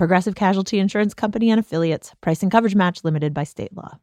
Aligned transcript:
Progressive 0.00 0.34
Casualty 0.34 0.78
Insurance 0.78 1.12
Company 1.12 1.50
and 1.50 1.60
affiliates. 1.60 2.14
Price 2.22 2.42
and 2.42 2.50
coverage 2.50 2.74
match 2.74 3.04
limited 3.04 3.34
by 3.34 3.44
state 3.44 3.76
law. 3.76 3.98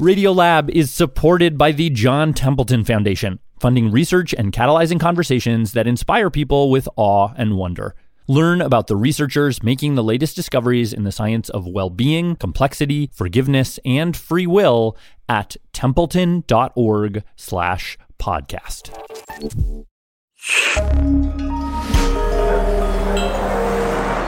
Radiolab 0.00 0.68
is 0.70 0.92
supported 0.92 1.56
by 1.56 1.70
the 1.70 1.90
John 1.90 2.34
Templeton 2.34 2.82
Foundation, 2.82 3.38
funding 3.60 3.92
research 3.92 4.34
and 4.36 4.52
catalyzing 4.52 4.98
conversations 4.98 5.74
that 5.74 5.86
inspire 5.86 6.28
people 6.28 6.72
with 6.72 6.88
awe 6.96 7.32
and 7.36 7.56
wonder. 7.56 7.94
Learn 8.26 8.60
about 8.60 8.88
the 8.88 8.96
researchers 8.96 9.62
making 9.62 9.94
the 9.94 10.02
latest 10.02 10.34
discoveries 10.34 10.92
in 10.92 11.04
the 11.04 11.12
science 11.12 11.48
of 11.50 11.68
well 11.68 11.90
being, 11.90 12.34
complexity, 12.34 13.10
forgiveness, 13.14 13.78
and 13.84 14.16
free 14.16 14.48
will 14.48 14.96
at 15.28 15.56
templeton.org 15.72 17.22
slash 17.36 17.96
podcast. 18.18 18.90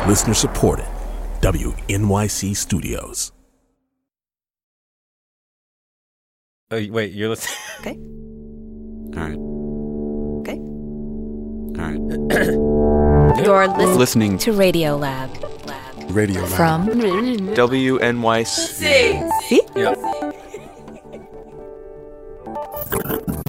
Listener 0.09 0.35
supported. 0.35 0.87
WNYC 1.41 2.57
Studios. 2.57 3.33
Oh, 6.73 6.87
wait, 6.91 7.13
you're 7.13 7.31
listening. 7.31 7.57
Okay. 7.81 7.97
All 9.17 9.25
right. 9.25 9.39
Okay. 10.41 10.59
All 11.81 11.87
right. 11.89 12.01
You're 13.45 13.69
listening, 13.69 13.99
Listening 13.99 14.39
to 14.39 14.53
Radiolab. 14.53 15.31
Radio 16.15 16.43
Lab. 16.43 16.51
From 16.51 16.87
WNYC. 16.89 18.47
See? 19.49 19.63
Yep. 19.77 19.99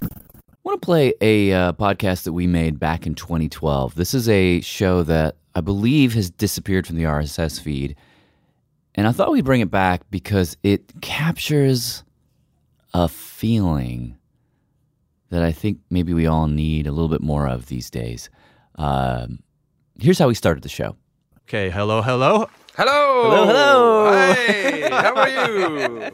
I 0.72 0.74
want 0.76 0.82
to 0.84 0.86
play 0.86 1.14
a 1.20 1.52
uh, 1.52 1.74
podcast 1.74 2.24
that 2.24 2.32
we 2.32 2.48
made 2.48 2.80
back 2.80 3.06
in 3.06 3.14
2012. 3.14 3.94
This 3.96 4.14
is 4.14 4.30
a 4.30 4.62
show 4.62 5.04
that 5.04 5.36
I 5.54 5.60
believe 5.60 6.14
has 6.14 6.30
disappeared 6.30 6.88
from 6.88 6.96
the 6.96 7.04
RSS 7.04 7.60
feed. 7.60 7.98
And 8.96 9.06
I 9.06 9.12
thought 9.12 9.34
we'd 9.34 9.44
bring 9.44 9.60
it 9.60 9.70
back 9.70 10.10
because 10.10 10.56
it 10.64 10.94
captures 11.02 12.06
a 12.94 13.10
feeling 13.10 14.16
that 15.30 15.44
I 15.44 15.52
think 15.52 15.80
maybe 15.90 16.14
we 16.14 16.26
all 16.26 16.48
need 16.48 16.88
a 16.88 16.92
little 16.94 17.10
bit 17.10 17.22
more 17.22 17.50
of 17.50 17.66
these 17.66 17.90
days. 17.90 18.30
Um, 18.76 19.40
here's 20.00 20.20
how 20.20 20.30
we 20.30 20.36
started 20.36 20.64
the 20.64 20.70
show. 20.70 20.96
Okay, 21.50 21.70
hello, 21.70 22.02
hello. 22.02 22.50
Hello. 22.78 23.24
Hello, 23.30 23.46
hello. 23.46 24.11
Hi. 24.48 24.90
How 25.02 25.16
are 25.16 25.30
you? 25.30 26.12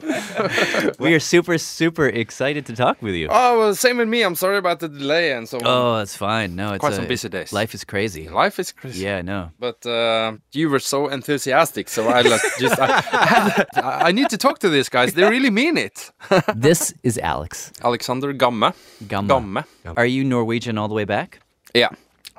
We 1.00 1.14
are 1.14 1.20
super, 1.20 1.58
super 1.58 2.08
excited 2.08 2.66
to 2.66 2.76
talk 2.76 3.02
with 3.02 3.16
you. 3.16 3.28
oh, 3.30 3.60
well, 3.60 3.76
same 3.76 3.98
with 3.98 4.08
me. 4.10 4.24
I'm 4.24 4.36
sorry 4.36 4.58
about 4.58 4.80
the 4.80 4.90
delay 4.90 5.32
and 5.32 5.48
so 5.48 5.58
on. 5.58 5.64
Oh, 5.66 6.02
it's 6.02 6.16
fine. 6.16 6.56
No, 6.56 6.74
it's 6.74 6.80
Quite 6.80 6.94
a- 6.94 6.96
some 6.96 7.08
busy 7.08 7.30
days. 7.30 7.54
Life 7.54 7.74
is 7.76 7.84
crazy. 7.84 8.28
Life 8.30 8.60
is 8.60 8.72
crazy. 8.72 9.04
Yeah, 9.06 9.22
no. 9.22 9.52
But 9.60 9.86
uh, 9.86 10.38
you 10.54 10.70
were 10.70 10.80
so 10.80 11.08
enthusiastic, 11.08 11.90
so 11.90 12.08
I 12.08 12.22
like, 12.22 12.42
just 12.60 12.80
I, 12.80 13.66
I, 13.76 14.08
I 14.08 14.12
need 14.12 14.30
to 14.30 14.38
talk 14.38 14.60
to 14.60 14.70
these 14.70 14.90
guys. 14.90 15.14
They 15.14 15.24
really 15.30 15.52
mean 15.52 15.78
it. 15.78 16.12
this 16.56 16.94
is 17.04 17.18
Alex. 17.18 17.72
Alexander 17.84 18.34
Gamme. 18.34 18.74
Gamme. 19.06 19.28
Gamme. 19.28 19.64
Are 19.98 20.06
you 20.06 20.24
Norwegian 20.24 20.78
all 20.78 20.88
the 20.88 20.96
way 20.96 21.06
back? 21.06 21.40
Yeah, 21.74 21.90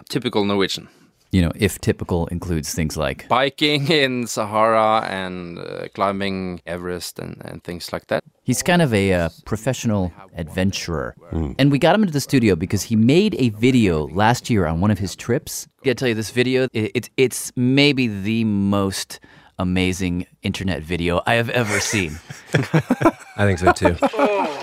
typical 0.09 0.45
Norwegian. 0.45 0.89
You 1.31 1.43
know, 1.43 1.53
if 1.57 1.79
typical 1.81 2.27
includes 2.29 2.73
things 2.73 2.97
like 2.97 3.29
Biking 3.29 3.91
in 4.03 4.27
Sahara 4.27 5.07
and 5.09 5.59
uh, 5.59 5.89
climbing 5.95 6.63
Everest 6.67 7.19
and, 7.19 7.41
and 7.45 7.63
things 7.63 7.93
like 7.93 8.07
that. 8.07 8.25
he's 8.45 8.63
kind 8.63 8.81
of 8.81 8.95
a 8.95 9.13
uh, 9.13 9.29
professional 9.45 10.13
adventurer. 10.37 11.15
And 11.59 11.71
we 11.71 11.79
got 11.79 11.95
him 11.95 12.03
into 12.03 12.13
the 12.13 12.21
studio 12.21 12.57
because 12.57 12.83
he 12.85 12.97
made 12.97 13.35
a 13.39 13.51
video 13.51 14.07
last 14.09 14.49
year 14.49 14.67
on 14.67 14.81
one 14.81 14.91
of 14.91 14.99
his 14.99 15.15
trips. 15.15 15.69
I 15.83 15.85
gotta 15.85 15.95
tell 15.97 16.09
you, 16.09 16.15
this 16.15 16.31
video, 16.31 16.69
it, 16.73 16.93
it's 16.95 17.11
it's 17.17 17.53
maybe 17.57 18.09
the 18.09 18.45
most 18.45 19.21
amazing 19.59 20.27
internet 20.43 20.83
video 20.83 21.21
I 21.27 21.35
have 21.35 21.51
ever 21.51 21.81
seen. 21.81 22.19
I 22.55 23.45
think 23.45 23.59
so 23.59 23.73
too. 23.73 23.97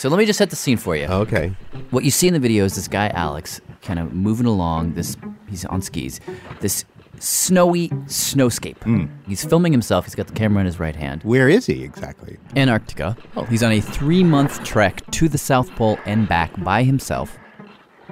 So 0.00 0.08
let 0.08 0.16
me 0.16 0.24
just 0.24 0.38
set 0.38 0.48
the 0.48 0.56
scene 0.56 0.78
for 0.78 0.96
you. 0.96 1.04
okay. 1.04 1.52
What 1.90 2.04
you 2.04 2.10
see 2.10 2.26
in 2.26 2.32
the 2.32 2.40
video 2.40 2.64
is 2.64 2.74
this 2.74 2.88
guy 2.88 3.08
Alex 3.08 3.60
kind 3.82 3.98
of 3.98 4.14
moving 4.14 4.46
along. 4.46 4.94
This 4.94 5.14
he's 5.46 5.66
on 5.66 5.82
skis. 5.82 6.20
This 6.60 6.86
snowy 7.18 7.90
snowscape. 8.06 9.10
He's 9.28 9.44
filming 9.44 9.72
himself. 9.72 10.06
He's 10.06 10.14
got 10.14 10.26
the 10.26 10.32
camera 10.32 10.60
in 10.60 10.64
his 10.64 10.80
right 10.80 10.96
hand. 10.96 11.22
Where 11.22 11.50
is 11.50 11.66
he 11.66 11.84
exactly? 11.84 12.38
Antarctica. 12.56 13.14
Oh. 13.36 13.44
He's 13.44 13.62
on 13.62 13.72
a 13.72 13.82
three-month 13.82 14.64
trek 14.64 15.02
to 15.10 15.28
the 15.28 15.36
South 15.36 15.70
Pole 15.76 15.98
and 16.06 16.26
back 16.26 16.50
by 16.64 16.82
himself. 16.82 17.38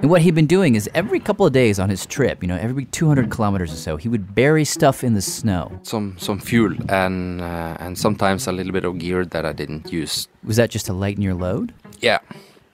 And 0.01 0.09
what 0.09 0.21
he'd 0.21 0.35
been 0.35 0.47
doing 0.47 0.75
is 0.75 0.89
every 0.93 1.19
couple 1.19 1.45
of 1.45 1.51
days 1.51 1.77
on 1.77 1.89
his 1.89 2.05
trip, 2.05 2.41
you 2.41 2.47
know, 2.47 2.55
every 2.55 2.85
200 2.85 3.29
kilometers 3.29 3.73
or 3.73 3.75
so, 3.75 3.97
he 3.97 4.07
would 4.07 4.33
bury 4.33 4.63
stuff 4.63 5.03
in 5.03 5.13
the 5.13 5.21
snow. 5.21 5.77
Some 5.83 6.15
some 6.17 6.39
fuel 6.39 6.73
and 6.87 7.41
uh, 7.41 7.75
and 7.79 7.97
sometimes 7.97 8.47
a 8.47 8.53
little 8.53 8.71
bit 8.71 8.85
of 8.85 8.97
gear 8.97 9.25
that 9.25 9.45
I 9.45 9.51
didn't 9.51 9.91
use. 9.91 10.29
Was 10.43 10.55
that 10.55 10.69
just 10.69 10.85
to 10.85 10.93
lighten 10.93 11.21
your 11.21 11.33
load? 11.33 11.73
Yeah. 11.99 12.19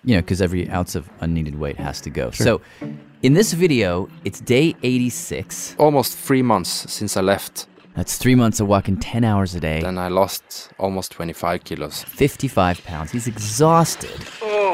you 0.03 0.15
know, 0.15 0.21
because 0.21 0.41
every 0.41 0.69
ounce 0.69 0.95
of 0.95 1.09
unneeded 1.21 1.55
weight 1.59 1.77
has 1.77 1.99
to 2.01 2.09
go. 2.09 2.31
So, 2.31 2.61
in 3.23 3.33
this 3.33 3.53
video, 3.53 4.07
it's 4.23 4.39
day 4.39 4.75
86. 4.83 5.75
Almost 5.79 6.17
three 6.17 6.41
months 6.43 6.91
since 6.91 7.17
I 7.17 7.21
left. 7.21 7.67
That's 7.95 8.17
three 8.17 8.35
months 8.35 8.59
of 8.59 8.67
walking 8.67 8.97
10 8.97 9.23
hours 9.23 9.55
a 9.55 9.59
day, 9.59 9.79
Then 9.81 9.97
I 9.97 10.09
lost 10.09 10.69
almost 10.77 11.11
25 11.13 11.63
kilos. 11.63 12.03
55 12.03 12.83
pounds. 12.83 13.11
He's 13.11 13.25
exhausted. 13.27 14.11
Oh. 14.41 14.65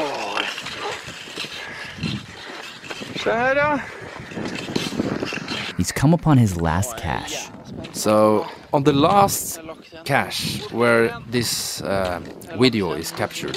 He's 5.81 5.91
come 5.91 6.13
upon 6.13 6.37
his 6.37 6.61
last 6.61 6.95
cache. 6.95 7.49
So 7.93 8.45
on 8.71 8.83
the 8.83 8.93
last 8.93 9.59
cache 10.05 10.61
where 10.71 11.19
this 11.27 11.81
uh, 11.81 12.19
video 12.59 12.93
is 12.93 13.11
captured, 13.11 13.55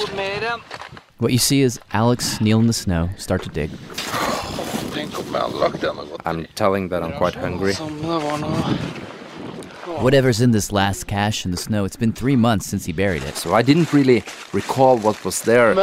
What 1.18 1.32
you 1.32 1.38
see 1.38 1.60
is 1.60 1.78
Alex 1.92 2.40
kneel 2.40 2.60
in 2.60 2.66
the 2.66 2.72
snow, 2.72 3.10
start 3.18 3.42
to 3.42 3.50
dig. 3.50 3.70
I'm 6.24 6.46
telling 6.54 6.88
that 6.88 7.02
I'm 7.02 7.12
quite 7.12 7.34
hungry. 7.34 7.74
Whatever's 10.00 10.40
in 10.40 10.52
this 10.52 10.72
last 10.72 11.06
cache 11.06 11.44
in 11.44 11.50
the 11.50 11.58
snow, 11.58 11.84
it's 11.84 11.96
been 12.04 12.14
three 12.14 12.36
months 12.36 12.64
since 12.66 12.86
he 12.86 12.92
buried 12.94 13.24
it. 13.24 13.36
So 13.36 13.52
I 13.52 13.60
didn't 13.60 13.92
really 13.92 14.24
recall 14.54 14.96
what 14.96 15.22
was 15.26 15.42
there. 15.42 15.74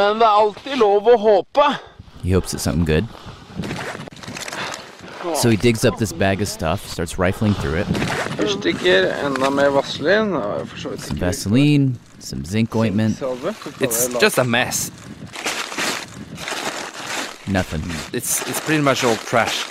He 2.24 2.32
hopes 2.32 2.52
it's 2.52 2.64
something 2.64 2.84
good. 2.84 3.06
So 5.36 5.48
he 5.50 5.56
digs 5.56 5.84
up 5.84 5.98
this 5.98 6.12
bag 6.12 6.40
of 6.42 6.48
stuff, 6.48 6.86
starts 6.88 7.18
rifling 7.18 7.54
through 7.54 7.76
it. 7.76 7.86
Some 11.00 11.16
Vaseline, 11.16 11.98
some 12.18 12.44
zinc 12.44 12.74
ointment, 12.76 13.20
It's 13.80 14.08
just 14.18 14.38
a 14.38 14.44
mess. 14.44 14.90
nothing. 17.48 17.82
It's 18.12 18.46
it's 18.48 18.60
pretty 18.60 18.82
much 18.82 19.04
all 19.04 19.16
trash. 19.16 19.64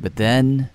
But 0.00 0.16
then 0.16 0.68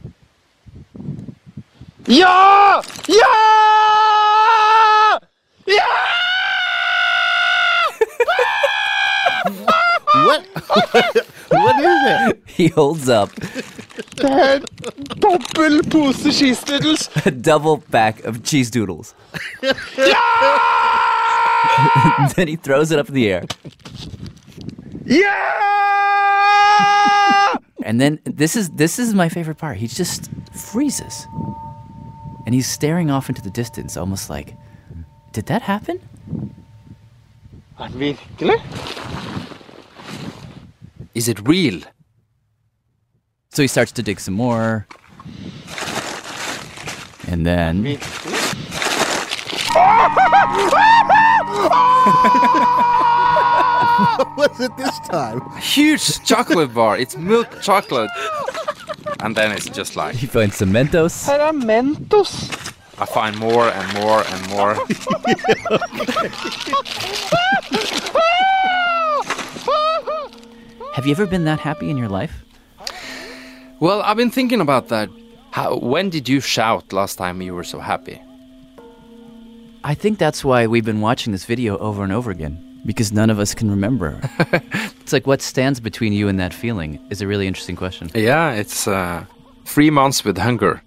What? 10.13 10.45
what 11.50 11.80
is 11.80 12.30
it? 12.30 12.44
he 12.45 12.68
holds 12.68 13.10
up 13.10 13.31
a 17.25 17.31
double 17.31 17.80
pack 17.92 18.24
of 18.25 18.44
cheese 18.44 18.69
doodles. 18.69 19.16
then 22.36 22.48
he 22.48 22.56
throws 22.56 22.92
it 22.92 23.00
up 23.00 23.07
in 23.07 23.15
the 23.15 23.31
air. 23.31 23.45
Yeah! 25.06 25.69
And 27.83 28.00
then 28.01 28.19
this 28.25 28.56
is 28.56 28.69
this 28.72 29.00
is 29.00 29.13
my 29.13 29.30
favorite 29.30 29.57
part. 29.57 29.77
He 29.77 29.88
just 29.88 30.30
freezes. 30.54 31.27
And 32.45 32.54
he's 32.54 32.68
staring 32.68 33.10
off 33.12 33.30
into 33.30 33.42
the 33.42 33.50
distance, 33.51 33.95
almost 33.95 34.30
like, 34.30 34.56
did 35.39 35.45
that 35.45 35.62
happen? 35.62 36.01
Is 41.15 41.30
it 41.30 41.47
real? 41.47 41.80
So 43.50 43.62
he 43.62 43.69
starts 43.69 43.94
to 43.94 44.03
dig 44.03 44.19
some 44.19 44.33
more. 44.33 44.86
And 47.31 47.45
then 47.45 47.86
What 54.36 54.38
was 54.50 54.59
it 54.59 54.75
this 54.75 55.00
time? 55.07 55.39
Huge 55.62 56.25
chocolate 56.25 56.74
bar. 56.74 56.97
It's 56.97 57.15
milk 57.15 57.62
chocolate. 57.62 58.12
And 59.21 59.36
then 59.36 59.51
it's 59.51 59.69
just 59.69 59.95
like 59.97 60.15
he 60.15 60.27
finds 60.27 60.56
some 60.56 60.71
Mentos. 60.71 61.25
I 63.01 63.06
find 63.06 63.38
more 63.38 63.69
and 63.69 63.94
more 63.94 64.24
and 64.28 64.50
more. 64.50 64.74
Have 70.94 71.06
you 71.06 71.12
ever 71.12 71.25
been 71.25 71.46
that 71.46 71.60
happy 71.60 71.90
in 71.90 71.98
your 71.98 72.10
life? 72.10 72.44
Well, 73.80 74.01
I've 74.01 74.18
been 74.18 74.31
thinking 74.31 74.60
about 74.60 74.90
that. 74.90 75.10
How, 75.51 75.78
when 75.78 76.10
did 76.10 76.28
you 76.28 76.42
shout 76.42 76.92
last 76.92 77.16
time 77.16 77.42
you 77.42 77.56
were 77.56 77.63
so 77.63 77.80
happy? 77.80 78.22
I 79.84 79.94
think 79.94 80.19
that's 80.19 80.44
why 80.44 80.68
we've 80.68 80.84
been 80.84 81.00
watching 81.00 81.31
this 81.31 81.46
video 81.46 81.78
over 81.78 82.04
and 82.04 82.12
over 82.12 82.31
again 82.31 82.81
because 82.86 83.13
none 83.13 83.30
of 83.30 83.40
us 83.40 83.54
can 83.54 83.69
remember. 83.69 84.19
it's 85.01 85.13
like 85.13 85.25
what 85.25 85.42
stands 85.42 85.80
between 85.80 86.12
you 86.12 86.28
and 86.28 86.40
that 86.40 86.54
feeling 86.54 87.00
is 87.10 87.22
a 87.22 87.28
really 87.28 87.48
interesting 87.48 87.75
question. 87.75 88.10
Yeah, 88.13 88.51
it's 88.51 88.88
uh, 88.88 89.25
three 89.66 89.90
months 89.90 90.25
with 90.25 90.38
hunger. 90.38 90.81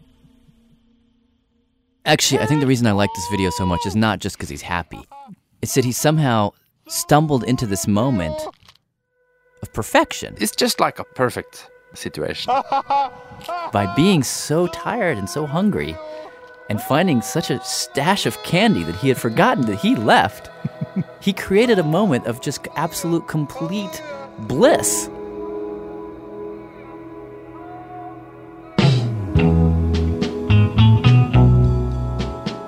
Actually, 2.04 2.40
I 2.40 2.46
think 2.46 2.60
the 2.60 2.66
reason 2.66 2.86
I 2.86 2.92
like 2.92 3.10
this 3.14 3.28
video 3.30 3.50
so 3.50 3.64
much 3.64 3.86
is 3.86 3.94
not 3.94 4.18
just 4.18 4.36
because 4.36 4.48
he's 4.48 4.62
happy. 4.62 5.00
It's 5.60 5.74
that 5.74 5.84
he 5.84 5.92
somehow 5.92 6.50
stumbled 6.88 7.44
into 7.44 7.64
this 7.64 7.86
moment 7.86 8.40
of 9.62 9.72
perfection 9.72 10.34
It's 10.40 10.56
just 10.56 10.80
like 10.80 10.98
a 10.98 11.04
perfect 11.04 11.70
situation. 11.94 12.52
by 13.72 13.92
being 13.94 14.24
so 14.24 14.66
tired 14.66 15.16
and 15.16 15.30
so 15.30 15.46
hungry 15.46 15.96
and 16.68 16.82
finding 16.82 17.22
such 17.22 17.50
a 17.50 17.62
stash 17.62 18.26
of 18.26 18.42
candy 18.42 18.82
that 18.82 18.96
he 18.96 19.08
had 19.08 19.18
forgotten 19.18 19.66
that 19.66 19.76
he 19.76 19.94
left. 19.94 20.50
he 21.20 21.32
created 21.32 21.78
a 21.78 21.84
moment 21.84 22.26
of 22.26 22.40
just 22.40 22.66
absolute 22.74 23.28
complete 23.28 24.02
bliss. 24.40 25.08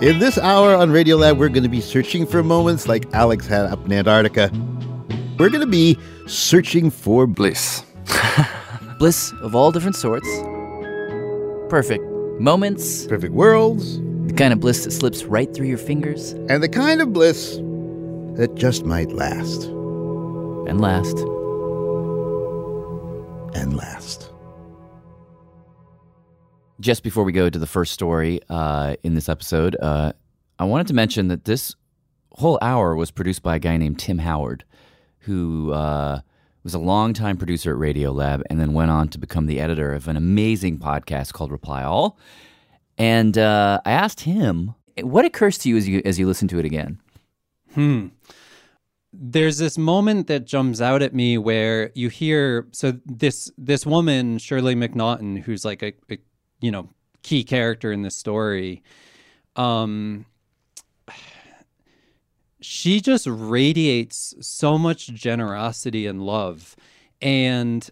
In 0.04 0.18
this 0.18 0.36
hour 0.36 0.74
on 0.74 0.90
Radiolab, 0.90 1.38
we're 1.38 1.48
going 1.48 1.62
to 1.62 1.68
be 1.70 1.80
searching 1.80 2.26
for 2.26 2.42
moments 2.42 2.86
like 2.86 3.10
Alex 3.14 3.46
had 3.46 3.64
up 3.64 3.82
in 3.86 3.92
Antarctica. 3.92 4.50
We're 5.38 5.48
going 5.48 5.62
to 5.62 5.66
be 5.66 5.98
searching 6.26 6.90
for 6.90 7.26
Bliss. 7.26 7.82
Bliss 8.98 9.32
of 9.40 9.54
all 9.54 9.72
different 9.72 9.96
sorts. 9.96 10.28
Perfect 11.70 12.04
moments, 12.38 13.06
perfect 13.06 13.32
worlds 13.32 13.98
the 14.26 14.34
kind 14.34 14.52
of 14.52 14.60
bliss 14.60 14.84
that 14.84 14.90
slips 14.90 15.24
right 15.24 15.54
through 15.54 15.66
your 15.66 15.78
fingers 15.78 16.32
and 16.48 16.62
the 16.62 16.68
kind 16.68 17.00
of 17.00 17.12
bliss 17.12 17.56
that 18.36 18.50
just 18.56 18.84
might 18.84 19.12
last 19.12 19.64
and 19.64 20.80
last. 20.80 21.18
and 23.54 23.76
last. 23.76 24.33
Just 26.84 27.02
before 27.02 27.24
we 27.24 27.32
go 27.32 27.48
to 27.48 27.58
the 27.58 27.66
first 27.66 27.94
story 27.94 28.40
uh, 28.50 28.94
in 29.02 29.14
this 29.14 29.30
episode, 29.30 29.74
uh, 29.80 30.12
I 30.58 30.64
wanted 30.64 30.86
to 30.88 30.94
mention 30.94 31.28
that 31.28 31.46
this 31.46 31.74
whole 32.32 32.58
hour 32.60 32.94
was 32.94 33.10
produced 33.10 33.42
by 33.42 33.56
a 33.56 33.58
guy 33.58 33.78
named 33.78 33.98
Tim 33.98 34.18
Howard, 34.18 34.64
who 35.20 35.72
uh, 35.72 36.20
was 36.62 36.74
a 36.74 36.78
longtime 36.78 37.38
producer 37.38 37.72
at 37.72 37.78
Radiolab 37.78 38.42
and 38.50 38.60
then 38.60 38.74
went 38.74 38.90
on 38.90 39.08
to 39.08 39.18
become 39.18 39.46
the 39.46 39.60
editor 39.60 39.94
of 39.94 40.08
an 40.08 40.16
amazing 40.18 40.78
podcast 40.78 41.32
called 41.32 41.50
Reply 41.50 41.82
All. 41.82 42.18
And 42.98 43.38
uh, 43.38 43.80
I 43.86 43.92
asked 43.92 44.20
him, 44.20 44.74
what 45.00 45.24
occurs 45.24 45.56
to 45.58 45.70
you 45.70 45.78
as 45.78 45.88
you 45.88 46.02
as 46.04 46.18
you 46.18 46.26
listen 46.26 46.48
to 46.48 46.58
it 46.58 46.66
again? 46.66 47.00
Hmm. 47.72 48.08
There's 49.10 49.56
this 49.56 49.78
moment 49.78 50.26
that 50.26 50.44
jumps 50.44 50.82
out 50.82 51.00
at 51.00 51.14
me 51.14 51.38
where 51.38 51.92
you 51.94 52.10
hear 52.10 52.68
so 52.72 52.92
this 53.06 53.50
this 53.56 53.86
woman 53.86 54.36
Shirley 54.38 54.74
McNaughton, 54.74 55.40
who's 55.42 55.64
like 55.64 55.82
a, 55.82 55.94
a 56.10 56.18
you 56.64 56.70
know 56.70 56.88
key 57.22 57.44
character 57.44 57.92
in 57.92 58.02
this 58.02 58.16
story, 58.16 58.82
um, 59.56 60.24
she 62.60 63.00
just 63.00 63.26
radiates 63.28 64.34
so 64.40 64.78
much 64.78 65.08
generosity 65.08 66.06
and 66.06 66.22
love, 66.22 66.76
and 67.20 67.90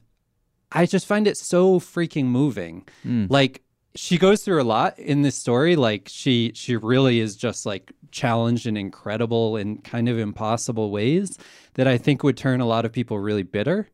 I 0.72 0.86
just 0.86 1.06
find 1.06 1.26
it 1.26 1.36
so 1.36 1.78
freaking 1.78 2.26
moving. 2.26 2.88
Like 3.28 3.62
she 3.94 4.16
goes 4.16 4.42
through 4.42 4.62
a 4.62 4.64
lot 4.64 4.98
in 4.98 5.22
this 5.22 5.36
story. 5.36 5.76
Like 5.76 6.08
she 6.08 6.52
she 6.54 6.76
really 6.76 7.20
is 7.20 7.36
just 7.36 7.66
like 7.66 7.92
challenged 8.10 8.66
in 8.66 8.76
incredible 8.76 9.56
and 9.56 9.82
kind 9.84 10.08
of 10.08 10.18
impossible 10.18 10.90
ways 10.90 11.38
that 11.75 11.86
I 11.86 11.98
think 11.98 12.22
would 12.22 12.36
turn 12.36 12.60
a 12.60 12.66
lot 12.66 12.84
of 12.86 12.92
people 12.92 13.18
really 13.18 13.42
bitter. 13.42 13.88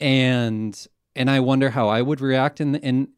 And 0.00 0.74
and 1.20 1.30
I 1.30 1.40
wonder 1.40 1.68
how 1.68 1.88
I 1.88 2.00
would 2.00 2.20
react 2.22 2.60
in 2.60 2.76
in 2.76 3.08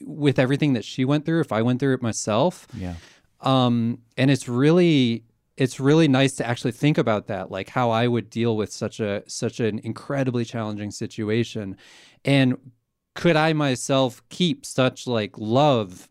with 0.00 0.38
everything 0.38 0.72
that 0.72 0.84
she 0.84 1.04
went 1.04 1.24
through 1.24 1.40
if 1.40 1.52
I 1.52 1.62
went 1.62 1.78
through 1.78 1.94
it 1.94 2.02
myself. 2.02 2.66
Yeah. 2.74 2.94
Um, 3.40 3.98
and 4.16 4.30
it's 4.30 4.48
really 4.48 5.24
it's 5.56 5.78
really 5.78 6.08
nice 6.08 6.34
to 6.36 6.46
actually 6.46 6.72
think 6.72 6.98
about 6.98 7.28
that, 7.28 7.50
like 7.50 7.68
how 7.68 7.90
I 7.90 8.08
would 8.08 8.30
deal 8.30 8.56
with 8.56 8.72
such 8.72 8.98
a 8.98 9.22
such 9.28 9.60
an 9.60 9.78
incredibly 9.84 10.44
challenging 10.44 10.90
situation, 10.90 11.76
and 12.24 12.56
could 13.14 13.36
I 13.36 13.52
myself 13.52 14.22
keep 14.28 14.66
such 14.66 15.06
like 15.06 15.38
love 15.38 16.08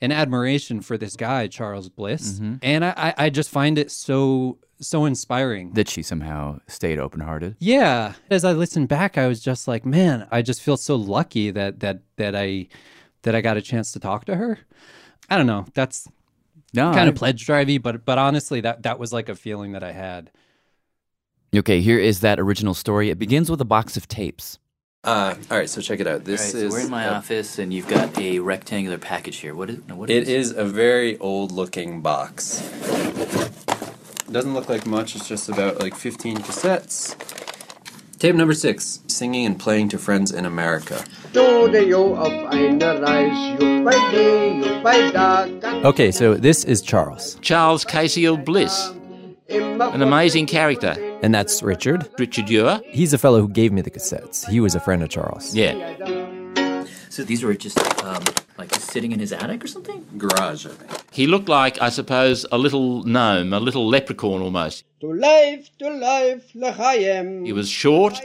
and 0.00 0.12
admiration 0.12 0.80
for 0.80 0.96
this 0.96 1.14
guy 1.16 1.46
Charles 1.46 1.88
Bliss? 1.90 2.40
Mhm. 2.40 2.58
And 2.62 2.84
I 2.84 3.14
I 3.18 3.30
just 3.30 3.50
find 3.50 3.78
it 3.78 3.90
so 3.90 4.58
so 4.80 5.04
inspiring. 5.04 5.72
That 5.72 5.88
she 5.88 6.02
somehow 6.02 6.60
stayed 6.66 6.98
open 6.98 7.20
hearted. 7.20 7.56
Yeah, 7.58 8.14
as 8.30 8.44
I 8.44 8.52
listened 8.52 8.88
back, 8.88 9.16
I 9.18 9.26
was 9.28 9.40
just 9.40 9.66
like, 9.68 9.84
man, 9.86 10.26
I 10.30 10.42
just 10.42 10.60
feel 10.62 10.76
so 10.76 10.96
lucky 10.96 11.50
that 11.50 11.80
that 11.80 12.00
that 12.16 12.34
I 12.36 12.68
that 13.22 13.34
I 13.34 13.40
got 13.40 13.56
a 13.56 13.62
chance 13.62 13.92
to 13.92 14.00
talk 14.00 14.24
to 14.26 14.36
her. 14.36 14.58
I 15.30 15.36
don't 15.36 15.46
know. 15.46 15.64
That's 15.74 16.06
No, 16.74 16.90
kind 16.92 17.06
I- 17.06 17.08
of 17.08 17.14
pledge 17.14 17.46
drivey, 17.46 17.80
but 17.80 18.04
but 18.04 18.18
honestly, 18.18 18.60
that 18.62 18.82
that 18.82 18.98
was 18.98 19.12
like 19.12 19.28
a 19.28 19.34
feeling 19.34 19.72
that 19.72 19.82
I 19.84 19.92
had. 19.92 20.30
Okay, 21.56 21.80
here 21.80 21.98
is 21.98 22.20
that 22.20 22.40
original 22.40 22.74
story. 22.74 23.10
It 23.10 23.18
begins 23.18 23.48
with 23.50 23.60
a 23.60 23.64
box 23.64 23.96
of 23.96 24.08
tapes. 24.08 24.58
Uh, 25.04 25.34
all 25.50 25.58
right, 25.58 25.68
so 25.68 25.80
check 25.82 26.00
it 26.00 26.06
out. 26.06 26.24
This 26.24 26.52
so 26.52 26.58
is 26.58 26.72
we're 26.72 26.80
in 26.80 26.90
my 26.90 27.04
a- 27.04 27.12
office, 27.12 27.58
and 27.58 27.72
you've 27.72 27.86
got 27.88 28.18
a 28.18 28.38
rectangular 28.40 28.98
package 28.98 29.36
here. 29.36 29.54
What 29.54 29.68
is? 29.70 29.78
no, 29.86 29.96
What 29.96 30.10
It 30.10 30.28
is 30.28 30.50
a 30.50 30.64
very 30.64 31.18
old-looking 31.18 32.00
box. 32.00 32.62
Doesn't 34.30 34.54
look 34.54 34.68
like 34.68 34.86
much. 34.86 35.16
It's 35.16 35.28
just 35.28 35.48
about 35.48 35.80
like 35.80 35.94
15 35.94 36.38
cassettes. 36.38 37.14
Tape 38.18 38.34
number 38.34 38.54
six: 38.54 39.00
Singing 39.06 39.44
and 39.46 39.58
playing 39.58 39.90
to 39.90 39.98
friends 39.98 40.32
in 40.32 40.46
America. 40.46 41.04
Okay, 45.84 46.10
so 46.10 46.34
this 46.34 46.64
is 46.64 46.80
Charles. 46.80 47.36
Charles 47.42 47.84
Kasiel 47.84 48.42
Bliss. 48.42 48.92
An 49.48 50.00
amazing 50.02 50.46
character. 50.46 50.94
And 51.22 51.34
that's 51.34 51.62
Richard. 51.62 52.08
Richard 52.18 52.48
Ewer. 52.48 52.80
He's 52.90 53.10
the 53.10 53.18
fellow 53.18 53.40
who 53.40 53.48
gave 53.48 53.72
me 53.72 53.82
the 53.82 53.90
cassettes. 53.90 54.48
He 54.48 54.60
was 54.60 54.74
a 54.74 54.80
friend 54.80 55.02
of 55.02 55.10
Charles. 55.10 55.54
Yeah. 55.54 55.74
So 57.14 57.22
these 57.22 57.44
were 57.44 57.54
just 57.54 57.78
um, 58.02 58.24
like 58.58 58.72
just 58.72 58.90
sitting 58.90 59.12
in 59.12 59.20
his 59.20 59.32
attic 59.32 59.62
or 59.62 59.68
something. 59.68 60.04
Garage, 60.18 60.66
I 60.66 60.70
think. 60.70 60.90
He 61.12 61.28
looked 61.28 61.48
like, 61.48 61.80
I 61.80 61.88
suppose, 61.90 62.44
a 62.50 62.58
little 62.58 63.04
gnome, 63.04 63.52
a 63.52 63.60
little 63.60 63.86
leprechaun 63.86 64.42
almost. 64.42 64.82
To 64.98 65.12
life, 65.12 65.70
to 65.78 65.90
life, 65.90 66.50
l'chaim. 66.56 67.44
He 67.44 67.52
was 67.52 67.68
short, 67.68 68.20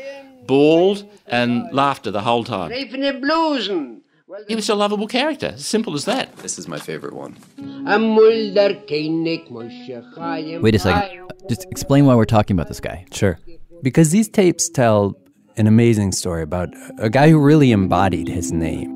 bald, 0.47 1.07
and 1.27 1.71
laughter 1.71 2.09
the 2.09 2.21
whole 2.21 2.43
time. 2.43 2.71
Reifene 2.71 3.21
Blusen. 3.21 4.01
He 4.47 4.55
was 4.55 4.67
a 4.69 4.73
lovable 4.73 5.07
character. 5.07 5.53
Simple 5.57 5.93
as 5.93 6.05
that. 6.05 6.35
This 6.37 6.57
is 6.57 6.67
my 6.67 6.79
favorite 6.79 7.13
one. 7.13 7.37
Amul 7.59 8.55
der 8.55 8.73
König 8.87 9.51
Moshe 9.51 10.61
Wait 10.63 10.73
a 10.73 10.79
second. 10.79 11.31
Just 11.47 11.67
explain 11.69 12.07
why 12.07 12.15
we're 12.15 12.25
talking 12.25 12.55
about 12.55 12.69
this 12.69 12.79
guy. 12.79 13.05
Sure. 13.11 13.37
Because 13.83 14.09
these 14.09 14.27
tapes 14.27 14.67
tell 14.67 15.15
an 15.59 15.67
amazing 15.67 16.13
story 16.13 16.41
about 16.41 16.73
a 16.97 17.09
guy 17.09 17.29
who 17.29 17.37
really 17.37 17.73
embodied 17.73 18.29
his 18.29 18.51
name. 18.53 18.89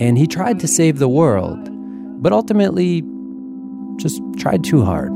And 0.00 0.16
he 0.16 0.26
tried 0.26 0.58
to 0.60 0.66
save 0.66 0.98
the 0.98 1.08
world, 1.08 1.58
but 2.22 2.32
ultimately 2.32 3.02
just 3.96 4.20
tried 4.38 4.64
too 4.64 4.82
hard. 4.82 5.12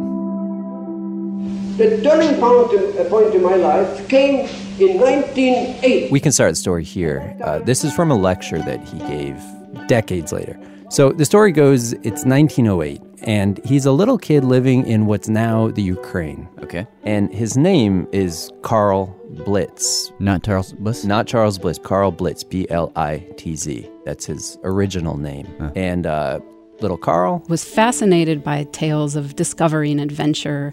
The 1.79 2.03
turning 2.03 2.39
point 2.39 2.73
in, 2.75 2.99
uh, 2.99 3.09
point 3.09 3.35
in 3.35 3.43
my 3.43 3.55
life 3.57 4.09
came 4.09 4.41
in 4.79 5.01
1980. 5.01 6.11
We 6.11 6.21
can 6.21 6.33
start 6.33 6.53
the 6.53 6.57
story 6.57 6.85
here. 6.85 7.35
Uh, 7.43 7.61
this 7.61 7.83
is 7.83 7.95
from 7.95 8.11
a 8.11 8.17
lecture 8.17 8.59
that 8.59 8.87
he 8.87 8.99
gave 8.99 9.43
decades 9.89 10.33
later. 10.33 10.61
So 10.91 11.13
the 11.13 11.25
story 11.25 11.53
goes 11.53 11.95
it's 11.95 12.27
1908, 12.27 13.01
and 13.23 13.59
he's 13.65 13.87
a 13.87 13.93
little 13.93 14.19
kid 14.19 14.45
living 14.45 14.87
in 14.87 15.07
what's 15.07 15.31
now 15.31 15.69
the 15.69 15.83
Ukraine. 15.83 16.47
Okay. 16.63 16.87
And 17.05 17.33
his 17.33 17.57
name 17.57 18.07
is 18.13 18.51
Carl 18.63 19.17
Blitz. 19.45 20.13
Not 20.19 20.43
Charles 20.43 20.73
Bliss? 20.73 21.05
Not 21.05 21.27
Charles 21.27 21.59
Bliss, 21.59 21.79
Carl 21.79 22.11
Blitz, 22.11 22.45
B 22.45 22.67
L 22.71 22.93
I 22.97 23.19
T 23.37 23.57
Z. 23.57 23.89
That's 24.05 24.27
his 24.27 24.59
original 24.65 25.17
name. 25.17 25.47
And 25.75 26.07
uh, 26.07 26.41
little 26.81 26.99
Carl 26.99 27.43
was 27.49 27.65
fascinated 27.65 28.43
by 28.43 28.65
tales 28.73 29.17
of 29.17 29.37
discovery 29.37 29.91
and 29.91 30.01
adventure. 30.01 30.73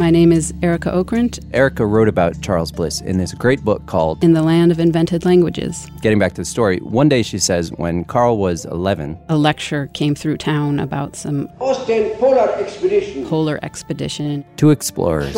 My 0.00 0.08
name 0.08 0.32
is 0.32 0.54
Arika 0.62 0.90
Okrent. 0.94 1.40
Arika 1.50 1.86
wrote 1.86 2.08
about 2.08 2.40
Charles 2.40 2.72
Bliss 2.72 3.02
in 3.02 3.18
this 3.18 3.34
great 3.34 3.62
book 3.62 3.84
called 3.84 4.24
In 4.24 4.32
the 4.32 4.42
Land 4.42 4.72
of 4.72 4.80
Invented 4.80 5.26
Languages. 5.26 5.90
Getting 6.00 6.18
back 6.18 6.32
to 6.36 6.40
the 6.40 6.46
story, 6.46 6.78
one 6.78 7.10
day 7.10 7.22
she 7.22 7.38
says 7.38 7.70
when 7.72 8.06
Carl 8.06 8.38
was 8.38 8.64
11, 8.64 9.18
A 9.28 9.36
lecture 9.36 9.88
came 9.92 10.14
through 10.14 10.38
town 10.38 10.80
about 10.80 11.16
some 11.16 11.50
Austrian 11.60 12.16
polar 12.16 12.48
expedition. 12.54 13.26
polar 13.26 13.60
expedition. 13.62 14.42
two 14.56 14.70
explorers 14.70 15.34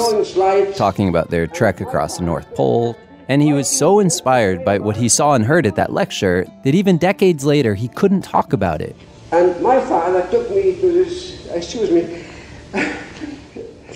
talking 0.77 1.09
about 1.09 1.31
their 1.31 1.49
trek 1.49 1.81
across 1.81 2.19
the 2.19 2.25
North 2.25 2.47
Pole. 2.55 2.97
And 3.29 3.43
he 3.43 3.53
was 3.53 3.69
so 3.69 3.99
inspired 3.99 4.65
by 4.65 4.79
what 4.79 4.97
he 4.97 5.09
saw 5.09 5.35
and 5.35 5.45
heard 5.45 5.67
at 5.67 5.75
that 5.75 5.93
lecture 5.93 6.47
that 6.63 6.73
even 6.73 6.99
decades 6.99 7.45
later 7.45 7.75
he 7.75 7.89
couldn't 7.89 8.23
talk 8.23 8.53
about 8.53 8.81
it. 8.81 8.95
And 9.33 9.61
my 9.61 9.81
father 9.81 10.25
took 10.31 10.49
me 10.51 10.77
to 10.81 10.93
this, 10.93 11.49
excuse 11.49 11.91
me, 11.91 13.03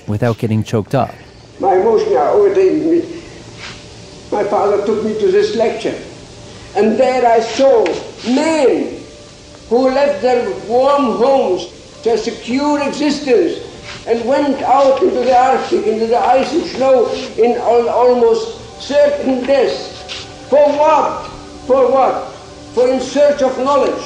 without 0.07 0.39
getting 0.39 0.63
choked 0.63 0.95
up. 0.95 1.15
my 1.61 1.77
emotion 1.77 2.13
are 2.17 2.31
overtaking 2.31 2.91
me. 2.91 3.23
My 4.31 4.45
father 4.45 4.85
took 4.85 5.05
me 5.05 5.19
to 5.21 5.31
this 5.31 5.57
lecture. 5.57 5.97
And 6.77 6.99
there 6.99 7.25
I 7.27 7.41
saw 7.41 7.85
men 8.27 9.01
who 9.69 9.89
left 9.91 10.21
their 10.23 10.49
warm 10.69 11.17
homes, 11.17 11.71
their 12.03 12.19
secure 12.19 12.83
existence, 12.87 13.65
and 14.07 14.29
went 14.29 14.61
out 14.63 15.03
into 15.03 15.21
the 15.25 15.35
Arctic, 15.37 15.87
into 15.87 16.07
the 16.07 16.19
ice 16.19 16.53
and 16.53 16.65
snow 16.67 17.09
in 17.39 17.53
al- 17.57 17.89
almost 17.89 18.81
certain 18.81 19.45
death. 19.45 19.75
For 20.51 20.65
what? 20.79 21.27
For 21.67 21.91
what? 21.91 22.33
For 22.75 22.87
in 22.89 23.01
search 23.01 23.43
of 23.43 23.57
knowledge, 23.59 24.05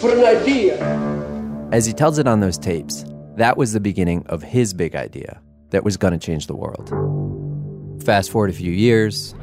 for 0.00 0.12
an 0.14 0.24
idea. 0.24 0.76
As 1.72 1.86
he 1.86 1.92
tells 1.94 2.18
it 2.18 2.26
on 2.26 2.40
those 2.40 2.58
tapes, 2.58 3.04
that 3.36 3.56
was 3.56 3.72
the 3.72 3.80
beginning 3.80 4.24
of 4.26 4.42
his 4.42 4.74
big 4.74 4.94
idea 4.94 5.40
that 5.70 5.84
was 5.84 5.96
going 5.96 6.12
to 6.12 6.18
change 6.18 6.46
the 6.46 6.56
world. 6.56 6.88
Fast 8.04 8.30
forward 8.30 8.50
a 8.50 8.52
few 8.52 8.72
years, 8.72 9.34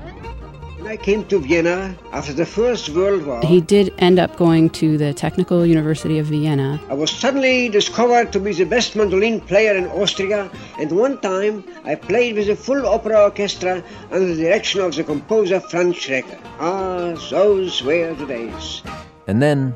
When 0.79 0.88
I 0.88 0.98
came 0.98 1.25
to 1.25 1.39
Vienna 1.39 1.96
after 2.13 2.31
the 2.34 2.46
First 2.46 2.89
World 2.89 3.25
War, 3.25 3.41
He 3.41 3.60
did 3.62 3.93
end 3.98 4.17
up 4.19 4.38
going 4.38 4.69
to 4.81 4.98
the 4.98 5.13
Technical 5.13 5.65
University 5.65 6.19
of 6.19 6.27
Vienna. 6.27 6.79
I 6.89 6.93
was 6.93 7.12
suddenly 7.12 7.67
discovered 7.69 8.31
to 8.34 8.39
be 8.39 8.53
the 8.53 8.65
best 8.65 8.96
mandolin 8.96 9.41
player 9.41 9.75
in 9.75 9.86
Austria, 9.88 10.50
and 10.79 10.91
one 10.91 11.19
time 11.22 11.63
I 11.84 11.96
played 11.96 12.36
with 12.36 12.50
a 12.50 12.55
full 12.55 12.86
opera 12.88 13.24
orchestra 13.24 13.84
under 14.12 14.34
the 14.36 14.41
direction 14.43 14.81
of 14.81 14.96
the 14.96 15.03
composer 15.03 15.60
Franz 15.60 15.96
Schreker. 15.98 16.38
Ah, 16.60 17.13
those 17.29 17.81
were 17.84 18.13
the 18.13 18.25
days. 18.25 18.81
and 19.27 19.41
then 19.41 19.75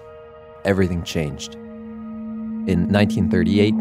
everything 0.66 1.04
changed. 1.04 1.56
In 2.66 2.88
1938, 2.88 3.76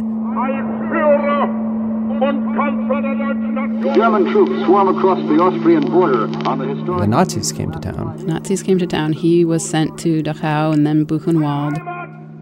German 3.94 4.30
troops 4.32 4.64
swarm 4.64 4.88
across 4.96 5.18
the 5.28 5.38
Austrian 5.38 5.84
border 5.90 6.24
on 6.48 6.58
the 6.58 6.66
historic. 6.68 7.00
the 7.02 7.06
Nazis 7.06 7.52
came 7.52 7.70
to 7.70 7.78
town. 7.78 8.16
The 8.16 8.24
Nazis 8.24 8.62
came 8.62 8.78
to 8.78 8.86
town. 8.86 9.12
He 9.12 9.44
was 9.44 9.68
sent 9.68 9.98
to 9.98 10.22
Dachau 10.22 10.72
and 10.72 10.86
then 10.86 11.04
Buchenwald. 11.04 11.76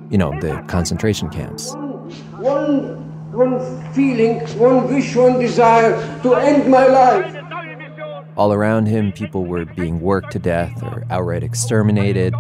You 0.09 0.19
know, 0.19 0.31
the 0.41 0.63
concentration 0.69 1.31
camps. 1.31 1.75
One, 2.39 3.33
one 3.33 3.93
feeling, 3.93 4.39
one 4.57 4.87
wish, 4.87 5.17
one 5.17 5.41
desire 5.41 5.97
to 6.23 6.35
end 6.35 6.71
my 6.71 6.87
life. 6.87 7.37
All 8.37 8.53
around 8.53 8.87
him, 8.87 9.11
people 9.11 9.47
were 9.47 9.65
being 9.65 10.01
worked 10.01 10.31
to 10.33 10.39
death 10.39 10.81
or 10.85 11.05
outright 11.11 11.43
exterminated. 11.43 12.35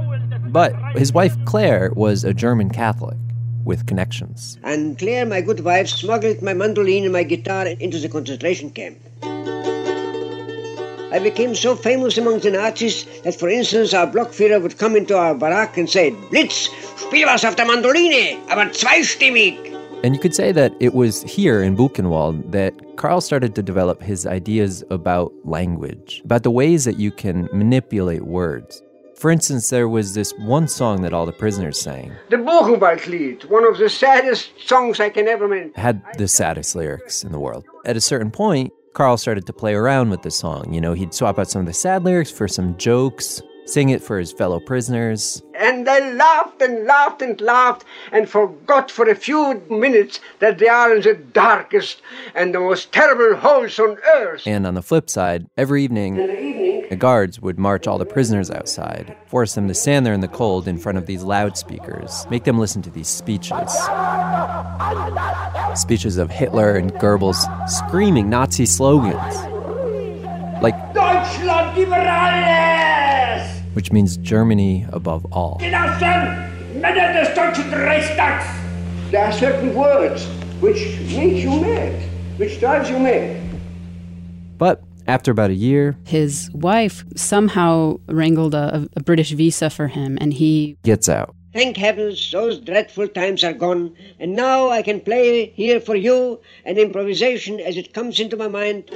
But 0.46 0.76
his 0.94 1.12
wife, 1.12 1.36
Claire, 1.44 1.90
was 1.96 2.22
a 2.22 2.32
German 2.32 2.70
Catholic 2.70 3.18
with 3.64 3.86
connections. 3.86 4.58
And 4.62 4.98
Claire, 4.98 5.26
my 5.26 5.40
good 5.40 5.60
wife, 5.60 5.88
smuggled 5.88 6.42
my 6.42 6.54
mandolin 6.54 7.04
and 7.04 7.12
my 7.12 7.22
guitar 7.22 7.66
into 7.66 7.98
the 7.98 8.08
concentration 8.08 8.70
camp. 8.70 8.98
I 11.12 11.18
became 11.18 11.56
so 11.56 11.74
famous 11.74 12.18
among 12.18 12.38
the 12.38 12.52
Nazis 12.52 13.04
that, 13.24 13.34
for 13.34 13.48
instance, 13.48 13.92
our 13.92 14.06
Blockführer 14.06 14.62
would 14.62 14.78
come 14.78 14.94
into 14.94 15.16
our 15.16 15.34
barrack 15.34 15.76
and 15.76 15.90
say, 15.90 16.10
Blitz, 16.30 16.68
spiel 16.96 17.26
was 17.26 17.44
auf 17.44 17.56
der 17.56 17.66
Mandoline, 17.66 18.38
aber 18.48 18.72
zweistimmig. 18.72 19.56
And 20.02 20.14
you 20.14 20.20
could 20.20 20.34
say 20.34 20.50
that 20.52 20.72
it 20.80 20.94
was 20.94 21.22
here 21.24 21.62
in 21.62 21.76
Buchenwald 21.76 22.52
that 22.52 22.72
Carl 22.96 23.20
started 23.20 23.54
to 23.56 23.62
develop 23.62 24.00
his 24.00 24.26
ideas 24.26 24.82
about 24.90 25.32
language, 25.44 26.22
about 26.24 26.42
the 26.42 26.50
ways 26.50 26.84
that 26.84 26.98
you 26.98 27.10
can 27.10 27.48
manipulate 27.52 28.22
words. 28.24 28.82
For 29.20 29.30
instance, 29.30 29.68
there 29.68 29.86
was 29.86 30.14
this 30.14 30.32
one 30.38 30.66
song 30.66 31.02
that 31.02 31.12
all 31.12 31.26
the 31.26 31.32
prisoners 31.32 31.78
sang. 31.78 32.10
The 32.30 32.36
Buchenwaldlied, 32.36 33.44
one 33.50 33.66
of 33.66 33.76
the 33.76 33.90
saddest 33.90 34.50
songs 34.66 34.98
I 34.98 35.10
can 35.10 35.28
ever 35.28 35.46
make. 35.46 35.76
had 35.76 36.02
the 36.16 36.26
saddest 36.26 36.74
lyrics 36.74 37.22
in 37.22 37.30
the 37.30 37.38
world. 37.38 37.66
At 37.84 37.98
a 37.98 38.00
certain 38.00 38.30
point, 38.30 38.72
Carl 38.94 39.18
started 39.18 39.44
to 39.46 39.52
play 39.52 39.74
around 39.74 40.08
with 40.08 40.22
the 40.22 40.30
song. 40.30 40.72
You 40.72 40.80
know, 40.80 40.94
he'd 40.94 41.12
swap 41.12 41.38
out 41.38 41.50
some 41.50 41.60
of 41.60 41.66
the 41.66 41.74
sad 41.74 42.02
lyrics 42.02 42.30
for 42.30 42.48
some 42.48 42.78
jokes, 42.78 43.42
sing 43.66 43.90
it 43.90 44.02
for 44.02 44.18
his 44.18 44.32
fellow 44.32 44.60
prisoners. 44.60 45.42
And 45.54 45.86
they 45.86 46.14
laughed 46.14 46.62
and 46.62 46.86
laughed 46.86 47.22
and 47.22 47.40
laughed 47.40 47.84
and 48.12 48.28
forgot 48.28 48.90
for 48.90 49.08
a 49.08 49.14
few 49.14 49.62
minutes 49.68 50.20
that 50.38 50.58
they 50.58 50.68
are 50.68 50.94
in 50.94 51.02
the 51.02 51.14
darkest 51.14 52.02
and 52.34 52.54
the 52.54 52.60
most 52.60 52.92
terrible 52.92 53.36
holes 53.36 53.78
on 53.78 53.98
earth. 54.14 54.46
And 54.46 54.66
on 54.66 54.74
the 54.74 54.82
flip 54.82 55.10
side, 55.10 55.46
every 55.56 55.84
evening, 55.84 56.16
the 56.88 56.96
guards 56.96 57.40
would 57.40 57.58
march 57.58 57.86
all 57.86 57.98
the 57.98 58.06
prisoners 58.06 58.50
outside, 58.50 59.16
force 59.26 59.54
them 59.54 59.68
to 59.68 59.74
stand 59.74 60.04
there 60.04 60.14
in 60.14 60.20
the 60.20 60.28
cold 60.28 60.66
in 60.66 60.78
front 60.78 60.98
of 60.98 61.06
these 61.06 61.22
loudspeakers, 61.22 62.26
make 62.30 62.44
them 62.44 62.58
listen 62.58 62.82
to 62.82 62.90
these 62.90 63.08
speeches. 63.08 63.72
Speeches 65.74 66.16
of 66.16 66.30
Hitler 66.30 66.76
and 66.76 66.92
Goebbels 66.94 67.46
screaming 67.68 68.28
Nazi 68.28 68.66
slogans, 68.66 69.36
like, 70.62 70.74
Deutschland 70.94 71.78
über 71.78 71.96
alles! 71.96 72.79
Which 73.80 73.92
means 73.92 74.18
Germany 74.18 74.84
above 74.92 75.24
all. 75.32 75.56
Genossen, 75.58 76.52
Männer 76.82 77.14
des 77.14 77.34
Deutschen 77.34 77.70
Reichstags! 77.70 78.44
There 79.10 79.24
are 79.24 79.32
certain 79.32 79.74
words 79.74 80.26
which 80.60 81.00
make 81.16 81.42
you 81.42 81.58
mad, 81.62 81.94
which 82.36 82.60
drives 82.60 82.90
you 82.90 82.98
mad. 82.98 83.40
But 84.58 84.82
after 85.06 85.30
about 85.30 85.48
a 85.48 85.54
year, 85.54 85.96
His 86.04 86.50
wife 86.52 87.06
somehow 87.16 88.00
wrangled 88.06 88.52
a, 88.52 88.86
a 88.94 89.00
British 89.00 89.30
visa 89.30 89.70
for 89.70 89.88
him, 89.88 90.18
and 90.20 90.34
he 90.34 90.76
gets 90.84 91.08
out. 91.08 91.34
Thank 91.54 91.78
heavens, 91.78 92.30
those 92.30 92.60
dreadful 92.60 93.08
times 93.08 93.42
are 93.42 93.54
gone, 93.54 93.96
and 94.18 94.36
now 94.36 94.68
I 94.68 94.82
can 94.82 95.00
play 95.00 95.54
here 95.56 95.80
for 95.80 95.96
you 95.96 96.38
an 96.66 96.76
improvisation 96.76 97.58
as 97.60 97.78
it 97.78 97.94
comes 97.94 98.20
into 98.20 98.36
my 98.36 98.48
mind. 98.48 98.90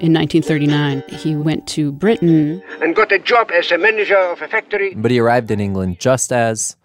In 0.00 0.12
1939 0.12 1.04
he 1.08 1.36
went 1.36 1.66
to 1.68 1.92
Britain 1.92 2.62
And 2.80 2.96
got 2.96 3.12
a 3.12 3.18
job 3.18 3.50
as 3.52 3.70
a 3.70 3.78
manager 3.78 4.16
of 4.16 4.42
a 4.42 4.48
factory. 4.48 4.94
But 4.94 5.10
he 5.10 5.20
arrived 5.20 5.50
in 5.50 5.60
England 5.60 6.00
just 6.00 6.32
as 6.32 6.76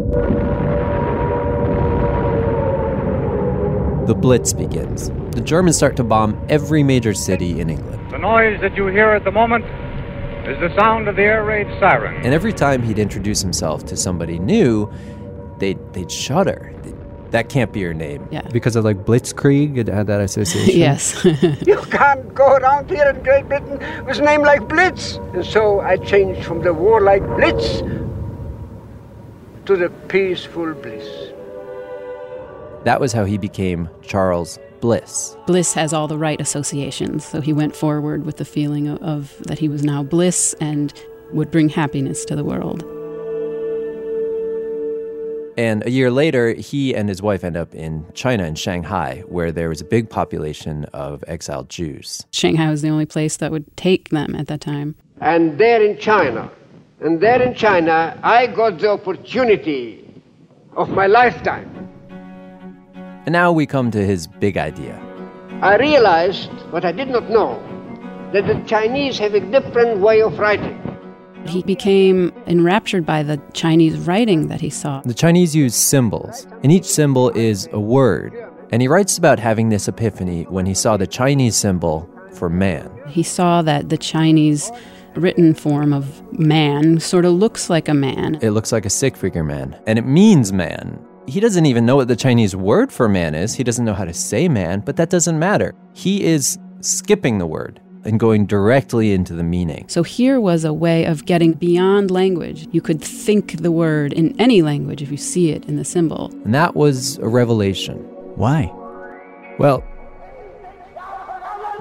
the 4.08 4.16
Blitz 4.16 4.54
begins. 4.54 5.10
The 5.32 5.42
Germans 5.42 5.78
start 5.78 5.96
to 5.98 6.04
bomb 6.04 6.40
every 6.50 6.84
major 6.84 7.14
city 7.14 7.60
in 7.60 7.70
England. 7.70 8.12
The 8.12 8.18
noise 8.18 8.60
that 8.62 8.76
you 8.76 8.88
hear 8.88 9.10
at 9.10 9.24
the 9.24 9.32
moment 9.32 9.66
is 10.48 10.60
the 10.60 10.74
sound 10.80 11.08
of 11.08 11.16
the 11.16 11.24
air 11.24 11.44
raid 11.44 11.68
siren. 11.80 12.16
And 12.24 12.34
every 12.34 12.54
time 12.54 12.82
he'd 12.82 13.00
introduce 13.00 13.42
himself 13.42 13.86
to 13.86 13.98
somebody 13.98 14.40
new, 14.40 14.92
they'd, 15.60 15.78
they'd 15.94 16.12
shudder. 16.12 16.74
That 17.32 17.50
can't 17.50 17.72
be 17.72 17.80
your 17.80 17.94
name. 17.94 18.28
Yeah. 18.32 18.42
Because 18.52 18.76
of 18.76 18.86
like 18.86 19.06
Blitzkrieg, 19.06 19.78
it 19.78 19.88
had 19.88 20.10
uh, 20.10 20.18
that 20.18 20.22
association. 20.22 20.80
yes 20.80 21.24
You 21.68 21.78
can't 21.92 22.34
go 22.34 22.54
around 22.56 22.90
here 22.90 23.08
in 23.10 23.22
Great 23.24 23.48
Britain 23.48 23.78
with 24.06 24.20
a 24.20 24.22
name 24.24 24.42
like 24.42 24.68
Blitz. 24.68 25.18
And 25.34 25.46
so 25.46 25.80
I 25.80 25.98
changed 25.98 26.44
from 26.46 26.62
the 26.64 26.74
warlike 26.74 27.26
Blitz 27.38 27.82
to 29.66 29.78
the 29.78 29.90
peaceful 30.08 30.74
Bliss. 30.74 31.08
That 32.86 33.00
was 33.00 33.14
how 33.14 33.26
he 33.26 33.38
became 33.38 33.90
Charles 34.02 34.58
Bliss. 34.80 35.36
bliss 35.46 35.74
has 35.74 35.92
all 35.92 36.08
the 36.08 36.18
right 36.18 36.40
associations 36.40 37.26
so 37.26 37.42
he 37.42 37.52
went 37.52 37.76
forward 37.76 38.26
with 38.26 38.38
the 38.38 38.46
feeling 38.46 38.88
of, 38.88 39.02
of 39.04 39.38
that 39.44 39.60
he 39.60 39.68
was 39.68 39.84
now 39.84 40.02
bliss 40.02 40.56
and 40.62 40.94
would 41.34 41.52
bring 41.52 41.68
happiness 41.68 42.24
to 42.24 42.34
the 42.34 42.46
world 42.46 42.86
And 45.60 45.86
a 45.86 45.92
year 45.92 46.10
later, 46.10 46.54
he 46.54 46.96
and 46.96 47.10
his 47.10 47.22
wife 47.22 47.44
end 47.44 47.58
up 47.58 47.76
in 47.76 48.06
China, 48.14 48.46
in 48.46 48.56
Shanghai, 48.56 49.24
where 49.28 49.52
there 49.52 49.68
was 49.68 49.82
a 49.82 49.84
big 49.84 50.10
population 50.10 50.86
of 50.94 51.22
exiled 51.28 51.68
Jews. 51.68 52.26
shanghai 52.32 52.70
was 52.72 52.82
the 52.82 52.88
only 52.88 53.06
place 53.06 53.36
that 53.42 53.52
would 53.52 53.66
take 53.76 54.08
them 54.08 54.36
at 54.36 54.48
that 54.48 54.62
time 54.62 54.96
And 55.20 55.58
there 55.58 55.84
in 55.84 55.98
China, 56.00 56.50
and 57.02 57.20
there 57.20 57.42
in 57.42 57.54
China, 57.56 58.18
I 58.24 58.48
got 58.48 58.80
the 58.80 58.92
opportunity 58.92 59.84
of 60.78 60.88
my 60.92 61.08
lifetime. 61.08 61.70
And 63.26 63.34
now 63.34 63.52
we 63.52 63.66
come 63.66 63.92
to 63.92 64.02
his 64.12 64.28
big 64.28 64.56
idea. 64.56 64.96
I 65.62 65.76
realized 65.76 66.54
what 66.72 66.86
I 66.86 66.94
did 66.94 67.10
not 67.10 67.30
know 67.30 67.52
that 68.32 68.48
the 68.48 68.58
Chinese 68.66 69.20
have 69.20 69.34
a 69.34 69.42
different 69.42 70.00
way 70.00 70.22
of 70.22 70.40
writing. 70.40 70.89
He 71.46 71.64
became 71.64 72.32
enraptured 72.48 73.06
by 73.06 73.24
the 73.24 73.42
Chinese 73.54 73.98
writing 73.98 74.48
that 74.48 74.62
he 74.62 74.70
saw. 74.70 75.02
The 75.02 75.14
Chinese 75.14 75.56
use 75.56 75.76
symbols, 75.76 76.48
and 76.64 76.72
each 76.72 76.86
symbol 76.86 77.30
is 77.32 77.68
a 77.72 77.80
word. 77.80 78.34
And 78.72 78.82
he 78.82 78.88
writes 78.88 79.18
about 79.18 79.40
having 79.40 79.70
this 79.70 79.88
epiphany 79.88 80.44
when 80.44 80.66
he 80.66 80.74
saw 80.74 80.98
the 80.98 81.08
Chinese 81.08 81.56
symbol 81.56 82.10
for 82.34 82.50
man. 82.50 82.92
He 83.08 83.24
saw 83.24 83.62
that 83.64 83.90
the 83.90 83.98
Chinese 83.98 84.72
written 85.16 85.54
form 85.54 85.92
of 85.92 86.22
man 86.38 87.00
sort 87.00 87.26
of 87.26 87.34
looks 87.34 87.70
like 87.70 87.90
a 87.90 87.94
man. 87.94 88.38
It 88.42 88.52
looks 88.52 88.72
like 88.72 88.86
a 88.86 88.90
stick 88.90 89.18
figure 89.18 89.44
man, 89.44 89.80
and 89.88 89.98
it 89.98 90.06
means 90.06 90.54
man. 90.54 91.04
He 91.28 91.40
doesn't 91.40 91.66
even 91.66 91.86
know 91.86 91.96
what 91.96 92.08
the 92.08 92.16
Chinese 92.16 92.56
word 92.56 92.92
for 92.92 93.08
man 93.08 93.36
is. 93.36 93.54
He 93.56 93.64
doesn't 93.64 93.86
know 93.86 93.94
how 93.94 94.06
to 94.06 94.14
say 94.14 94.48
man, 94.48 94.82
but 94.82 94.96
that 94.98 95.10
doesn't 95.10 95.38
matter. 95.38 95.76
He 95.94 96.24
is 96.24 96.58
skipping 96.82 97.38
the 97.38 97.48
word 97.48 97.82
and 98.06 98.20
going 98.20 98.46
directly 98.46 99.12
into 99.12 99.34
the 99.34 99.44
meaning. 99.44 99.86
So 99.88 100.04
here 100.04 100.40
was 100.40 100.64
a 100.64 100.74
way 100.74 101.06
of 101.06 101.26
getting 101.26 101.54
beyond 101.54 102.12
language. 102.12 102.68
You 102.72 102.82
could 102.82 103.02
think 103.02 103.62
the 103.62 103.72
word 103.72 104.14
in 104.14 104.40
any 104.40 104.62
language 104.62 105.02
if 105.02 105.12
you 105.12 105.18
see 105.18 105.52
it 105.52 105.66
in 105.66 105.76
the 105.76 105.86
symbol. 105.86 106.32
And 106.44 106.54
that 106.56 106.76
was 106.76 107.18
a 107.18 107.28
revelation. 107.28 107.98
Why? 108.36 108.72
Well, 109.58 109.84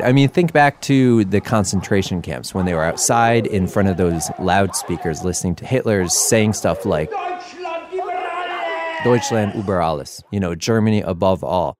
I 0.01 0.13
mean, 0.13 0.29
think 0.29 0.53
back 0.53 0.81
to 0.83 1.25
the 1.25 1.41
concentration 1.41 2.23
camps 2.23 2.55
when 2.55 2.67
they 2.67 2.75
were 2.75 2.85
outside 2.85 3.47
in 3.47 3.67
front 3.67 3.89
of 3.89 3.97
those 3.97 4.31
loudspeakers 4.39 5.25
listening 5.25 5.57
to 5.57 5.67
Hitler's 5.67 6.13
saying 6.13 6.53
stuff 6.53 6.87
like 6.87 7.11
Deutschland 9.05 9.55
über 9.55 9.81
alles, 9.81 10.23
you 10.31 10.39
know, 10.39 10.55
Germany 10.55 11.01
above 11.01 11.43
all. 11.43 11.75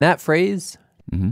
That 0.00 0.20
phrase, 0.20 0.76
mm-hmm. 1.12 1.30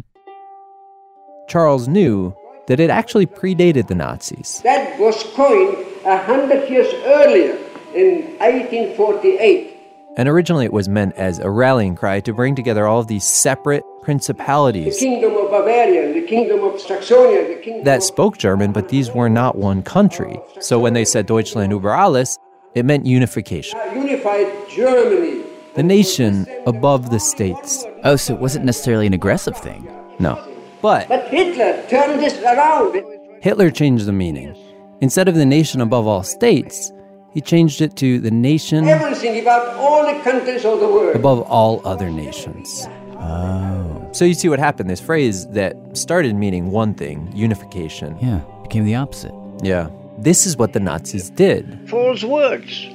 Charles 1.49 1.89
knew 1.89 2.35
that 2.71 2.79
it 2.79 2.89
actually 2.89 3.27
predated 3.27 3.89
the 3.89 3.97
Nazis. 3.97 4.61
That 4.63 4.97
was 5.01 5.25
coined 5.35 5.77
a 6.05 6.17
hundred 6.17 6.71
years 6.71 6.87
earlier 7.05 7.59
in 7.97 8.39
1848. 8.39 9.77
And 10.17 10.29
originally 10.29 10.67
it 10.67 10.73
was 10.73 10.89
meant 10.89 11.17
as 11.17 11.41
a 11.41 11.51
rallying 11.51 11.97
cry 11.97 12.21
to 12.21 12.33
bring 12.33 12.55
together 12.55 12.87
all 12.87 13.01
of 13.01 13.09
these 13.09 13.25
separate 13.25 13.83
principalities. 14.03 15.01
The 15.01 15.05
kingdom 15.05 15.33
of 15.33 15.51
Bavaria, 15.51 16.15
the 16.15 16.25
kingdom 16.25 16.63
of 16.63 16.75
Saxonia, 16.75 17.49
the 17.49 17.61
kingdom 17.61 17.83
that 17.83 18.05
spoke 18.05 18.39
German, 18.39 18.71
but 18.71 18.89
these 18.89 19.11
were 19.11 19.29
not 19.29 19.57
one 19.57 19.83
country. 19.83 20.41
So 20.61 20.79
when 20.79 20.93
they 20.93 21.05
said 21.05 21.27
Deutschland 21.27 21.73
über 21.73 21.93
alles, 21.93 22.39
it 22.77 22.85
meant 22.85 23.05
unification. 23.05 23.81
Unified 23.97 24.47
Germany. 24.69 25.43
The 25.75 25.83
nation 25.83 26.47
above 26.67 27.11
the 27.11 27.19
states. 27.19 27.85
Oh, 28.05 28.15
so 28.15 28.35
it 28.35 28.41
wasn't 28.41 28.65
necessarily 28.65 29.09
an 29.09 29.13
aggressive 29.13 29.57
thing. 29.57 29.91
No. 30.21 30.50
But, 30.83 31.09
but 31.09 31.29
Hitler 31.29 31.83
turned 31.89 32.21
this 32.21 32.39
around. 32.41 33.03
Hitler 33.43 33.71
changed 33.71 34.07
the 34.07 34.13
meaning. 34.13 34.57
Instead 35.01 35.29
of 35.29 35.35
the 35.35 35.47
nation 35.47 35.81
above 35.81 36.07
all 36.07 36.23
states, 36.23 36.93
he 37.33 37.41
changed 37.41 37.81
it 37.81 37.97
to 37.97 38.19
the 38.19 38.31
nation 38.31 38.89
everything 38.89 39.41
about 39.41 39.77
all 39.77 40.07
the 40.13 40.23
countries 40.23 40.65
of 40.65 40.81
the 40.81 40.89
world 40.89 41.15
above 41.15 41.41
all 41.43 41.81
other 41.87 42.11
nations. 42.11 42.87
Oh. 43.19 44.09
So 44.13 44.25
you 44.25 44.35
see 44.35 44.49
what 44.49 44.59
happened. 44.59 44.91
This 44.91 45.01
phrase 45.01 45.47
that 45.49 45.77
started 45.97 46.35
meaning 46.35 46.71
one 46.71 46.95
thing, 46.95 47.31
unification. 47.35 48.17
Yeah, 48.21 48.41
became 48.63 48.85
the 48.85 48.97
opposite. 48.97 49.33
Yeah. 49.63 49.91
This 50.19 50.45
is 50.45 50.57
what 50.57 50.73
the 50.73 50.81
Nazis 50.81 51.31
did. 51.31 51.89
False 51.89 52.25
words. 52.25 52.89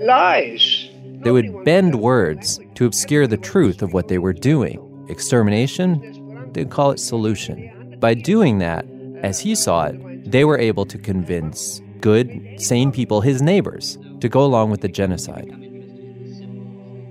Lies. 0.00 0.88
They 1.20 1.30
would 1.30 1.64
bend 1.64 1.96
words 2.00 2.60
to 2.74 2.86
obscure 2.86 3.26
the 3.26 3.36
truth 3.36 3.82
of 3.82 3.92
what 3.92 4.08
they 4.08 4.18
were 4.18 4.32
doing. 4.32 4.86
Extermination, 5.08 6.19
they'd 6.54 6.70
call 6.70 6.90
it 6.90 7.00
solution. 7.00 7.96
By 8.00 8.14
doing 8.14 8.58
that, 8.58 8.86
as 9.22 9.40
he 9.40 9.54
saw 9.54 9.84
it, 9.84 10.30
they 10.30 10.44
were 10.44 10.58
able 10.58 10.86
to 10.86 10.98
convince 10.98 11.80
good, 12.00 12.60
sane 12.60 12.92
people, 12.92 13.20
his 13.20 13.42
neighbors, 13.42 13.98
to 14.20 14.28
go 14.28 14.42
along 14.42 14.70
with 14.70 14.80
the 14.80 14.88
genocide. 14.88 15.48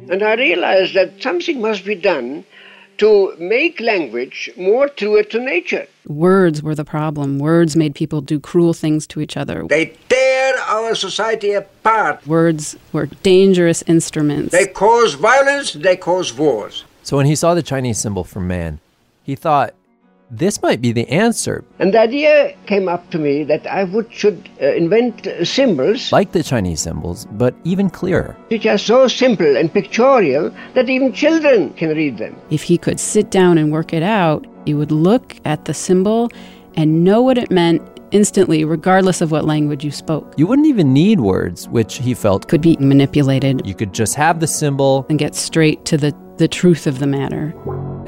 And 0.09 0.23
I 0.23 0.33
realized 0.35 0.95
that 0.95 1.21
something 1.21 1.61
must 1.61 1.85
be 1.85 1.95
done 1.95 2.43
to 2.97 3.35
make 3.39 3.79
language 3.79 4.49
more 4.57 4.89
truer 4.89 5.23
to 5.23 5.39
nature. 5.39 5.87
Words 6.07 6.61
were 6.61 6.75
the 6.75 6.83
problem. 6.83 7.39
Words 7.39 7.75
made 7.75 7.95
people 7.95 8.19
do 8.19 8.39
cruel 8.39 8.73
things 8.73 9.07
to 9.07 9.21
each 9.21 9.37
other. 9.37 9.65
They 9.67 9.93
tear 10.09 10.55
our 10.67 10.95
society 10.95 11.53
apart. 11.53 12.25
Words 12.27 12.75
were 12.91 13.05
dangerous 13.23 13.83
instruments. 13.83 14.51
They 14.51 14.67
cause 14.67 15.13
violence, 15.13 15.73
they 15.73 15.95
cause 15.95 16.33
wars. 16.33 16.83
So 17.03 17.15
when 17.17 17.25
he 17.25 17.35
saw 17.35 17.53
the 17.53 17.63
Chinese 17.63 17.99
symbol 17.99 18.23
for 18.23 18.41
man, 18.41 18.79
he 19.29 19.35
thought, 19.35 19.75
this 20.31 20.61
might 20.61 20.81
be 20.81 20.91
the 20.91 21.07
answer. 21.09 21.63
And 21.79 21.93
the 21.93 21.99
idea 21.99 22.55
came 22.65 22.87
up 22.87 23.09
to 23.11 23.17
me 23.17 23.43
that 23.45 23.65
I 23.65 23.83
would 23.83 24.11
should 24.13 24.49
uh, 24.61 24.73
invent 24.73 25.27
symbols 25.43 26.11
like 26.11 26.31
the 26.31 26.43
Chinese 26.43 26.81
symbols, 26.81 27.25
but 27.31 27.55
even 27.63 27.89
clearer, 27.89 28.35
which 28.49 28.65
are 28.65 28.77
so 28.77 29.07
simple 29.07 29.57
and 29.57 29.73
pictorial 29.73 30.51
that 30.75 30.89
even 30.89 31.13
children 31.13 31.73
can 31.73 31.89
read 31.89 32.17
them. 32.17 32.35
If 32.49 32.63
he 32.63 32.77
could 32.77 32.99
sit 32.99 33.31
down 33.31 33.57
and 33.57 33.71
work 33.71 33.93
it 33.93 34.03
out, 34.03 34.45
he 34.65 34.73
would 34.73 34.91
look 34.91 35.35
at 35.45 35.65
the 35.65 35.73
symbol 35.73 36.29
and 36.75 37.03
know 37.03 37.21
what 37.21 37.37
it 37.37 37.49
meant 37.49 37.81
instantly, 38.11 38.63
regardless 38.63 39.21
of 39.21 39.31
what 39.31 39.45
language 39.45 39.83
you 39.83 39.91
spoke. 39.91 40.33
You 40.37 40.47
wouldn't 40.47 40.67
even 40.67 40.93
need 40.93 41.19
words, 41.19 41.67
which 41.69 41.97
he 41.97 42.13
felt 42.13 42.47
could 42.47 42.61
be 42.61 42.77
manipulated. 42.79 43.65
You 43.65 43.75
could 43.75 43.93
just 43.93 44.15
have 44.15 44.39
the 44.39 44.47
symbol 44.47 45.05
and 45.09 45.19
get 45.19 45.35
straight 45.35 45.85
to 45.85 45.97
the, 45.97 46.15
the 46.37 46.47
truth 46.47 46.87
of 46.87 46.97
the 46.97 47.07
matter. 47.07 47.53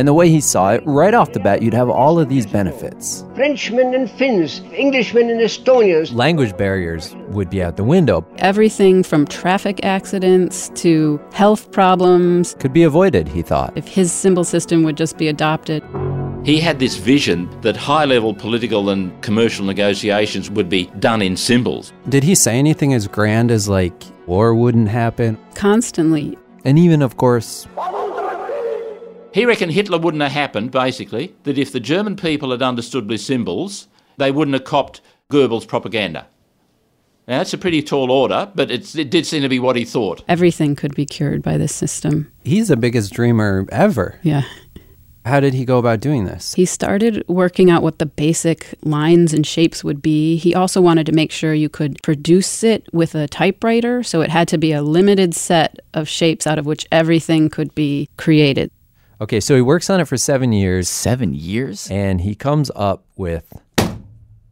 And 0.02 0.08
the 0.08 0.16
way 0.16 0.30
he 0.30 0.42
saw 0.42 0.72
it, 0.72 0.82
right 0.84 1.14
off 1.14 1.34
the 1.34 1.40
bat, 1.40 1.62
you'd 1.62 1.76
have 1.76 1.88
all 1.88 2.18
of 2.18 2.28
these 2.28 2.48
benefits. 2.48 3.24
Frenchmen 3.36 3.94
and 3.94 4.10
Finns, 4.10 4.62
Englishmen 4.74 5.30
and 5.30 5.40
Estonians. 5.40 6.12
Language 6.12 6.58
barriers 6.58 7.16
would 7.28 7.52
be 7.52 7.62
out 7.62 7.78
the 7.78 7.84
window. 7.84 8.26
Everything 8.40 9.04
from 9.04 9.28
traffic 9.28 9.86
accidents 9.86 10.70
to 10.70 11.22
health 11.34 11.72
problems 11.72 12.56
could 12.58 12.74
be 12.74 12.82
avoided, 12.82 13.28
he 13.28 13.44
thought. 13.44 13.74
If 13.76 13.88
his 13.88 14.12
symbol 14.12 14.44
system 14.44 14.82
would 14.82 14.98
just 14.98 15.20
be 15.20 15.28
adopted. 15.28 15.84
He 16.44 16.60
had 16.60 16.80
this 16.80 16.98
vision 16.98 17.48
that 17.62 17.78
high 17.78 18.06
level 18.06 18.34
political 18.34 18.90
and 18.90 19.22
commercial 19.22 19.68
negotiations 19.68 20.50
would 20.50 20.68
be 20.68 20.88
done 20.98 21.22
in 21.22 21.38
symbols. 21.38 21.94
Did 22.10 22.24
he 22.24 22.34
say 22.34 22.58
anything 22.58 22.96
as 22.96 23.08
grand 23.08 23.52
as, 23.52 23.70
like, 23.70 23.94
war 24.26 24.56
wouldn't 24.56 24.90
happen? 24.90 25.38
Constantly. 25.54 26.40
And 26.66 26.80
even, 26.80 27.04
of 27.04 27.18
course, 27.18 27.68
he 29.34 29.46
reckoned 29.46 29.72
Hitler 29.72 29.98
wouldn't 29.98 30.24
have 30.24 30.32
happened, 30.32 30.72
basically, 30.72 31.36
that 31.44 31.58
if 31.58 31.72
the 31.72 31.80
German 31.80 32.16
people 32.16 32.52
had 32.52 32.62
understood 32.62 33.10
with 33.10 33.22
symbols, 33.22 33.88
they 34.18 34.32
wouldn't 34.32 34.54
have 34.54 34.64
copped 34.64 35.02
Goebbels' 35.32 35.68
propaganda. 35.68 36.28
Now, 37.28 37.38
that's 37.38 37.54
a 37.54 37.58
pretty 37.58 37.82
tall 37.82 38.12
order, 38.12 38.52
but 38.56 38.72
it 38.72 39.10
did 39.10 39.26
seem 39.26 39.44
to 39.44 39.50
be 39.50 39.60
what 39.60 39.76
he 39.76 39.86
thought. 39.86 40.24
Everything 40.28 40.76
could 40.76 40.96
be 40.96 41.06
cured 41.06 41.44
by 41.44 41.58
this 41.58 41.74
system. 41.74 42.32
He's 42.44 42.68
the 42.68 42.76
biggest 42.76 43.14
dreamer 43.14 43.66
ever. 43.72 44.20
Yeah. 44.24 44.44
How 45.24 45.40
did 45.40 45.54
he 45.54 45.66
go 45.66 45.78
about 45.78 46.00
doing 46.00 46.26
this? 46.26 46.56
He 46.56 46.66
started 46.66 47.24
working 47.28 47.70
out 47.70 47.84
what 47.84 48.00
the 48.00 48.08
basic 48.08 48.74
lines 48.82 49.36
and 49.36 49.46
shapes 49.46 49.84
would 49.84 50.02
be. 50.02 50.36
He 50.38 50.56
also 50.56 50.82
wanted 50.82 51.06
to 51.06 51.12
make 51.12 51.32
sure 51.32 51.54
you 51.54 51.70
could 51.70 52.02
produce 52.02 52.64
it 52.64 52.92
with 52.92 53.14
a 53.14 53.28
typewriter, 53.28 54.02
so 54.02 54.22
it 54.22 54.32
had 54.32 54.48
to 54.48 54.58
be 54.58 54.72
a 54.72 54.82
limited 54.82 55.36
set 55.36 55.80
of 55.94 56.10
shapes 56.10 56.48
out 56.48 56.58
of 56.58 56.66
which 56.66 56.88
everything 56.92 57.50
could 57.50 57.74
be 57.76 58.10
created. 58.18 58.72
Okay, 59.22 59.40
so 59.40 59.56
he 59.56 59.62
works 59.62 59.88
on 59.92 60.00
it 60.00 60.06
for 60.06 60.18
seven 60.18 60.52
years. 60.52 60.90
Seven 60.90 61.32
years? 61.36 61.88
And 61.92 62.22
he 62.22 62.34
comes 62.34 62.72
up 62.76 63.06
with 63.16 63.54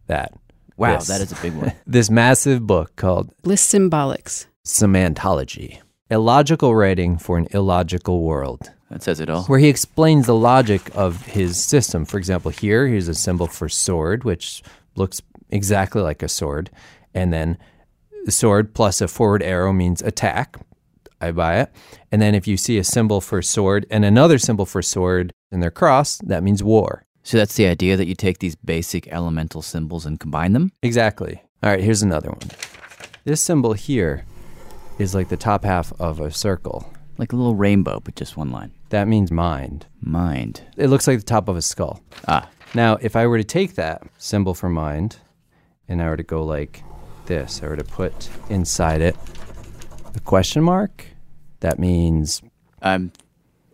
that. 0.05 0.32
Wow, 0.77 0.97
this, 0.97 1.08
that 1.08 1.21
is 1.21 1.32
a 1.32 1.41
big 1.41 1.55
one. 1.55 1.73
this 1.88 2.12
massive 2.12 2.67
book 2.67 2.95
called 2.95 3.34
Bliss 3.41 3.65
Symbolics 3.67 4.45
Semantography 4.63 5.82
Illogical 6.12 6.75
Writing 6.75 7.17
for 7.17 7.39
an 7.39 7.47
Illogical 7.49 8.21
World. 8.21 8.69
That 8.91 9.01
says 9.01 9.19
it 9.19 9.27
all. 9.27 9.43
Where 9.45 9.58
he 9.58 9.69
explains 9.69 10.27
the 10.27 10.36
logic 10.36 10.91
of 10.93 11.25
his 11.25 11.58
system. 11.58 12.05
For 12.05 12.19
example, 12.19 12.51
here, 12.51 12.88
here's 12.88 13.08
a 13.08 13.15
symbol 13.15 13.47
for 13.47 13.69
sword, 13.69 14.23
which 14.23 14.62
looks 14.95 15.19
exactly 15.49 16.03
like 16.03 16.21
a 16.21 16.29
sword. 16.29 16.69
And 17.15 17.34
then 17.34 17.58
the 18.25 18.32
sword 18.32 18.75
plus 18.75 19.01
a 19.01 19.08
forward 19.08 19.41
arrow 19.41 19.73
means 19.73 20.03
attack. 20.03 20.58
I 21.21 21.32
buy 21.32 21.60
it. 21.60 21.71
And 22.12 22.21
then 22.21 22.36
if 22.36 22.47
you 22.47 22.58
see 22.58 22.77
a 22.77 22.84
symbol 22.84 23.21
for 23.21 23.41
sword 23.41 23.86
and 23.89 24.05
another 24.05 24.38
symbol 24.38 24.65
for 24.65 24.82
sword 24.82 25.32
and 25.51 25.62
they're 25.62 25.71
crossed, 25.71 26.27
that 26.27 26.43
means 26.43 26.63
war. 26.63 27.03
So 27.23 27.38
that's 27.38 27.55
the 27.55 27.67
idea 27.67 27.97
that 27.97 28.08
you 28.08 28.15
take 28.15 28.39
these 28.39 28.55
basic 28.55 29.08
elemental 29.10 29.62
symbols 29.62 30.05
and 30.05 30.19
combine 30.19 30.53
them? 30.53 30.71
Exactly. 30.82 31.43
All 31.62 31.69
right, 31.69 31.84
here's 31.84 32.01
another 32.01 32.29
one. 32.29 32.49
This 33.25 33.41
symbol 33.41 33.73
here 33.73 34.25
is 34.97 35.13
like 35.13 35.29
the 35.29 35.38
top 35.38 35.63
half 35.63 35.91
of 35.99 36.19
a 36.19 36.32
circle. 36.32 36.91
Like 37.17 37.34
a 37.34 37.36
little 37.36 37.55
rainbow, 37.55 37.99
but 37.99 38.15
just 38.15 38.38
one 38.38 38.51
line. 38.51 38.71
That 38.89 39.08
means 39.08 39.29
mind. 39.29 39.86
Mind. 40.01 40.62
It 40.77 40.88
looks 40.88 41.05
like 41.05 41.19
the 41.19 41.25
top 41.25 41.49
of 41.49 41.58
a 41.58 41.62
skull. 41.62 42.01
Ah. 42.27 42.49
Now, 42.73 42.97
if 43.01 43.15
I 43.15 43.27
were 43.27 43.38
to 43.38 43.43
take 43.43 43.75
that 43.75 44.03
symbol 44.17 44.53
for 44.53 44.69
mind 44.69 45.17
and 45.88 46.01
I 46.01 46.10
were 46.10 46.17
to 46.17 46.23
go 46.23 46.43
like 46.43 46.84
this, 47.25 47.62
I 47.62 47.67
were 47.67 47.75
to 47.75 47.84
put 47.84 48.29
inside 48.49 49.01
it 49.01 49.15
the 50.13 50.19
question 50.19 50.63
mark, 50.63 51.05
That 51.61 51.79
means 51.79 52.41
I'm 52.81 53.11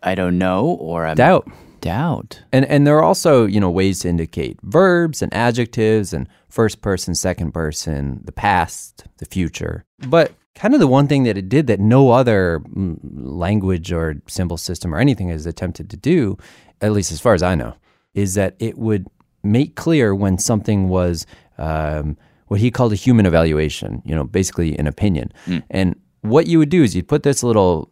I 0.02 0.16
don't 0.16 0.38
know 0.38 0.66
or 0.66 1.06
I'm 1.06 1.16
doubt. 1.16 1.48
Doubt. 1.82 2.42
And 2.52 2.66
and 2.66 2.88
there 2.88 2.98
are 2.98 3.04
also, 3.04 3.46
you 3.46 3.60
know, 3.60 3.70
ways 3.70 4.00
to 4.00 4.10
indicate 4.10 4.60
verbs 4.64 5.22
and 5.22 5.34
adjectives 5.34 6.14
and 6.14 6.28
first 6.50 6.82
person, 6.82 7.14
second 7.14 7.52
person, 7.52 8.22
the 8.24 8.32
past, 8.32 9.06
the 9.18 9.26
future. 9.26 9.86
But 10.08 10.34
kind 10.56 10.74
of 10.74 10.80
the 10.80 10.88
one 10.88 11.08
thing 11.08 11.24
that 11.24 11.38
it 11.38 11.50
did 11.50 11.68
that 11.68 11.80
no 11.80 12.12
other 12.12 12.62
mm, 12.62 12.98
language 13.04 13.92
or 13.92 14.16
symbol 14.28 14.58
system 14.58 14.96
or 14.96 15.00
anything 15.00 15.30
has 15.30 15.46
attempted 15.46 15.90
to 15.92 15.98
do, 15.98 16.38
at 16.82 16.92
least 16.92 17.12
as 17.12 17.20
far 17.20 17.34
as 17.34 17.44
I 17.44 17.56
know, 17.56 17.76
is 18.14 18.34
that 18.34 18.56
it 18.60 18.78
would 18.78 19.06
make 19.44 19.76
clear 19.76 20.16
when 20.16 20.38
something 20.40 20.90
was 20.90 21.28
um, 21.58 22.18
what 22.48 22.60
he 22.60 22.72
called 22.72 22.94
a 22.94 22.96
human 22.96 23.26
evaluation, 23.26 24.02
you 24.06 24.16
know, 24.16 24.24
basically 24.24 24.78
an 24.80 24.88
opinion. 24.88 25.32
And 25.70 25.96
what 26.26 26.48
you 26.48 26.60
would 26.60 26.70
do 26.70 26.84
is 26.84 26.96
you'd 26.96 27.08
put 27.08 27.24
this 27.24 27.44
little 27.44 27.92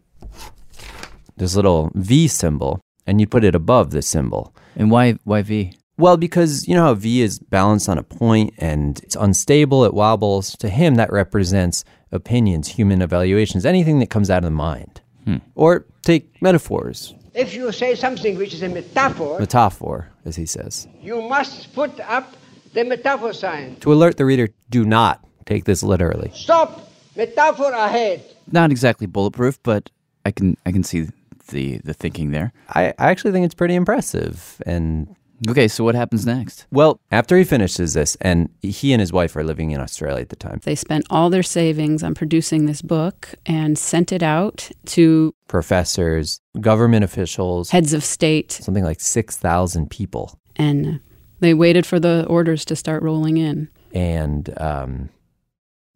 this 1.38 1.56
little 1.56 1.92
V 1.96 2.28
symbol 2.28 2.80
and 3.08 3.20
you 3.20 3.28
put 3.28 3.44
it 3.44 3.56
above 3.56 3.92
the 3.92 4.02
symbol. 4.02 4.54
And 4.76 4.92
why 4.92 5.14
why 5.24 5.42
V? 5.42 5.74
Well, 5.98 6.18
because 6.18 6.68
you 6.68 6.76
know 6.76 6.84
how 6.84 6.94
V 6.96 7.22
is 7.22 7.40
balanced 7.40 7.88
on 7.88 7.98
a 7.98 8.04
point 8.04 8.54
and 8.58 9.00
it's 9.04 9.16
unstable, 9.16 9.86
it 9.86 9.94
wobbles. 9.94 10.56
To 10.58 10.70
him, 10.70 10.96
that 10.96 11.12
represents 11.12 11.84
opinions, 12.12 12.68
human 12.68 13.02
evaluations, 13.02 13.66
anything 13.66 14.00
that 14.00 14.10
comes 14.10 14.30
out 14.30 14.40
of 14.40 14.44
the 14.46 14.52
mind. 14.52 15.02
Hmm. 15.26 15.38
Or 15.56 15.86
take 16.02 16.42
metaphors, 16.42 17.14
If 17.34 17.54
you 17.54 17.72
say 17.72 17.96
something 17.96 18.38
which 18.38 18.54
is 18.54 18.62
a 18.64 18.70
metaphor, 18.70 19.40
metaphor, 19.40 20.10
as 20.26 20.36
he 20.36 20.46
says, 20.46 20.88
you 21.02 21.22
must 21.22 21.74
put 21.74 21.98
up 22.02 22.36
the 22.74 22.84
metaphor 22.84 23.34
sign. 23.34 23.76
to 23.82 23.94
alert 23.94 24.18
the 24.18 24.26
reader 24.26 24.50
do 24.70 24.84
not 24.86 25.24
take 25.46 25.66
this 25.66 25.84
literally. 25.84 26.32
Stop! 26.34 26.90
Metaphor 27.16 27.72
ahead. 27.72 28.24
Not 28.52 28.72
exactly 28.72 29.08
bulletproof, 29.08 29.62
but 29.64 29.90
I 30.26 30.32
can 30.32 30.58
I 30.66 30.72
can 30.72 30.84
see 30.84 31.08
the 31.50 31.78
the 31.84 31.94
thinking 31.94 32.32
there. 32.32 32.54
I, 32.70 32.88
I 32.98 33.12
actually 33.12 33.32
think 33.32 33.46
it's 33.46 33.56
pretty 33.56 33.76
impressive. 33.76 34.62
And 34.66 35.16
Okay, 35.50 35.68
so 35.68 35.84
what 35.84 35.94
happens 35.96 36.26
next? 36.26 36.66
well, 36.72 37.02
after 37.12 37.38
he 37.38 37.44
finishes 37.44 37.94
this, 37.96 38.16
and 38.22 38.48
he 38.62 38.94
and 38.94 39.02
his 39.02 39.12
wife 39.12 39.36
are 39.36 39.44
living 39.44 39.72
in 39.72 39.82
Australia 39.82 40.22
at 40.22 40.30
the 40.30 40.38
time, 40.38 40.62
They 40.64 40.76
spent 40.76 41.06
all 41.10 41.30
their 41.30 41.44
savings 41.44 42.02
on 42.02 42.14
producing 42.14 42.66
this 42.66 42.82
book 42.82 43.34
and 43.46 43.78
sent 43.78 44.14
it 44.14 44.24
out 44.24 44.72
to 44.86 45.34
professors, 45.50 46.40
government 46.62 47.04
officials, 47.04 47.72
heads 47.72 47.92
of 47.94 48.06
state, 48.06 48.54
something 48.54 48.86
like 48.86 49.02
6,000 49.02 49.90
people. 49.90 50.40
and 50.56 51.02
they 51.42 51.54
waited 51.54 51.86
for 51.86 52.00
the 52.00 52.26
orders 52.30 52.64
to 52.66 52.76
start 52.76 53.04
rolling 53.04 53.36
in. 53.36 53.68
and 53.94 54.50
um, 54.62 55.10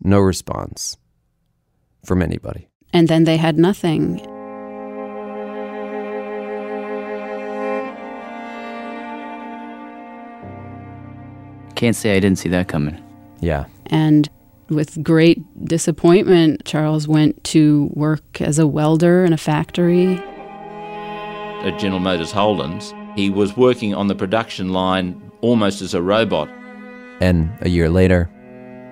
no 0.01 0.19
response 0.19 0.97
from 2.07 2.21
anybody. 2.21 2.67
And 2.93 3.09
then 3.09 3.25
they 3.25 3.37
had 3.37 3.59
nothing. 3.59 4.19
Can't 11.75 11.95
say 11.95 12.15
I 12.15 12.19
didn't 12.19 12.39
see 12.39 12.49
that 12.49 12.67
coming. 12.67 12.99
Yeah. 13.39 13.65
And 13.87 14.27
with 14.69 15.03
great 15.03 15.43
disappointment, 15.65 16.65
Charles 16.65 17.07
went 17.07 17.43
to 17.45 17.91
work 17.93 18.41
as 18.41 18.57
a 18.57 18.65
welder 18.65 19.23
in 19.23 19.31
a 19.31 19.37
factory. 19.37 20.15
At 21.63 21.77
General 21.77 21.99
Motors 21.99 22.31
Holdens, 22.31 22.93
he 23.15 23.29
was 23.29 23.55
working 23.55 23.93
on 23.93 24.07
the 24.07 24.15
production 24.15 24.73
line 24.73 25.31
almost 25.41 25.81
as 25.81 25.93
a 25.93 26.01
robot. 26.01 26.49
And 27.19 27.51
a 27.61 27.69
year 27.69 27.89
later, 27.89 28.29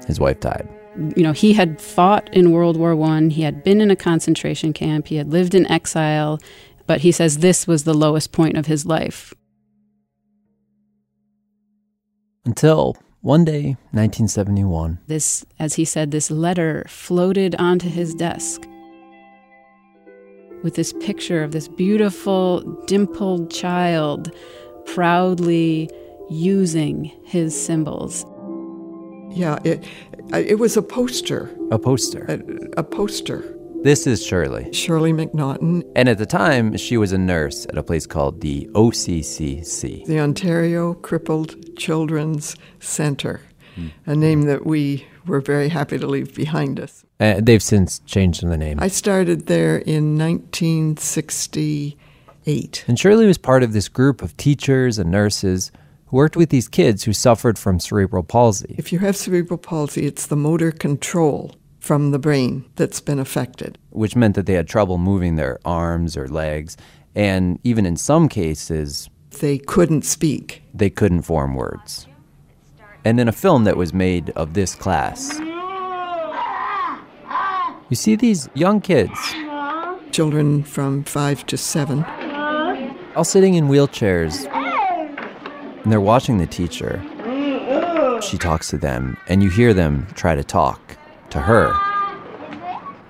his 0.05 0.19
wife 0.19 0.39
died. 0.39 0.67
You 1.15 1.23
know, 1.23 1.33
he 1.33 1.53
had 1.53 1.81
fought 1.81 2.33
in 2.33 2.51
World 2.51 2.77
War 2.77 2.95
One. 2.95 3.29
He 3.29 3.41
had 3.41 3.63
been 3.63 3.81
in 3.81 3.91
a 3.91 3.95
concentration 3.95 4.73
camp. 4.73 5.07
He 5.07 5.17
had 5.17 5.31
lived 5.31 5.53
in 5.53 5.69
exile. 5.69 6.39
But 6.87 7.01
he 7.01 7.11
says 7.11 7.39
this 7.39 7.67
was 7.67 7.83
the 7.83 7.93
lowest 7.93 8.31
point 8.31 8.57
of 8.57 8.67
his 8.67 8.85
life. 8.85 9.33
Until 12.45 12.95
one 13.21 13.43
day, 13.43 13.75
1971, 13.91 14.99
This, 15.07 15.45
as 15.57 15.73
he 15.73 15.83
said, 15.85 16.11
this 16.11 16.29
letter 16.29 16.85
floated 16.87 17.55
onto 17.55 17.89
his 17.89 18.13
desk 18.13 18.67
with 20.61 20.75
this 20.75 20.93
picture 20.93 21.43
of 21.43 21.51
this 21.51 21.67
beautiful, 21.67 22.61
dimpled 22.85 23.51
child 23.51 24.31
proudly 24.85 25.89
using 26.29 27.05
his 27.23 27.59
symbols. 27.59 28.25
Yeah, 29.31 29.59
it 29.63 29.83
it 30.33 30.59
was 30.59 30.75
a 30.77 30.81
poster. 30.81 31.49
a 31.71 31.79
poster. 31.79 32.25
A, 32.27 32.39
a 32.79 32.83
poster. 32.83 33.51
This 33.83 34.07
is 34.07 34.25
Shirley. 34.25 34.73
Shirley 34.73 35.13
McNaughton, 35.13 35.83
And 35.95 36.09
at 36.09 36.17
the 36.17 36.25
time, 36.25 36.75
she 36.75 36.97
was 36.97 37.11
a 37.11 37.19
nurse 37.19 37.67
at 37.69 37.77
a 37.77 37.83
place 37.83 38.07
called 38.07 38.41
the 38.41 38.67
OCCC. 38.73 40.03
the 40.07 40.19
Ontario 40.19 40.95
Crippled 40.95 41.77
Children's 41.77 42.55
Center, 42.79 43.41
a 44.07 44.15
name 44.15 44.43
that 44.43 44.65
we 44.65 45.05
were 45.27 45.41
very 45.41 45.69
happy 45.69 45.99
to 45.99 46.07
leave 46.07 46.33
behind 46.33 46.79
us. 46.79 47.05
Uh, 47.19 47.39
they've 47.41 47.61
since 47.61 47.99
changed 47.99 48.41
the 48.47 48.57
name. 48.57 48.79
I 48.79 48.87
started 48.87 49.45
there 49.45 49.77
in 49.77 50.17
1968. 50.17 52.83
And 52.87 52.99
Shirley 52.99 53.27
was 53.27 53.37
part 53.37 53.61
of 53.63 53.73
this 53.73 53.87
group 53.87 54.21
of 54.23 54.35
teachers 54.37 54.97
and 54.97 55.11
nurses 55.11 55.71
worked 56.15 56.37
with 56.37 56.49
these 56.49 56.69
kids 56.69 57.03
who 57.03 57.11
suffered 57.11 57.57
from 57.59 57.77
cerebral 57.77 58.23
palsy. 58.23 58.73
If 58.77 58.93
you 58.93 58.99
have 58.99 59.17
cerebral 59.17 59.57
palsy, 59.57 60.05
it's 60.05 60.27
the 60.27 60.37
motor 60.37 60.71
control 60.71 61.53
from 61.79 62.11
the 62.11 62.19
brain 62.19 62.63
that's 62.77 63.01
been 63.01 63.19
affected. 63.19 63.77
which 63.89 64.15
meant 64.15 64.35
that 64.35 64.45
they 64.45 64.53
had 64.53 64.67
trouble 64.67 64.97
moving 64.97 65.35
their 65.35 65.59
arms 65.65 66.15
or 66.17 66.27
legs. 66.29 66.77
And 67.15 67.59
even 67.63 67.85
in 67.85 67.97
some 67.97 68.29
cases, 68.29 69.09
They 69.41 69.57
couldn't 69.57 70.03
speak. 70.05 70.63
they 70.73 70.89
couldn't 70.89 71.23
form 71.23 71.53
words. 71.55 72.07
And 73.03 73.19
in 73.19 73.27
a 73.27 73.31
film 73.33 73.65
that 73.65 73.75
was 73.77 73.93
made 73.93 74.29
of 74.41 74.53
this 74.53 74.73
class, 74.73 75.37
you 77.89 77.95
see 77.95 78.15
these 78.15 78.47
young 78.53 78.79
kids 78.81 79.19
Children 80.11 80.63
from 80.63 81.03
five 81.03 81.45
to 81.47 81.57
seven. 81.57 82.05
all 83.17 83.25
sitting 83.25 83.55
in 83.55 83.67
wheelchairs, 83.67 84.35
and 85.85 85.91
they're 85.91 86.01
watching 86.01 86.39
the 86.39 86.47
teacher. 86.47 86.99
She 88.21 88.39
talks 88.39 88.69
to 88.71 88.77
them, 88.77 89.17
and 89.29 89.43
you 89.43 89.51
hear 89.51 89.71
them 89.71 90.07
try 90.15 90.33
to 90.33 90.43
talk 90.43 90.97
to 91.29 91.39
her, 91.41 91.71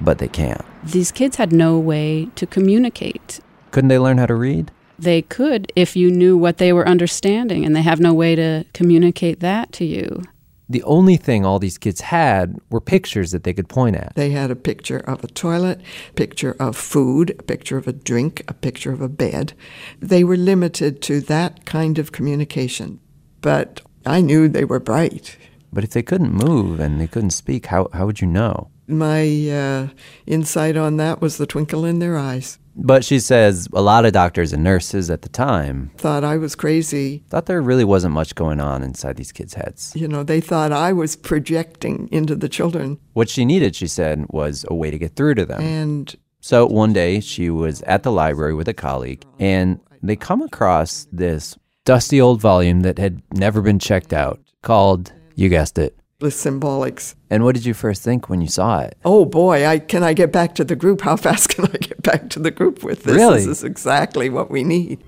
but 0.01 0.17
they 0.17 0.27
can't. 0.27 0.61
These 0.83 1.13
kids 1.13 1.37
had 1.37 1.53
no 1.53 1.79
way 1.79 2.27
to 2.35 2.45
communicate. 2.45 3.39
Couldn't 3.71 3.87
they 3.87 3.97
learn 3.97 4.17
how 4.17 4.25
to 4.25 4.35
read? 4.35 4.71
They 4.99 5.21
could 5.21 5.71
if 5.75 5.95
you 5.95 6.11
knew 6.11 6.37
what 6.37 6.57
they 6.57 6.73
were 6.73 6.85
understanding, 6.87 7.65
and 7.65 7.73
they 7.73 7.81
have 7.81 8.01
no 8.01 8.13
way 8.13 8.35
to 8.35 8.65
communicate 8.73 9.39
that 9.39 9.71
to 9.73 9.85
you. 9.85 10.23
The 10.67 10.83
only 10.83 11.17
thing 11.17 11.45
all 11.45 11.59
these 11.59 11.77
kids 11.77 12.01
had 12.01 12.57
were 12.69 12.81
pictures 12.81 13.31
that 13.31 13.43
they 13.43 13.53
could 13.53 13.69
point 13.69 13.95
at. 13.95 14.13
They 14.15 14.31
had 14.31 14.49
a 14.49 14.55
picture 14.55 14.97
of 14.97 15.23
a 15.23 15.27
toilet, 15.27 15.81
picture 16.15 16.55
of 16.59 16.75
food, 16.75 17.35
a 17.37 17.43
picture 17.43 17.77
of 17.77 17.87
a 17.87 17.93
drink, 17.93 18.43
a 18.47 18.53
picture 18.53 18.91
of 18.91 19.01
a 19.01 19.09
bed. 19.09 19.53
They 19.99 20.23
were 20.23 20.37
limited 20.37 21.01
to 21.03 21.21
that 21.21 21.65
kind 21.65 21.99
of 21.99 22.11
communication. 22.11 22.99
But 23.41 23.81
I 24.05 24.21
knew 24.21 24.47
they 24.47 24.65
were 24.65 24.79
bright. 24.79 25.37
But 25.71 25.83
if 25.83 25.91
they 25.91 26.01
couldn't 26.01 26.33
move 26.33 26.79
and 26.79 26.99
they 26.99 27.07
couldn't 27.07 27.31
speak, 27.31 27.67
how, 27.67 27.89
how 27.93 28.05
would 28.07 28.21
you 28.21 28.27
know? 28.27 28.69
My 28.87 29.49
uh, 29.49 29.87
insight 30.25 30.77
on 30.77 30.97
that 30.97 31.21
was 31.21 31.37
the 31.37 31.45
twinkle 31.45 31.85
in 31.85 31.99
their 31.99 32.17
eyes. 32.17 32.57
But 32.77 33.05
she 33.05 33.19
says 33.19 33.67
a 33.73 33.81
lot 33.81 34.05
of 34.05 34.13
doctors 34.13 34.51
and 34.53 34.63
nurses 34.63 35.09
at 35.09 35.21
the 35.21 35.29
time 35.29 35.91
Thought 35.97 36.23
I 36.23 36.37
was 36.37 36.55
crazy. 36.55 37.23
thought 37.29 37.45
there 37.45 37.61
really 37.61 37.85
wasn't 37.85 38.13
much 38.13 38.35
going 38.35 38.59
on 38.59 38.83
inside 38.83 39.15
these 39.15 39.31
kids' 39.31 39.53
heads. 39.53 39.93
You 39.95 40.07
know, 40.07 40.23
they 40.23 40.41
thought 40.41 40.71
I 40.71 40.91
was 40.93 41.15
projecting 41.15 42.09
into 42.11 42.35
the 42.35 42.49
children. 42.49 42.99
What 43.13 43.29
she 43.29 43.45
needed, 43.45 43.75
she 43.75 43.87
said, 43.87 44.25
was 44.29 44.65
a 44.69 44.75
way 44.75 44.91
to 44.91 44.97
get 44.97 45.15
through 45.15 45.35
to 45.35 45.45
them. 45.45 45.61
And 45.61 46.13
So 46.41 46.65
one 46.67 46.93
day 46.93 47.21
she 47.21 47.49
was 47.49 47.81
at 47.83 48.03
the 48.03 48.11
library 48.11 48.53
with 48.53 48.67
a 48.67 48.73
colleague 48.73 49.23
and 49.39 49.79
they 50.03 50.15
come 50.15 50.41
across 50.41 51.07
this 51.11 51.57
dusty 51.85 52.19
old 52.19 52.41
volume 52.41 52.81
that 52.81 52.97
had 52.99 53.21
never 53.33 53.61
been 53.61 53.79
checked 53.79 54.13
out 54.13 54.39
called, 54.61 55.13
you 55.35 55.47
guessed 55.49 55.77
it. 55.77 55.97
The 56.19 56.27
symbolics. 56.27 57.15
And 57.29 57.43
what 57.43 57.55
did 57.55 57.65
you 57.65 57.73
first 57.73 58.01
think 58.01 58.29
when 58.29 58.41
you 58.41 58.47
saw 58.47 58.79
it? 58.79 58.97
Oh 59.03 59.25
boy, 59.25 59.65
I 59.65 59.79
can 59.79 60.03
I 60.03 60.13
get 60.13 60.31
back 60.31 60.55
to 60.55 60.63
the 60.63 60.75
group? 60.75 61.01
How 61.01 61.15
fast 61.25 61.49
can 61.49 61.65
I 61.65 61.77
get 61.77 62.01
back 62.01 62.29
to 62.31 62.39
the 62.39 62.51
group 62.51 62.83
with 62.83 63.03
this? 63.03 63.15
Really? 63.15 63.39
This 63.39 63.47
is 63.47 63.63
exactly 63.63 64.29
what 64.29 64.49
we 64.49 64.63
need. 64.63 65.03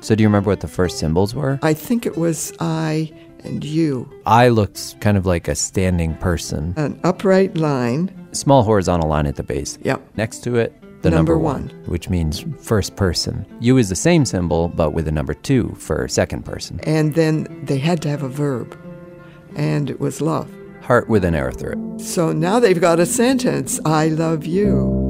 So 0.00 0.14
do 0.14 0.22
you 0.22 0.28
remember 0.28 0.50
what 0.50 0.60
the 0.60 0.68
first 0.68 0.98
symbols 0.98 1.34
were? 1.34 1.58
I 1.62 1.74
think 1.74 2.06
it 2.06 2.16
was 2.16 2.52
I 2.58 3.12
and 3.40 3.64
you. 3.64 4.10
I 4.24 4.48
looked 4.48 4.98
kind 5.00 5.16
of 5.18 5.26
like 5.26 5.48
a 5.48 5.54
standing 5.54 6.14
person. 6.16 6.72
An 6.76 6.98
upright 7.04 7.56
line. 7.56 8.10
Small 8.32 8.62
horizontal 8.62 9.08
line 9.08 9.26
at 9.26 9.36
the 9.36 9.42
base. 9.42 9.78
Yep. 9.82 10.16
Next 10.16 10.38
to 10.44 10.56
it, 10.56 10.72
the 11.02 11.10
number, 11.10 11.32
Number 11.34 11.38
one, 11.38 11.68
which 11.86 12.08
means 12.08 12.44
first 12.58 12.96
person. 12.96 13.46
You 13.60 13.76
is 13.76 13.90
the 13.90 13.96
same 13.96 14.24
symbol, 14.24 14.68
but 14.68 14.92
with 14.92 15.06
a 15.06 15.12
number 15.12 15.34
two 15.34 15.74
for 15.78 16.08
second 16.08 16.44
person. 16.44 16.80
And 16.84 17.14
then 17.14 17.60
they 17.64 17.78
had 17.78 18.00
to 18.02 18.08
have 18.08 18.22
a 18.22 18.28
verb. 18.28 18.78
And 19.56 19.90
it 19.90 20.00
was 20.00 20.20
love. 20.20 20.50
Heart 20.82 21.08
with 21.08 21.24
an 21.24 21.34
through 21.52 21.96
it. 21.96 22.00
So 22.00 22.32
now 22.32 22.60
they've 22.60 22.80
got 22.80 23.00
a 23.00 23.06
sentence 23.06 23.80
I 23.84 24.08
love 24.08 24.44
you. 24.44 25.04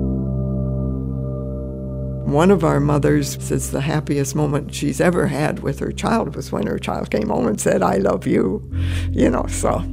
One 2.26 2.50
of 2.50 2.64
our 2.64 2.80
mothers 2.80 3.36
says 3.44 3.70
the 3.70 3.82
happiest 3.82 4.34
moment 4.34 4.74
she's 4.74 5.00
ever 5.00 5.26
had 5.26 5.60
with 5.60 5.78
her 5.80 5.92
child 5.92 6.34
was 6.34 6.50
when 6.50 6.66
her 6.66 6.78
child 6.78 7.10
came 7.10 7.28
home 7.28 7.46
and 7.46 7.60
said, 7.60 7.82
I 7.82 7.96
love 7.98 8.26
you. 8.26 8.70
You 9.10 9.30
know, 9.30 9.46
so. 9.46 9.84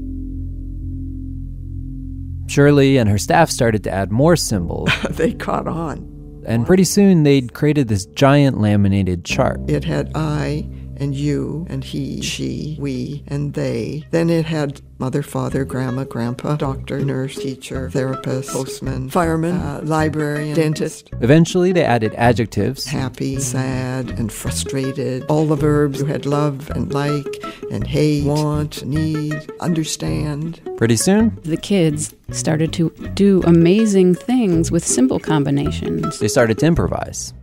Shirley 2.47 2.97
and 2.97 3.09
her 3.09 3.17
staff 3.17 3.49
started 3.49 3.83
to 3.83 3.91
add 3.91 4.11
more 4.11 4.35
symbols. 4.35 4.89
they 5.09 5.33
caught 5.33 5.67
on. 5.67 6.07
And 6.45 6.65
pretty 6.65 6.83
soon 6.83 7.23
they'd 7.23 7.53
created 7.53 7.87
this 7.87 8.05
giant 8.05 8.59
laminated 8.59 9.25
chart. 9.25 9.59
It 9.69 9.83
had 9.83 10.11
I 10.15 10.69
and 11.01 11.15
you 11.15 11.65
and 11.67 11.83
he, 11.83 12.21
she, 12.21 12.77
we, 12.79 13.23
and 13.27 13.53
they. 13.55 14.05
Then 14.11 14.29
it 14.29 14.45
had 14.45 14.81
mother, 14.99 15.23
father, 15.23 15.65
grandma, 15.65 16.03
grandpa, 16.03 16.55
doctor, 16.55 17.03
nurse, 17.03 17.35
teacher, 17.35 17.89
therapist, 17.89 18.51
postman, 18.51 19.09
fireman, 19.09 19.55
uh, 19.55 19.81
librarian, 19.83 20.55
dentist. 20.55 21.09
Eventually 21.21 21.71
they 21.71 21.83
added 21.83 22.13
adjectives 22.13 22.85
happy, 22.85 23.39
sad, 23.39 24.11
and 24.11 24.31
frustrated. 24.31 25.23
All 25.23 25.47
the 25.47 25.55
verbs 25.55 25.99
you 25.99 26.05
had 26.05 26.27
love 26.27 26.69
and 26.69 26.93
like 26.93 27.43
and 27.71 27.87
hate, 27.87 28.25
want, 28.25 28.85
need, 28.85 29.51
understand. 29.59 30.61
Pretty 30.77 30.97
soon, 30.97 31.39
the 31.43 31.57
kids 31.57 32.13
started 32.29 32.71
to 32.73 32.91
do 33.15 33.41
amazing 33.43 34.13
things 34.13 34.71
with 34.71 34.85
simple 34.85 35.19
combinations. 35.19 36.19
They 36.19 36.27
started 36.27 36.59
to 36.59 36.67
improvise. 36.67 37.33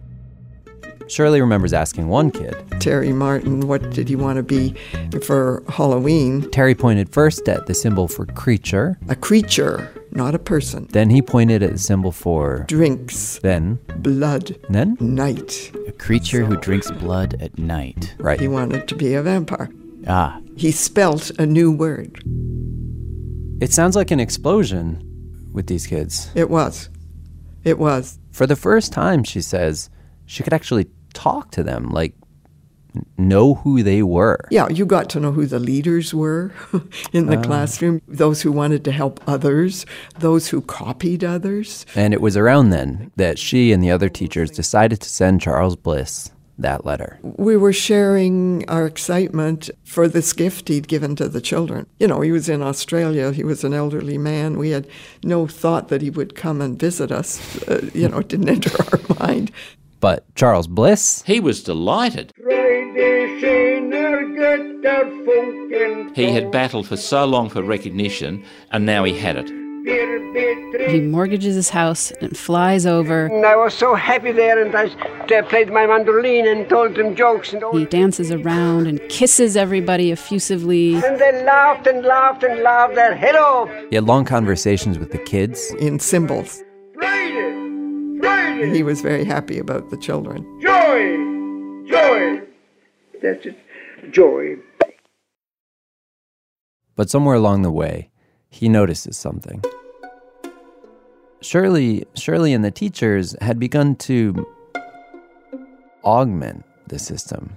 Shirley 1.08 1.40
remembers 1.40 1.72
asking 1.72 2.08
one 2.08 2.30
kid, 2.30 2.54
Terry 2.80 3.12
Martin, 3.12 3.66
what 3.66 3.90
did 3.90 4.08
he 4.08 4.16
want 4.16 4.36
to 4.36 4.42
be 4.42 4.74
for 5.22 5.62
Halloween? 5.68 6.48
Terry 6.50 6.74
pointed 6.74 7.08
first 7.08 7.48
at 7.48 7.66
the 7.66 7.74
symbol 7.74 8.08
for 8.08 8.26
creature. 8.26 8.98
A 9.08 9.16
creature, 9.16 9.90
not 10.10 10.34
a 10.34 10.38
person. 10.38 10.86
Then 10.92 11.08
he 11.08 11.22
pointed 11.22 11.62
at 11.62 11.72
the 11.72 11.78
symbol 11.78 12.12
for 12.12 12.64
drinks. 12.68 13.38
Then 13.38 13.78
blood. 13.96 14.56
Then 14.68 14.98
night. 15.00 15.72
A 15.86 15.92
creature 15.92 16.44
who 16.44 16.56
drinks 16.58 16.90
blood 16.90 17.40
at 17.40 17.58
night. 17.58 18.14
Right. 18.18 18.38
He 18.38 18.48
wanted 18.48 18.86
to 18.88 18.94
be 18.94 19.14
a 19.14 19.22
vampire. 19.22 19.70
Ah. 20.06 20.40
He 20.56 20.70
spelt 20.72 21.30
a 21.38 21.46
new 21.46 21.72
word. 21.72 22.22
It 23.62 23.72
sounds 23.72 23.96
like 23.96 24.10
an 24.10 24.20
explosion 24.20 25.02
with 25.52 25.68
these 25.68 25.86
kids. 25.86 26.30
It 26.34 26.50
was. 26.50 26.90
It 27.64 27.78
was. 27.78 28.18
For 28.30 28.46
the 28.46 28.56
first 28.56 28.92
time, 28.92 29.24
she 29.24 29.40
says, 29.40 29.90
she 30.26 30.42
could 30.42 30.52
actually 30.52 30.88
talk 31.24 31.50
to 31.52 31.62
them, 31.62 31.82
like 32.00 32.14
know 33.16 33.54
who 33.62 33.82
they 33.82 34.02
were. 34.02 34.38
Yeah, 34.50 34.68
you 34.68 34.86
got 34.86 35.08
to 35.10 35.20
know 35.20 35.30
who 35.32 35.46
the 35.46 35.58
leaders 35.58 36.14
were 36.14 36.50
in 37.12 37.26
the 37.26 37.38
Uh. 37.38 37.42
classroom, 37.42 38.00
those 38.08 38.42
who 38.42 38.50
wanted 38.52 38.82
to 38.84 38.92
help 38.92 39.20
others, 39.26 39.84
those 40.18 40.48
who 40.48 40.60
copied 40.62 41.22
others. 41.22 41.86
And 41.94 42.12
it 42.14 42.20
was 42.20 42.36
around 42.36 42.70
then 42.70 43.10
that 43.16 43.38
she 43.38 43.72
and 43.72 43.82
the 43.82 43.90
other 43.90 44.08
teachers 44.08 44.50
decided 44.50 45.00
to 45.00 45.08
send 45.08 45.40
Charles 45.40 45.76
Bliss 45.76 46.30
that 46.60 46.84
letter. 46.84 47.20
We 47.22 47.56
were 47.56 47.72
sharing 47.72 48.64
our 48.68 48.84
excitement 48.84 49.70
for 49.84 50.08
this 50.08 50.32
gift 50.32 50.66
he'd 50.68 50.88
given 50.88 51.14
to 51.16 51.28
the 51.28 51.40
children. 51.40 51.86
You 52.00 52.08
know, 52.08 52.20
he 52.20 52.32
was 52.32 52.48
in 52.48 52.62
Australia, 52.62 53.30
he 53.32 53.44
was 53.44 53.62
an 53.62 53.72
elderly 53.74 54.18
man. 54.18 54.58
We 54.58 54.70
had 54.70 54.88
no 55.22 55.46
thought 55.46 55.86
that 55.88 56.02
he 56.02 56.10
would 56.10 56.34
come 56.34 56.60
and 56.60 56.76
visit 56.76 57.12
us. 57.12 57.38
Uh, 57.68 57.88
you 57.94 58.08
know, 58.08 58.18
it 58.18 58.28
didn't 58.28 58.48
enter 58.56 58.74
our 58.90 59.00
mind. 59.20 59.52
But 60.00 60.24
Charles 60.34 60.66
Bliss, 60.66 61.22
He 61.26 61.40
was 61.40 61.62
delighted. 61.62 62.32
He 66.14 66.32
had 66.32 66.50
battled 66.50 66.88
for 66.88 66.96
so 66.96 67.24
long 67.24 67.48
for 67.48 67.62
recognition, 67.62 68.44
and 68.72 68.84
now 68.84 69.04
he 69.04 69.16
had 69.16 69.36
it. 69.36 69.48
He 70.90 71.00
mortgages 71.00 71.54
his 71.54 71.70
house 71.70 72.10
and 72.20 72.36
flies 72.36 72.86
over. 72.86 73.26
And 73.26 73.44
I 73.46 73.56
was 73.56 73.74
so 73.74 73.94
happy 73.94 74.32
there, 74.32 74.62
and 74.64 74.74
I 74.74 74.90
I 75.32 75.42
played 75.42 75.70
my 75.70 75.86
mandolin 75.86 76.46
and 76.46 76.68
told 76.68 76.94
them 76.94 77.14
jokes. 77.14 77.52
And, 77.52 77.62
all. 77.62 77.76
He 77.76 77.84
dances 77.84 78.30
around 78.32 78.86
and 78.86 79.00
kisses 79.08 79.56
everybody 79.56 80.10
effusively. 80.10 80.94
and 80.94 81.18
they 81.20 81.44
laughed 81.44 81.86
and 81.86 82.04
laughed 82.04 82.42
and 82.42 82.62
laughed 82.62 82.94
their 82.94 83.14
head 83.14 83.36
off. 83.36 83.68
he 83.90 83.96
had 83.96 84.04
long 84.04 84.24
conversations 84.24 84.98
with 84.98 85.10
the 85.10 85.18
kids. 85.18 85.72
In 85.78 85.98
symbols. 86.00 86.62
Friday! 86.94 87.67
Friday! 88.20 88.70
He 88.74 88.82
was 88.82 89.00
very 89.00 89.24
happy 89.24 89.58
about 89.58 89.90
the 89.90 89.96
children. 89.96 90.44
Joy! 90.60 91.16
Joy! 91.88 92.42
That's 93.22 93.46
it. 93.46 93.56
Joy. 94.10 94.56
But 96.96 97.10
somewhere 97.10 97.36
along 97.36 97.62
the 97.62 97.70
way, 97.70 98.10
he 98.50 98.68
notices 98.68 99.16
something. 99.16 99.62
Shirley, 101.40 102.04
Shirley 102.14 102.52
and 102.52 102.64
the 102.64 102.70
teachers 102.70 103.36
had 103.40 103.58
begun 103.60 103.94
to 103.96 104.46
augment 106.02 106.64
the 106.88 106.98
system. 106.98 107.56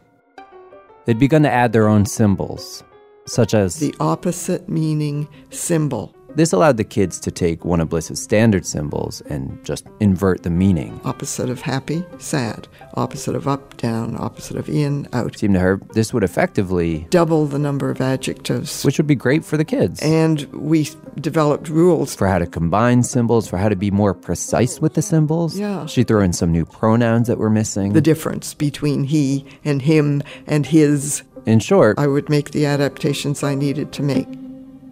They'd 1.05 1.17
begun 1.17 1.41
to 1.43 1.51
add 1.51 1.73
their 1.73 1.87
own 1.87 2.05
symbols, 2.05 2.83
such 3.25 3.55
as 3.55 3.79
The 3.79 3.95
opposite 3.99 4.69
meaning 4.69 5.27
symbol. 5.49 6.15
This 6.35 6.53
allowed 6.53 6.77
the 6.77 6.83
kids 6.83 7.19
to 7.21 7.31
take 7.31 7.65
one 7.65 7.79
of 7.81 7.89
Bliss's 7.89 8.21
standard 8.21 8.65
symbols 8.65 9.21
and 9.29 9.63
just 9.65 9.85
invert 9.99 10.43
the 10.43 10.49
meaning. 10.49 10.99
Opposite 11.03 11.49
of 11.49 11.61
happy, 11.61 12.03
sad. 12.19 12.67
Opposite 12.95 13.35
of 13.35 13.47
up, 13.47 13.77
down. 13.77 14.15
Opposite 14.17 14.57
of 14.57 14.69
in, 14.69 15.07
out. 15.13 15.37
Seemed 15.37 15.55
to 15.55 15.59
her 15.59 15.81
this 15.93 16.13
would 16.13 16.23
effectively, 16.23 17.07
Double 17.09 17.45
the 17.45 17.59
number 17.59 17.89
of 17.89 18.01
adjectives. 18.01 18.83
which 18.83 18.97
would 18.97 19.07
be 19.07 19.15
great 19.15 19.43
for 19.45 19.57
the 19.57 19.65
kids. 19.65 20.01
And 20.01 20.41
we 20.53 20.89
developed 21.19 21.69
rules. 21.69 22.15
for 22.15 22.27
how 22.27 22.39
to 22.39 22.47
combine 22.47 23.03
symbols, 23.03 23.47
for 23.47 23.57
how 23.57 23.69
to 23.69 23.75
be 23.75 23.91
more 23.91 24.13
precise 24.13 24.79
with 24.79 24.93
the 24.93 25.01
symbols. 25.01 25.57
Yeah. 25.57 25.85
She 25.85 26.03
threw 26.03 26.21
in 26.21 26.33
some 26.33 26.51
new 26.51 26.65
pronouns 26.65 27.27
that 27.27 27.37
were 27.37 27.49
missing. 27.49 27.93
The 27.93 28.01
difference 28.01 28.53
between 28.53 29.03
he 29.05 29.45
and 29.65 29.81
him 29.81 30.21
and 30.47 30.65
his. 30.65 31.23
in 31.45 31.59
short, 31.59 31.97
I 31.99 32.07
would 32.07 32.29
make 32.29 32.51
the 32.51 32.65
adaptations 32.65 33.43
I 33.43 33.55
needed 33.55 33.91
to 33.93 34.03
make. 34.03 34.27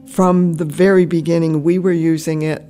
From 0.10 0.54
the 0.56 0.66
very 0.66 1.06
beginning, 1.06 1.64
we 1.64 1.80
were 1.80 1.94
using 1.94 2.42
it 2.42 2.62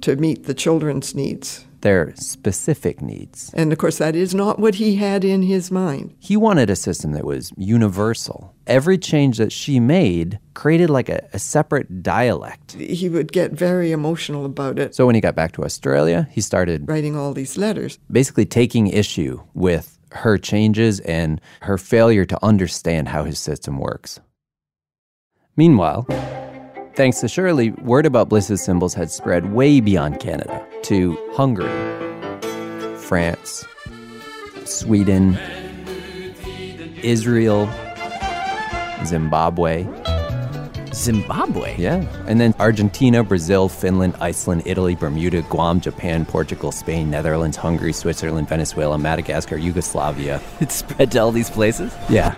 to 0.00 0.16
meet 0.16 0.44
the 0.44 0.54
children's 0.54 1.14
needs. 1.14 1.64
their 1.80 2.12
specific 2.16 3.00
needs. 3.00 3.52
And 3.54 3.70
of 3.72 3.78
course, 3.78 3.98
that 3.98 4.16
is 4.16 4.34
not 4.34 4.58
what 4.58 4.74
he 4.76 4.96
had 4.96 5.24
in 5.24 5.42
his 5.42 5.70
mind. 5.70 6.12
He 6.18 6.36
wanted 6.36 6.70
a 6.70 6.74
system 6.76 7.12
that 7.12 7.24
was 7.24 7.52
universal. 7.56 8.52
Every 8.66 8.98
change 8.98 9.38
that 9.38 9.52
she 9.52 9.78
made 9.78 10.40
created 10.54 10.90
like 10.90 11.08
a, 11.08 11.20
a 11.32 11.38
separate 11.38 12.02
dialect. 12.02 12.72
He 12.72 13.08
would 13.08 13.30
get 13.30 13.52
very 13.52 13.92
emotional 13.92 14.44
about 14.44 14.76
it, 14.80 14.94
So 14.96 15.06
when 15.06 15.14
he 15.14 15.20
got 15.20 15.36
back 15.36 15.52
to 15.52 15.62
Australia, 15.64 16.26
he 16.32 16.40
started 16.40 16.88
writing 16.88 17.14
all 17.16 17.32
these 17.32 17.56
letters. 17.56 17.98
basically 18.10 18.44
taking 18.46 18.88
issue 18.88 19.40
with 19.54 19.98
her 20.10 20.36
changes 20.36 20.98
and 21.00 21.40
her 21.60 21.78
failure 21.78 22.24
to 22.24 22.38
understand 22.44 23.08
how 23.08 23.22
his 23.22 23.38
system 23.38 23.78
works. 23.78 24.18
Meanwhile, 25.56 26.06
thanks 26.98 27.20
to 27.20 27.28
Shirley, 27.28 27.70
word 27.70 28.06
about 28.06 28.28
Bliss's 28.28 28.60
symbols 28.60 28.92
had 28.92 29.08
spread 29.12 29.52
way 29.52 29.78
beyond 29.78 30.18
Canada 30.18 30.66
to 30.82 31.16
Hungary, 31.32 31.70
France, 32.98 33.64
Sweden, 34.64 35.38
Israel, 37.04 37.70
Zimbabwe. 39.04 39.86
Zimbabwe? 40.92 41.76
Yeah. 41.78 42.04
And 42.26 42.40
then 42.40 42.52
Argentina, 42.58 43.22
Brazil, 43.22 43.68
Finland, 43.68 44.16
Iceland, 44.20 44.64
Italy, 44.66 44.96
Bermuda, 44.96 45.42
Guam, 45.42 45.80
Japan, 45.80 46.26
Portugal, 46.26 46.72
Spain, 46.72 47.10
Netherlands, 47.10 47.56
Hungary, 47.56 47.92
Switzerland, 47.92 48.48
Venezuela, 48.48 48.98
Madagascar, 48.98 49.56
Yugoslavia. 49.56 50.42
It 50.60 50.72
spread 50.72 51.12
to 51.12 51.20
all 51.20 51.30
these 51.30 51.48
places? 51.48 51.94
Yeah. 52.08 52.34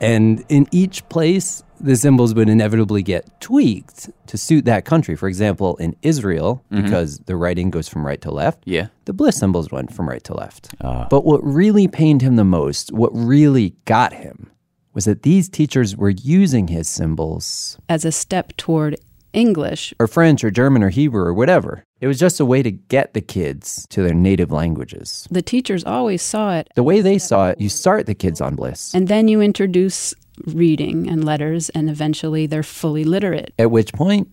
And 0.00 0.44
in 0.48 0.68
each 0.70 1.08
place, 1.08 1.63
the 1.80 1.96
symbols 1.96 2.34
would 2.34 2.48
inevitably 2.48 3.02
get 3.02 3.40
tweaked 3.40 4.10
to 4.26 4.36
suit 4.38 4.64
that 4.64 4.84
country. 4.84 5.16
For 5.16 5.28
example, 5.28 5.76
in 5.76 5.96
Israel, 6.02 6.62
Mhm. 6.72 6.82
because 6.84 7.18
the 7.26 7.36
writing 7.36 7.70
goes 7.70 7.88
from 7.88 8.06
right 8.06 8.20
to 8.22 8.30
left, 8.30 8.62
Yeah. 8.64 8.86
the 9.04 9.12
bliss 9.12 9.36
symbols 9.36 9.70
went 9.70 9.92
from 9.92 10.08
right 10.08 10.24
to 10.24 10.34
left. 10.34 10.74
But 10.80 11.24
what 11.24 11.44
really 11.44 11.88
pained 11.88 12.22
him 12.22 12.36
the 12.36 12.44
most, 12.44 12.92
what 12.92 13.10
really 13.14 13.74
got 13.84 14.12
him, 14.14 14.48
was 14.94 15.04
that 15.06 15.22
these 15.22 15.48
teachers 15.48 15.96
were 15.96 16.10
using 16.10 16.68
his 16.68 16.88
symbols, 16.88 17.76
as 17.88 18.04
a 18.04 18.12
step 18.12 18.56
toward 18.56 18.96
English. 19.32 19.92
or 19.98 20.06
French, 20.06 20.44
or 20.44 20.50
German, 20.52 20.82
or 20.84 20.90
Hebrew, 20.90 21.22
or 21.24 21.34
whatever. 21.34 21.82
It 22.00 22.06
was 22.06 22.20
just 22.20 22.38
a 22.38 22.44
way 22.44 22.62
to 22.62 22.70
get 22.70 23.14
the 23.14 23.20
kids 23.20 23.84
to 23.90 24.02
their 24.02 24.14
native 24.14 24.52
languages. 24.52 25.26
The 25.30 25.42
teachers 25.42 25.82
always 25.84 26.22
saw 26.22 26.54
it, 26.56 26.68
The 26.76 26.84
way 26.84 27.00
they 27.00 27.18
saw 27.18 27.48
it, 27.48 27.60
you 27.60 27.68
start 27.68 28.06
the 28.06 28.14
kids 28.14 28.40
on 28.40 28.54
bliss, 28.54 28.94
and 28.94 29.08
then 29.08 29.26
you 29.26 29.40
introduce 29.40 30.14
reading 30.46 31.08
and 31.08 31.24
letters, 31.24 31.68
and 31.70 31.88
eventually 31.90 32.46
they're 32.46 32.62
fully 32.62 33.04
literate. 33.04 33.52
at 33.58 33.70
which 33.70 33.92
point 33.92 34.28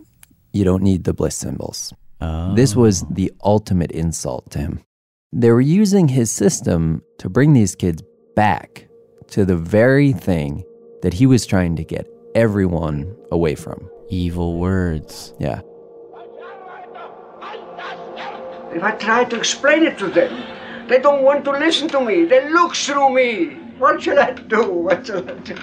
you 0.53 0.63
don't 0.63 0.83
need 0.83 1.03
the 1.03 1.13
bliss 1.13 1.35
symbols. 1.35 1.93
Oh. 2.19 2.53
This 2.55 2.75
was 2.75 3.03
the 3.09 3.31
ultimate 3.43 3.91
insult 3.91 4.51
to 4.51 4.59
him. 4.59 4.79
They 5.33 5.49
were 5.51 5.61
using 5.61 6.07
his 6.07 6.31
system 6.31 7.01
to 7.19 7.29
bring 7.29 7.53
these 7.53 7.75
kids 7.75 8.03
back 8.35 8.87
to 9.27 9.45
the 9.45 9.55
very 9.55 10.11
thing 10.11 10.63
that 11.03 11.13
he 11.13 11.25
was 11.25 11.45
trying 11.45 11.75
to 11.77 11.83
get 11.83 12.07
everyone 12.35 13.15
away 13.31 13.55
from. 13.55 13.89
Evil 14.09 14.57
words. 14.59 15.33
Yeah. 15.39 15.61
If 18.73 18.83
I 18.83 18.91
try 18.91 19.23
to 19.25 19.35
explain 19.37 19.83
it 19.83 19.97
to 19.99 20.07
them, 20.07 20.31
They 20.87 20.99
don't 20.99 21.23
want 21.23 21.45
to 21.45 21.51
listen 21.51 21.87
to 21.89 22.01
me. 22.01 22.25
They 22.25 22.49
look 22.51 22.75
through 22.75 23.13
me. 23.15 23.55
What 23.79 24.01
shall 24.01 24.19
I 24.19 24.31
do? 24.33 24.69
What 24.69 25.05
shall 25.07 25.23
I 25.29 25.33
do? 25.39 25.55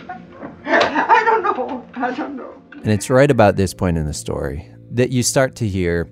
I 0.69 1.25
don't 1.25 1.43
know. 1.43 1.87
I 1.95 2.15
don't 2.15 2.37
know. 2.37 2.55
And 2.73 2.89
it's 2.89 3.11
right 3.11 3.31
about 3.31 3.57
this 3.57 3.75
point 3.75 3.99
in 3.99 4.07
the 4.07 4.15
story 4.15 4.71
that 4.93 5.11
you 5.11 5.23
start 5.23 5.57
to 5.57 5.69
hear 5.69 6.09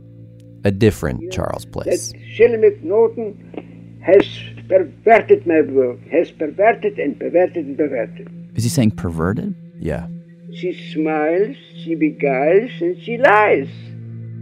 a 0.64 0.70
different 0.70 1.32
Charles 1.32 1.64
Bliss. 1.64 2.12
That 2.12 2.20
Shirley 2.34 2.56
McNaughton 2.58 4.02
has 4.02 4.26
perverted 4.68 5.46
my 5.46 5.60
work, 5.60 6.00
has 6.08 6.30
perverted 6.32 6.98
and 6.98 7.18
perverted 7.18 7.66
and 7.66 7.76
perverted. 7.76 8.50
Is 8.54 8.64
he 8.64 8.70
saying 8.70 8.92
perverted? 8.92 9.54
Yeah. 9.78 10.08
She 10.54 10.72
smiles, 10.92 11.56
she 11.84 11.94
beguiles, 11.94 12.70
and 12.80 13.00
she 13.02 13.18
lies. 13.18 13.68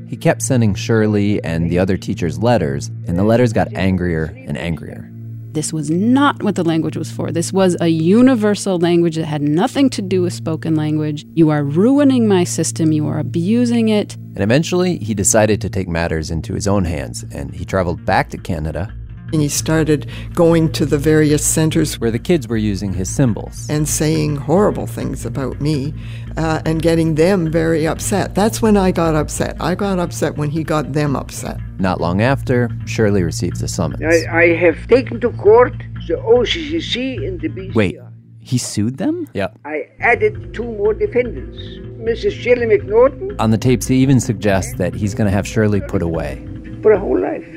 He 0.09 0.17
kept 0.17 0.43
sending 0.43 0.75
Shirley 0.75 1.43
and 1.43 1.71
the 1.71 1.79
other 1.79 1.97
teachers 1.97 2.39
letters, 2.39 2.89
and 3.07 3.19
the 3.19 3.25
letters 3.25 3.53
got 3.53 3.73
angrier 3.75 4.25
and 4.47 4.57
angrier. 4.57 5.11
This 5.55 5.73
was 5.73 5.89
not 5.89 6.43
what 6.43 6.57
the 6.57 6.65
language 6.65 6.97
was 6.97 7.13
for. 7.13 7.31
This 7.31 7.53
was 7.53 7.77
a 7.81 7.87
universal 7.87 8.77
language 8.77 9.15
that 9.15 9.27
had 9.27 9.41
nothing 9.41 9.89
to 9.91 10.03
do 10.03 10.23
with 10.23 10.33
spoken 10.33 10.75
language. 10.75 11.25
You 11.35 11.51
are 11.51 11.63
ruining 11.63 12.27
my 12.27 12.43
system. 12.43 12.91
You 12.91 13.07
are 13.07 13.21
abusing 13.21 13.89
it. 13.89 14.17
And 14.17 14.41
eventually, 14.41 14.99
he 14.99 15.15
decided 15.15 15.61
to 15.61 15.71
take 15.71 15.87
matters 15.87 16.33
into 16.33 16.55
his 16.55 16.67
own 16.67 16.85
hands, 16.85 17.25
and 17.33 17.55
he 17.55 17.65
traveled 17.65 18.05
back 18.05 18.31
to 18.31 18.37
Canada. 18.37 18.93
And 19.35 19.43
he 19.43 19.49
started 19.49 20.09
going 20.33 20.71
to 20.75 20.87
the 20.87 20.97
various 20.97 21.45
centers 21.45 21.99
where 21.99 22.13
the 22.13 22.21
kids 22.21 22.47
were 22.47 22.57
using 22.57 22.93
his 22.93 23.13
symbols 23.13 23.67
and 23.69 23.89
saying 23.89 24.37
horrible 24.37 24.87
things 24.87 25.27
about 25.27 25.61
me 25.61 25.93
uh, 26.37 26.63
and 26.65 26.81
getting 26.81 27.17
them 27.17 27.51
very 27.51 27.85
upset. 27.85 28.37
That's 28.37 28.63
when 28.63 28.77
I 28.77 28.93
got 28.93 29.17
upset. 29.17 29.57
I 29.59 29.75
got 29.75 29.99
upset 29.99 30.37
when 30.37 30.51
he 30.51 30.63
got 30.63 30.93
them 30.93 31.17
upset. 31.17 31.59
Not 31.81 32.01
long 32.01 32.23
after, 32.23 32.71
Shirley 32.87 33.25
receives 33.25 33.61
a 33.61 33.67
summons. 33.67 34.05
I, 34.05 34.43
I 34.43 34.55
have 34.55 34.87
taken 34.87 35.21
to 35.23 35.33
court 35.33 35.75
the 36.07 36.15
OCCC 36.15 37.27
and 37.27 37.41
the 37.41 37.49
BCI. 37.49 37.75
Wait, 37.75 37.99
he 38.39 38.57
sued 38.57 38.99
them? 38.99 39.27
Yeah. 39.35 39.49
I 39.65 39.89
added 39.99 40.55
two 40.55 40.63
more 40.63 40.95
defendants. 40.95 41.59
Mrs. 41.99 42.41
Shirley 42.41 42.67
McNaughton. 42.67 43.35
On 43.41 43.51
the 43.51 43.59
tapes, 43.59 43.89
he 43.89 43.97
even 43.97 44.21
suggests 44.21 44.75
that 44.75 44.95
he's 44.95 45.13
going 45.13 45.27
to 45.27 45.33
have 45.33 45.45
Shirley 45.45 45.81
put 45.81 46.03
away. 46.03 46.47
For 46.83 46.93
a 46.93 47.01
whole 47.01 47.21
life. 47.21 47.49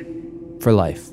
For 0.60 0.72
life. 0.72 1.10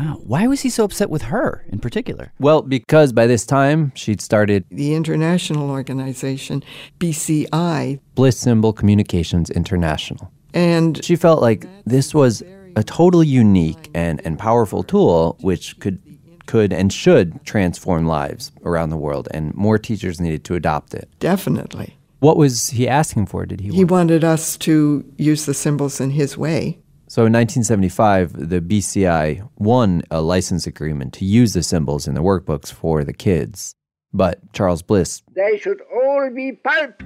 Wow. 0.00 0.20
Why 0.24 0.46
was 0.46 0.62
he 0.62 0.70
so 0.70 0.84
upset 0.84 1.10
with 1.10 1.22
her 1.22 1.66
in 1.68 1.78
particular? 1.78 2.32
Well, 2.38 2.62
because 2.62 3.12
by 3.12 3.26
this 3.26 3.44
time 3.44 3.92
she'd 3.94 4.22
started 4.22 4.64
the 4.70 4.94
international 4.94 5.70
organization, 5.70 6.62
BCI, 6.98 8.00
Bliss 8.14 8.38
Symbol 8.38 8.72
Communications 8.72 9.50
International. 9.50 10.32
And 10.54 11.04
she 11.04 11.16
felt 11.16 11.42
like 11.42 11.66
this 11.84 12.14
was 12.14 12.42
a 12.76 12.82
totally 12.82 13.26
unique 13.26 13.90
and, 13.94 14.22
and 14.24 14.38
powerful 14.38 14.82
tool 14.82 15.36
which 15.40 15.78
could 15.80 16.00
could 16.46 16.72
and 16.72 16.92
should 16.92 17.44
transform 17.44 18.06
lives 18.06 18.50
around 18.64 18.90
the 18.90 18.96
world 18.96 19.28
and 19.32 19.54
more 19.54 19.78
teachers 19.78 20.20
needed 20.20 20.44
to 20.44 20.54
adopt 20.54 20.94
it. 20.94 21.08
Definitely. 21.20 21.96
What 22.20 22.36
was 22.36 22.68
he 22.70 22.88
asking 22.88 23.26
for? 23.26 23.46
Did 23.46 23.60
he 23.60 23.68
He 23.68 23.84
wanted 23.84 24.24
us 24.24 24.56
to 24.58 25.04
use 25.16 25.44
the 25.46 25.54
symbols 25.54 26.00
in 26.00 26.10
his 26.10 26.36
way. 26.36 26.80
So 27.10 27.22
in 27.22 27.32
1975, 27.32 28.50
the 28.50 28.60
BCI 28.60 29.48
won 29.56 30.02
a 30.12 30.20
license 30.20 30.68
agreement 30.68 31.12
to 31.14 31.24
use 31.24 31.54
the 31.54 31.62
symbols 31.64 32.06
in 32.06 32.14
the 32.14 32.22
workbooks 32.22 32.72
for 32.72 33.02
the 33.02 33.12
kids. 33.12 33.74
But 34.12 34.52
Charles 34.52 34.80
Bliss 34.80 35.20
They 35.34 35.58
should 35.58 35.80
all 35.92 36.30
be 36.32 36.52
pulped. 36.52 37.02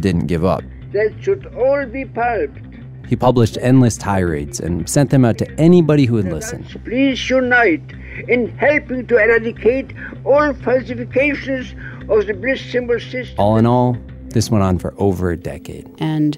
didn't 0.00 0.26
give 0.26 0.44
up. 0.44 0.62
They 0.92 1.14
should 1.22 1.46
all 1.54 1.86
be 1.86 2.04
pulped. 2.04 2.60
He 3.08 3.16
published 3.16 3.56
endless 3.62 3.96
tirades 3.96 4.60
and 4.60 4.86
sent 4.86 5.08
them 5.08 5.24
out 5.24 5.38
to 5.38 5.50
anybody 5.58 6.04
who 6.04 6.16
would 6.16 6.30
listen. 6.30 6.64
Please 6.84 7.30
unite 7.30 7.90
in 8.28 8.48
helping 8.58 9.06
to 9.06 9.16
eradicate 9.16 9.94
all 10.26 10.52
falsifications 10.52 11.72
of 12.10 12.26
the 12.26 12.34
Bliss 12.34 12.60
symbol 12.60 13.00
system. 13.00 13.36
All 13.38 13.56
in 13.56 13.64
all, 13.64 13.96
this 14.24 14.50
went 14.50 14.62
on 14.62 14.78
for 14.78 14.92
over 14.98 15.30
a 15.30 15.38
decade. 15.38 15.90
And 16.00 16.36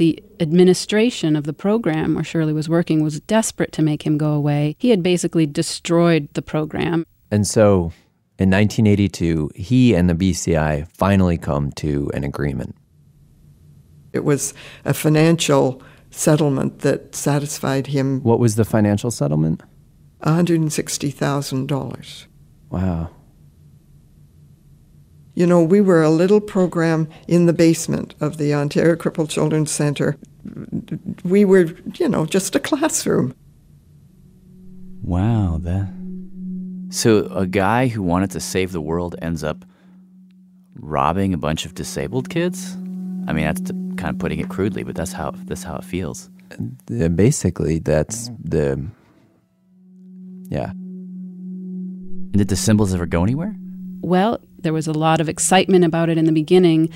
the 0.00 0.20
administration 0.40 1.36
of 1.36 1.44
the 1.44 1.52
program 1.52 2.14
where 2.14 2.24
Shirley 2.24 2.54
was 2.54 2.70
working 2.70 3.04
was 3.04 3.20
desperate 3.20 3.70
to 3.72 3.82
make 3.82 4.06
him 4.06 4.16
go 4.16 4.32
away. 4.32 4.74
He 4.78 4.88
had 4.88 5.02
basically 5.02 5.44
destroyed 5.44 6.26
the 6.32 6.40
program. 6.40 7.04
And 7.30 7.46
so 7.46 7.92
in 8.38 8.48
1982, 8.48 9.50
he 9.54 9.94
and 9.94 10.08
the 10.08 10.14
BCI 10.14 10.88
finally 10.88 11.36
come 11.36 11.70
to 11.72 12.10
an 12.14 12.24
agreement. 12.24 12.76
It 14.14 14.24
was 14.24 14.54
a 14.86 14.94
financial 14.94 15.82
settlement 16.10 16.78
that 16.78 17.14
satisfied 17.14 17.88
him. 17.88 18.22
What 18.22 18.38
was 18.38 18.56
the 18.56 18.64
financial 18.64 19.10
settlement? 19.10 19.62
$160,000. 20.22 22.26
Wow. 22.70 23.10
You 25.34 25.46
know, 25.46 25.62
we 25.62 25.80
were 25.80 26.02
a 26.02 26.10
little 26.10 26.40
program 26.40 27.08
in 27.28 27.46
the 27.46 27.52
basement 27.52 28.14
of 28.20 28.36
the 28.36 28.52
Ontario 28.54 28.96
Crippled 28.96 29.30
Children's 29.30 29.70
Center. 29.70 30.16
We 31.24 31.44
were, 31.44 31.68
you 31.94 32.08
know, 32.08 32.26
just 32.26 32.56
a 32.56 32.60
classroom. 32.60 33.34
Wow, 35.02 35.58
that. 35.62 35.88
So 36.90 37.26
a 37.26 37.46
guy 37.46 37.86
who 37.86 38.02
wanted 38.02 38.32
to 38.32 38.40
save 38.40 38.72
the 38.72 38.80
world 38.80 39.14
ends 39.22 39.44
up 39.44 39.64
robbing 40.74 41.34
a 41.34 41.38
bunch 41.38 41.64
of 41.66 41.74
disabled 41.74 42.28
kids? 42.30 42.74
I 43.28 43.32
mean, 43.32 43.44
that's 43.44 43.70
kind 43.96 44.10
of 44.10 44.18
putting 44.18 44.40
it 44.40 44.48
crudely, 44.48 44.82
but 44.82 44.94
that's 44.94 45.12
how 45.12 45.32
that's 45.44 45.62
how 45.62 45.76
it 45.76 45.84
feels. 45.84 46.30
Uh, 46.52 47.08
basically, 47.08 47.78
that's 47.78 48.30
the. 48.42 48.84
Yeah. 50.48 50.70
And 50.70 52.32
did 52.32 52.48
the 52.48 52.56
symbols 52.56 52.92
ever 52.94 53.06
go 53.06 53.22
anywhere? 53.22 53.56
Well, 54.00 54.40
there 54.58 54.72
was 54.72 54.86
a 54.86 54.92
lot 54.92 55.20
of 55.20 55.28
excitement 55.28 55.84
about 55.84 56.08
it 56.08 56.18
in 56.18 56.24
the 56.24 56.32
beginning, 56.32 56.90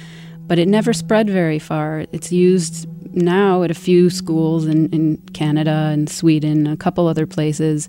but 0.46 0.58
it 0.58 0.68
never 0.68 0.92
spread 0.92 1.28
very 1.28 1.58
far. 1.58 2.04
It's 2.12 2.32
used 2.32 2.86
now 3.14 3.62
at 3.62 3.70
a 3.70 3.74
few 3.74 4.10
schools 4.10 4.66
in, 4.66 4.88
in 4.90 5.18
Canada 5.32 5.90
and 5.92 6.08
Sweden, 6.08 6.66
a 6.66 6.76
couple 6.76 7.06
other 7.06 7.26
places, 7.26 7.88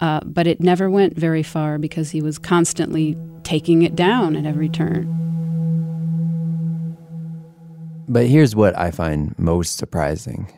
uh, 0.00 0.20
but 0.24 0.46
it 0.46 0.60
never 0.60 0.90
went 0.90 1.16
very 1.16 1.42
far 1.42 1.78
because 1.78 2.10
he 2.10 2.20
was 2.20 2.38
constantly 2.38 3.16
taking 3.44 3.82
it 3.82 3.94
down 3.94 4.36
at 4.36 4.46
every 4.46 4.68
turn. 4.68 5.18
But 8.08 8.26
here's 8.26 8.56
what 8.56 8.76
I 8.78 8.90
find 8.90 9.38
most 9.38 9.76
surprising. 9.76 10.52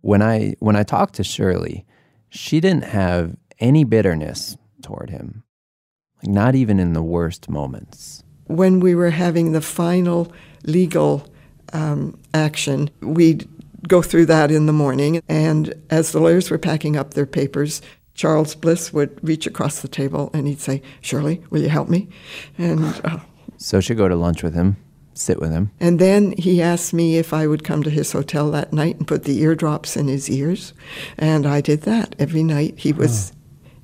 When 0.00 0.22
I 0.22 0.54
when 0.60 0.76
I 0.76 0.84
talked 0.84 1.14
to 1.14 1.24
Shirley, 1.24 1.84
she 2.30 2.60
didn't 2.60 2.84
have 2.84 3.36
any 3.58 3.84
bitterness 3.84 4.56
toward 4.80 5.10
him. 5.10 5.42
Like 6.22 6.32
not 6.32 6.54
even 6.54 6.80
in 6.80 6.92
the 6.92 7.02
worst 7.02 7.48
moments. 7.48 8.22
When 8.46 8.80
we 8.80 8.94
were 8.94 9.10
having 9.10 9.52
the 9.52 9.60
final 9.60 10.32
legal 10.64 11.26
um, 11.72 12.18
action, 12.34 12.90
we'd 13.00 13.48
go 13.86 14.02
through 14.02 14.26
that 14.26 14.50
in 14.50 14.66
the 14.66 14.72
morning. 14.72 15.22
And 15.28 15.74
as 15.90 16.12
the 16.12 16.20
lawyers 16.20 16.50
were 16.50 16.58
packing 16.58 16.96
up 16.96 17.14
their 17.14 17.26
papers, 17.26 17.82
Charles 18.14 18.54
Bliss 18.54 18.92
would 18.92 19.16
reach 19.22 19.46
across 19.46 19.80
the 19.80 19.88
table 19.88 20.30
and 20.34 20.48
he'd 20.48 20.60
say, 20.60 20.82
Shirley, 21.00 21.42
will 21.50 21.62
you 21.62 21.68
help 21.68 21.88
me? 21.88 22.08
And 22.56 22.84
uh, 23.04 23.20
so 23.58 23.80
she'd 23.80 23.96
go 23.96 24.08
to 24.08 24.16
lunch 24.16 24.42
with 24.42 24.54
him, 24.54 24.76
sit 25.14 25.40
with 25.40 25.52
him. 25.52 25.70
And 25.78 26.00
then 26.00 26.32
he 26.32 26.60
asked 26.60 26.92
me 26.92 27.16
if 27.18 27.32
I 27.32 27.46
would 27.46 27.62
come 27.62 27.84
to 27.84 27.90
his 27.90 28.10
hotel 28.10 28.50
that 28.50 28.72
night 28.72 28.96
and 28.96 29.06
put 29.06 29.22
the 29.22 29.40
eardrops 29.40 29.96
in 29.96 30.08
his 30.08 30.28
ears. 30.28 30.72
And 31.16 31.46
I 31.46 31.60
did 31.60 31.82
that 31.82 32.16
every 32.18 32.42
night. 32.42 32.78
He 32.78 32.92
was 32.92 33.32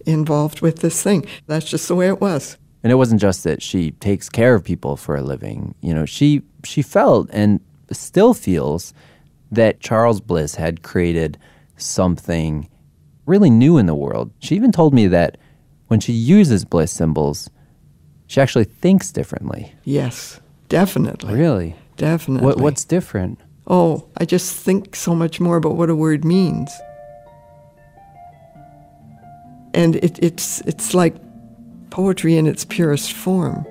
involved 0.06 0.60
with 0.60 0.80
this 0.80 1.02
thing. 1.02 1.26
That's 1.46 1.66
just 1.66 1.88
the 1.88 1.94
way 1.94 2.08
it 2.08 2.20
was. 2.20 2.56
And 2.82 2.92
it 2.92 2.96
wasn't 2.96 3.20
just 3.20 3.44
that 3.44 3.62
she 3.62 3.92
takes 3.92 4.28
care 4.28 4.54
of 4.54 4.62
people 4.62 4.96
for 4.96 5.16
a 5.16 5.22
living. 5.22 5.74
You 5.80 5.94
know, 5.94 6.04
she 6.04 6.42
she 6.64 6.82
felt 6.82 7.30
and 7.32 7.60
still 7.90 8.34
feels 8.34 8.92
that 9.50 9.80
Charles 9.80 10.20
Bliss 10.20 10.56
had 10.56 10.82
created 10.82 11.38
something 11.76 12.68
really 13.26 13.50
new 13.50 13.78
in 13.78 13.86
the 13.86 13.94
world. 13.94 14.30
She 14.40 14.54
even 14.54 14.72
told 14.72 14.92
me 14.92 15.06
that 15.08 15.38
when 15.88 16.00
she 16.00 16.12
uses 16.12 16.64
Bliss 16.64 16.92
symbols, 16.92 17.50
she 18.26 18.40
actually 18.40 18.64
thinks 18.64 19.12
differently. 19.12 19.74
Yes, 19.84 20.40
definitely. 20.68 21.34
Really? 21.34 21.76
Definitely. 21.96 22.46
What, 22.46 22.58
what's 22.58 22.84
different? 22.84 23.40
Oh, 23.66 24.08
I 24.18 24.24
just 24.24 24.54
think 24.54 24.94
so 24.94 25.14
much 25.14 25.40
more 25.40 25.56
about 25.56 25.76
what 25.76 25.88
a 25.88 25.96
word 25.96 26.24
means. 26.24 26.70
And 29.74 29.96
it, 29.96 30.18
it's, 30.22 30.60
it's 30.62 30.94
like 30.94 31.16
poetry 31.90 32.36
in 32.36 32.46
its 32.46 32.64
purest 32.64 33.12
form. 33.12 33.66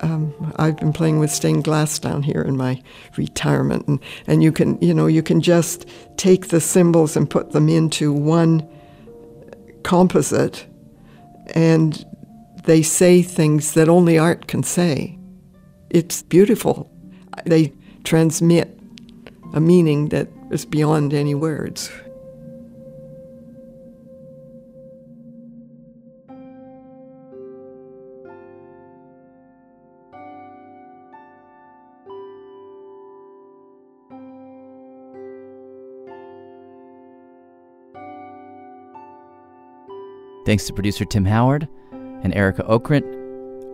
Um, 0.00 0.54
I've 0.56 0.76
been 0.76 0.92
playing 0.92 1.18
with 1.18 1.30
stained 1.30 1.64
glass 1.64 1.98
down 1.98 2.22
here 2.22 2.42
in 2.42 2.56
my 2.56 2.82
retirement, 3.16 3.86
and, 3.86 4.00
and 4.26 4.42
you 4.42 4.52
can 4.52 4.78
you 4.80 4.92
know 4.92 5.06
you 5.06 5.22
can 5.22 5.40
just 5.40 5.86
take 6.16 6.48
the 6.48 6.60
symbols 6.60 7.16
and 7.16 7.28
put 7.28 7.52
them 7.52 7.68
into 7.68 8.12
one 8.12 8.68
composite, 9.82 10.66
and 11.54 12.04
they 12.64 12.82
say 12.82 13.22
things 13.22 13.72
that 13.72 13.88
only 13.88 14.18
art 14.18 14.46
can 14.48 14.62
say. 14.62 15.18
It's 15.88 16.22
beautiful. 16.22 16.90
They 17.44 17.72
transmit 18.04 18.78
a 19.54 19.60
meaning 19.60 20.08
that 20.08 20.28
is 20.50 20.66
beyond 20.66 21.14
any 21.14 21.34
words. 21.34 21.90
Thanks 40.46 40.64
to 40.68 40.72
producer 40.72 41.04
Tim 41.04 41.24
Howard 41.24 41.66
and 41.90 42.32
Arika 42.32 42.64
Okrent, 42.68 43.02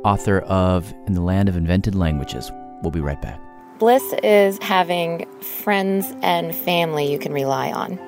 author 0.06 0.38
of 0.40 0.90
In 1.06 1.12
the 1.12 1.20
Land 1.20 1.50
of 1.50 1.54
Invented 1.54 1.94
Languages. 1.94 2.50
We'll 2.80 2.90
be 2.90 3.02
right 3.02 3.20
back. 3.20 3.38
Bliss 3.78 4.02
is 4.22 4.58
having 4.62 5.26
friends 5.42 6.14
and 6.22 6.54
family 6.54 7.12
you 7.12 7.18
can 7.18 7.34
rely 7.34 7.70
on. 7.70 8.00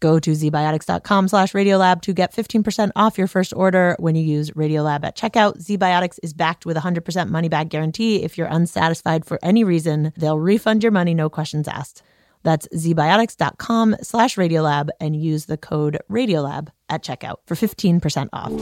Go 0.00 0.18
to 0.20 0.30
zbiotics.com 0.30 1.28
slash 1.28 1.52
radiolab 1.52 2.02
to 2.02 2.12
get 2.12 2.32
15% 2.34 2.90
off 2.94 3.18
your 3.18 3.26
first 3.26 3.52
order 3.54 3.96
when 3.98 4.14
you 4.14 4.22
use 4.22 4.50
Radiolab 4.52 5.04
at 5.04 5.16
checkout. 5.16 5.58
ZBiotics 5.62 6.18
is 6.22 6.32
backed 6.32 6.64
with 6.64 6.76
a 6.76 6.80
100% 6.80 7.28
money 7.30 7.48
back 7.48 7.68
guarantee. 7.68 8.22
If 8.22 8.38
you're 8.38 8.46
unsatisfied 8.46 9.24
for 9.24 9.38
any 9.42 9.64
reason, 9.64 10.12
they'll 10.16 10.38
refund 10.38 10.82
your 10.82 10.92
money, 10.92 11.14
no 11.14 11.28
questions 11.28 11.66
asked. 11.66 12.02
That's 12.44 12.68
zbiotics.com 12.68 13.96
slash 14.02 14.36
radiolab 14.36 14.90
and 15.00 15.16
use 15.16 15.46
the 15.46 15.56
code 15.56 15.98
radiolab 16.08 16.68
at 16.88 17.02
checkout 17.02 17.38
for 17.46 17.56
15% 17.56 18.28
off. 18.32 18.52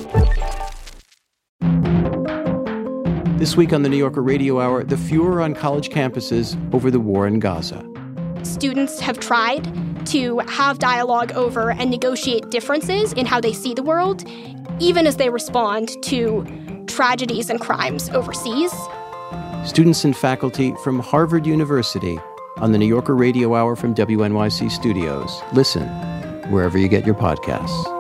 This 3.39 3.55
week 3.55 3.75
on 3.75 3.83
the 3.83 3.91
New 3.91 3.99
Yorker 3.99 4.23
Radio 4.23 4.61
Hour, 4.61 4.83
the 4.83 4.97
furor 4.97 5.43
on 5.43 5.55
college 5.55 5.91
campuses 5.91 6.57
over 6.75 6.91
the 6.91 7.01
war 7.01 7.27
in 7.27 7.39
Gaza. 7.39 7.96
Students 8.43 9.01
have 9.01 9.19
tried 9.19 10.07
to 10.07 10.39
have 10.41 10.79
dialogue 10.79 11.33
over 11.33 11.71
and 11.71 11.91
negotiate 11.91 12.51
differences 12.51 13.13
in 13.13 13.27
how 13.27 13.41
they 13.41 13.53
see 13.53 13.75
the 13.75 13.83
world, 13.83 14.25
even 14.79 15.07
as 15.07 15.17
they 15.17 15.29
respond 15.29 15.91
to 16.05 16.47
tragedies 16.87 17.51
and 17.51 17.61
crimes 17.61 18.09
overseas. 18.11 18.73
Students 19.65 20.05
and 20.05 20.17
faculty 20.17 20.73
from 20.85 21.01
Harvard 21.01 21.47
University 21.47 22.19
on 22.59 22.73
the 22.73 22.79
New 22.79 22.87
Yorker 22.87 23.17
Radio 23.17 23.55
Hour 23.55 23.77
from 23.77 23.95
WNYC 23.95 24.71
Studios. 24.71 25.43
Listen 25.53 25.89
wherever 26.51 26.79
you 26.79 26.89
get 26.89 27.05
your 27.05 27.17
podcasts. 27.17 27.96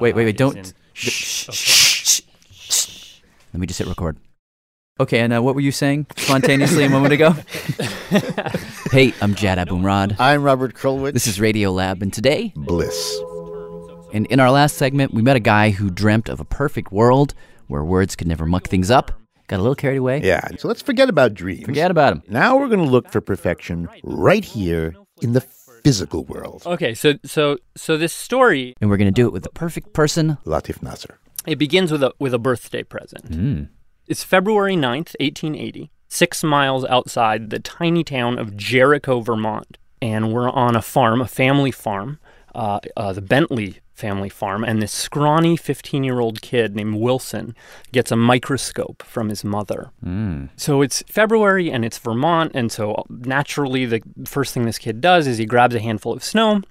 Wait, 0.00 0.16
wait, 0.16 0.24
wait! 0.24 0.36
Don't. 0.36 0.72
Shh, 0.92 1.08
shh, 1.08 1.52
shh, 1.52 2.20
shh. 2.50 3.20
Let 3.52 3.60
me 3.60 3.66
just 3.68 3.78
hit 3.78 3.86
record. 3.86 4.16
Okay, 4.98 5.20
and 5.20 5.32
uh, 5.32 5.40
what 5.40 5.54
were 5.54 5.60
you 5.60 5.70
saying 5.70 6.06
spontaneously 6.16 6.82
a 6.82 6.88
moment 6.88 7.12
ago? 7.12 7.30
hey, 8.90 9.14
I'm 9.22 9.36
Jad 9.36 9.58
Abumrad. 9.58 10.16
I'm 10.18 10.42
Robert 10.42 10.74
Krulwich. 10.74 11.12
This 11.12 11.28
is 11.28 11.38
Radiolab, 11.38 12.02
and 12.02 12.12
today, 12.12 12.52
Bliss. 12.56 13.20
And 14.12 14.26
in 14.26 14.40
our 14.40 14.50
last 14.50 14.76
segment, 14.76 15.14
we 15.14 15.22
met 15.22 15.36
a 15.36 15.40
guy 15.40 15.70
who 15.70 15.90
dreamt 15.92 16.28
of 16.28 16.40
a 16.40 16.44
perfect 16.44 16.90
world 16.90 17.32
where 17.68 17.84
words 17.84 18.16
could 18.16 18.26
never 18.26 18.46
muck 18.46 18.66
things 18.66 18.90
up. 18.90 19.12
Got 19.46 19.60
a 19.60 19.62
little 19.62 19.76
carried 19.76 19.98
away. 19.98 20.22
Yeah, 20.24 20.44
so 20.58 20.66
let's 20.66 20.82
forget 20.82 21.08
about 21.08 21.34
dreams. 21.34 21.66
Forget 21.66 21.92
about 21.92 22.14
them. 22.14 22.22
Now 22.28 22.56
we're 22.56 22.68
going 22.68 22.84
to 22.84 22.90
look 22.90 23.12
for 23.12 23.20
perfection 23.20 23.88
right 24.02 24.44
here 24.44 24.96
in 25.22 25.34
the 25.34 25.40
physical 25.84 26.24
world. 26.24 26.62
Okay, 26.66 26.94
so 26.94 27.14
so 27.24 27.58
so 27.76 27.96
this 27.96 28.12
story 28.12 28.74
And 28.80 28.90
we're 28.90 28.96
going 28.96 29.06
to 29.06 29.12
do 29.12 29.26
it 29.26 29.32
with 29.32 29.44
the 29.44 29.50
perfect 29.50 29.92
person. 29.92 30.38
Latif 30.44 30.82
Nasser. 30.82 31.18
it 31.46 31.56
begins 31.56 31.92
with 31.92 32.02
a 32.02 32.12
with 32.18 32.34
a 32.34 32.38
birthday 32.38 32.82
present. 32.82 33.30
Mm. 33.30 33.68
It's 34.06 34.24
February 34.24 34.76
9th, 34.76 35.14
1880, 35.18 35.90
6 36.08 36.44
miles 36.44 36.84
outside 36.84 37.48
the 37.48 37.58
tiny 37.58 38.04
town 38.04 38.38
of 38.38 38.54
Jericho, 38.56 39.20
Vermont. 39.20 39.78
And 40.02 40.30
we're 40.30 40.50
on 40.50 40.76
a 40.76 40.82
farm, 40.82 41.22
a 41.22 41.26
family 41.26 41.70
farm, 41.70 42.18
uh, 42.54 42.80
uh, 42.96 43.14
the 43.14 43.22
Bentley 43.22 43.78
family 43.94 44.28
farm, 44.28 44.64
and 44.64 44.82
this 44.82 44.92
scrawny 44.92 45.56
15-year-old 45.56 46.42
kid 46.42 46.74
named 46.74 46.96
Wilson 46.96 47.54
gets 47.92 48.10
a 48.10 48.16
microscope 48.16 49.02
from 49.04 49.28
his 49.28 49.44
mother. 49.44 49.90
Mm. 50.04 50.50
So 50.56 50.82
it's 50.82 51.02
February 51.06 51.70
and 51.70 51.84
it's 51.84 51.98
Vermont, 51.98 52.52
and 52.54 52.70
so 52.70 53.04
naturally 53.08 53.86
the 53.86 54.02
first 54.26 54.52
thing 54.52 54.64
this 54.64 54.78
kid 54.78 55.00
does 55.00 55.26
is 55.26 55.38
he 55.38 55.46
grabs 55.46 55.74
a 55.74 55.80
handful 55.80 56.12
of 56.12 56.24
snow, 56.24 56.62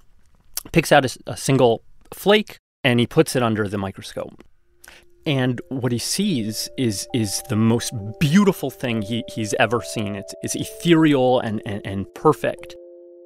picks 0.72 0.92
out 0.92 1.06
a 1.26 1.36
single 1.36 1.82
flake, 2.12 2.58
and 2.82 3.00
he 3.00 3.06
puts 3.06 3.34
it 3.34 3.42
under 3.42 3.66
the 3.68 3.78
microscope. 3.78 4.44
And 5.26 5.60
what 5.68 5.92
he 5.92 5.98
sees 5.98 6.68
is 6.76 7.08
is 7.14 7.42
the 7.48 7.56
most 7.56 7.92
beautiful 8.20 8.70
thing 8.70 9.00
he, 9.02 9.24
he's 9.28 9.54
ever 9.54 9.80
seen. 9.80 10.16
It's, 10.16 10.34
it's 10.42 10.54
ethereal 10.54 11.40
and, 11.40 11.62
and, 11.64 11.80
and 11.86 12.14
perfect. 12.14 12.76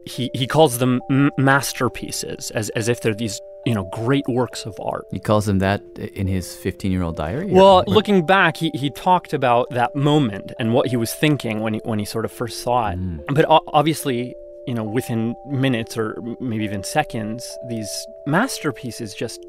He, 0.06 0.30
he 0.32 0.46
calls 0.46 0.78
them 0.78 1.00
m- 1.10 1.32
masterpieces, 1.36 2.50
as, 2.52 2.70
as 2.70 2.88
if 2.88 3.00
they're 3.00 3.14
these 3.14 3.40
you 3.68 3.74
know, 3.74 3.84
great 3.92 4.26
works 4.26 4.64
of 4.64 4.74
art. 4.80 5.04
He 5.10 5.20
calls 5.20 5.44
them 5.44 5.58
that 5.58 5.82
in 5.98 6.26
his 6.26 6.56
15 6.56 6.90
year 6.90 7.02
old 7.02 7.16
diary? 7.16 7.52
Well, 7.52 7.84
looking 7.86 8.24
back, 8.24 8.56
he, 8.56 8.70
he 8.72 8.88
talked 8.88 9.34
about 9.34 9.68
that 9.70 9.94
moment 9.94 10.52
and 10.58 10.72
what 10.72 10.86
he 10.86 10.96
was 10.96 11.12
thinking 11.12 11.60
when 11.60 11.74
he, 11.74 11.80
when 11.84 11.98
he 11.98 12.06
sort 12.06 12.24
of 12.24 12.32
first 12.32 12.62
saw 12.62 12.88
it. 12.88 12.98
Mm. 12.98 13.26
But 13.34 13.44
obviously, 13.48 14.34
you 14.66 14.72
know, 14.72 14.84
within 14.84 15.34
minutes 15.50 15.98
or 15.98 16.18
maybe 16.40 16.64
even 16.64 16.82
seconds, 16.82 17.58
these 17.68 17.90
masterpieces 18.26 19.12
just 19.12 19.44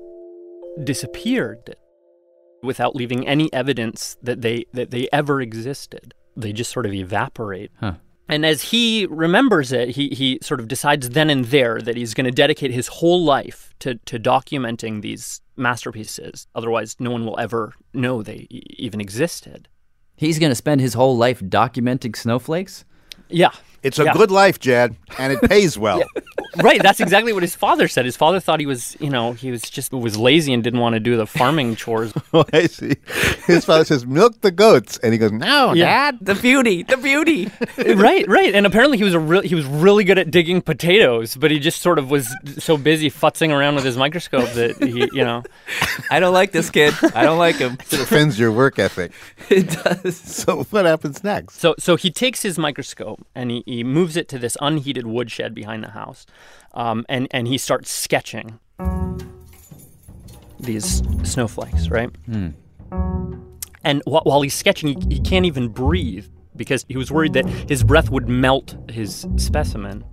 disappeared 0.83 1.77
without 2.61 2.97
leaving 2.97 3.25
any 3.25 3.51
evidence 3.53 4.17
that 4.21 4.41
they 4.41 4.65
that 4.73 4.91
they 4.91 5.07
ever 5.13 5.39
existed. 5.39 6.13
They 6.35 6.51
just 6.51 6.71
sort 6.71 6.85
of 6.85 6.93
evaporate. 6.93 7.71
Huh. 7.79 7.93
And 8.29 8.45
as 8.45 8.61
he 8.61 9.07
remembers 9.09 9.71
it, 9.71 9.89
he, 9.89 10.09
he 10.09 10.37
sort 10.41 10.59
of 10.59 10.67
decides 10.67 11.09
then 11.09 11.31
and 11.31 11.45
there 11.45 11.81
that 11.81 11.97
he's 11.97 12.13
going 12.13 12.25
to 12.25 12.31
dedicate 12.31 12.71
his 12.71 12.87
whole 12.87 13.23
life 13.23 13.73
to, 13.79 13.95
to 14.05 14.19
documenting 14.19 15.01
these 15.01 15.41
masterpieces. 15.57 16.47
Otherwise, 16.53 16.95
no 16.99 17.09
one 17.09 17.25
will 17.25 17.39
ever 17.39 17.73
know 17.91 18.21
they 18.21 18.45
even 18.49 19.01
existed. 19.01 19.67
He's 20.15 20.37
going 20.37 20.51
to 20.51 20.55
spend 20.55 20.79
his 20.79 20.93
whole 20.93 21.17
life 21.17 21.39
documenting 21.39 22.15
snowflakes? 22.15 22.85
Yeah. 23.29 23.51
It's 23.83 23.99
a 23.99 24.03
Yeah. 24.05 24.13
good 24.13 24.31
life, 24.31 24.59
Jad, 24.59 24.95
and 25.17 25.31
it 25.33 25.41
pays 25.49 25.77
well. 25.85 26.03
right. 26.57 26.81
That's 26.81 26.99
exactly 26.99 27.31
what 27.33 27.43
his 27.43 27.55
father 27.55 27.87
said. 27.87 28.05
His 28.05 28.17
father 28.17 28.39
thought 28.39 28.59
he 28.59 28.65
was, 28.65 28.97
you 28.99 29.09
know, 29.09 29.33
he 29.33 29.51
was 29.51 29.61
just 29.61 29.91
was 29.93 30.17
lazy 30.17 30.53
and 30.53 30.63
didn't 30.63 30.79
want 30.79 30.93
to 30.93 30.99
do 30.99 31.15
the 31.17 31.25
farming 31.27 31.75
chores. 31.75 32.13
oh, 32.33 32.45
I 32.53 32.67
see. 32.67 32.95
His 33.47 33.65
father 33.65 33.85
says, 33.85 34.05
"Milk 34.05 34.41
the 34.41 34.51
goats," 34.51 34.97
and 34.99 35.13
he 35.13 35.17
goes, 35.17 35.31
"No, 35.31 35.73
Yeah. 35.73 36.11
Dad, 36.11 36.17
the 36.21 36.35
beauty, 36.35 36.83
the 36.83 36.97
beauty." 36.97 37.49
right, 37.95 38.27
right. 38.27 38.53
And 38.53 38.65
apparently 38.65 38.97
he 38.97 39.03
was 39.03 39.13
a 39.13 39.19
real 39.19 39.41
he 39.41 39.55
was 39.55 39.65
really 39.65 40.03
good 40.03 40.17
at 40.17 40.31
digging 40.31 40.61
potatoes, 40.61 41.35
but 41.35 41.51
he 41.51 41.59
just 41.59 41.81
sort 41.81 41.99
of 41.99 42.09
was 42.11 42.27
so 42.57 42.77
busy 42.77 43.09
futzing 43.09 43.51
around 43.51 43.75
with 43.75 43.85
his 43.85 43.97
microscope 43.97 44.49
that 44.53 44.77
he, 44.83 45.09
you 45.17 45.23
know. 45.23 45.43
I 46.11 46.19
don't 46.19 46.33
like 46.33 46.51
this 46.51 46.69
kid. 46.69 46.93
I 47.15 47.23
don't 47.23 47.37
like 47.37 47.55
him. 47.57 47.77
It 47.91 47.99
offends 47.99 48.39
your 48.39 48.51
work 48.51 48.79
ethic. 48.79 49.11
It 49.49 49.69
does. 49.83 50.17
So 50.17 50.63
what 50.63 50.85
happens 50.85 51.23
next? 51.23 51.59
So 51.59 51.75
so 51.79 51.95
he 51.95 52.11
takes 52.11 52.41
his 52.41 52.57
microscope 52.57 53.25
and 53.35 53.51
he, 53.51 53.63
he 53.69 53.83
moves 53.83 54.17
it 54.17 54.27
to 54.29 54.39
this 54.39 54.57
unheated 54.61 55.07
woodshed 55.07 55.53
behind 55.53 55.83
the 55.83 55.91
house, 55.91 56.25
um, 56.73 57.05
and 57.07 57.27
and 57.31 57.47
he 57.47 57.57
starts 57.57 57.89
sketching 57.89 58.59
these 60.59 61.01
snowflakes, 61.23 61.89
right? 61.89 62.09
Hmm. 62.25 62.49
And 63.83 64.01
wh- 64.03 64.25
while 64.25 64.41
he's 64.41 64.53
sketching, 64.53 64.99
he, 64.99 65.15
he 65.15 65.19
can't 65.21 65.45
even 65.45 65.69
breathe 65.69 66.27
because 66.55 66.85
he 66.89 66.97
was 66.97 67.11
worried 67.11 67.33
that 67.33 67.47
his 67.47 67.83
breath 67.83 68.09
would 68.09 68.27
melt 68.27 68.75
his 68.89 69.25
specimen. 69.37 70.03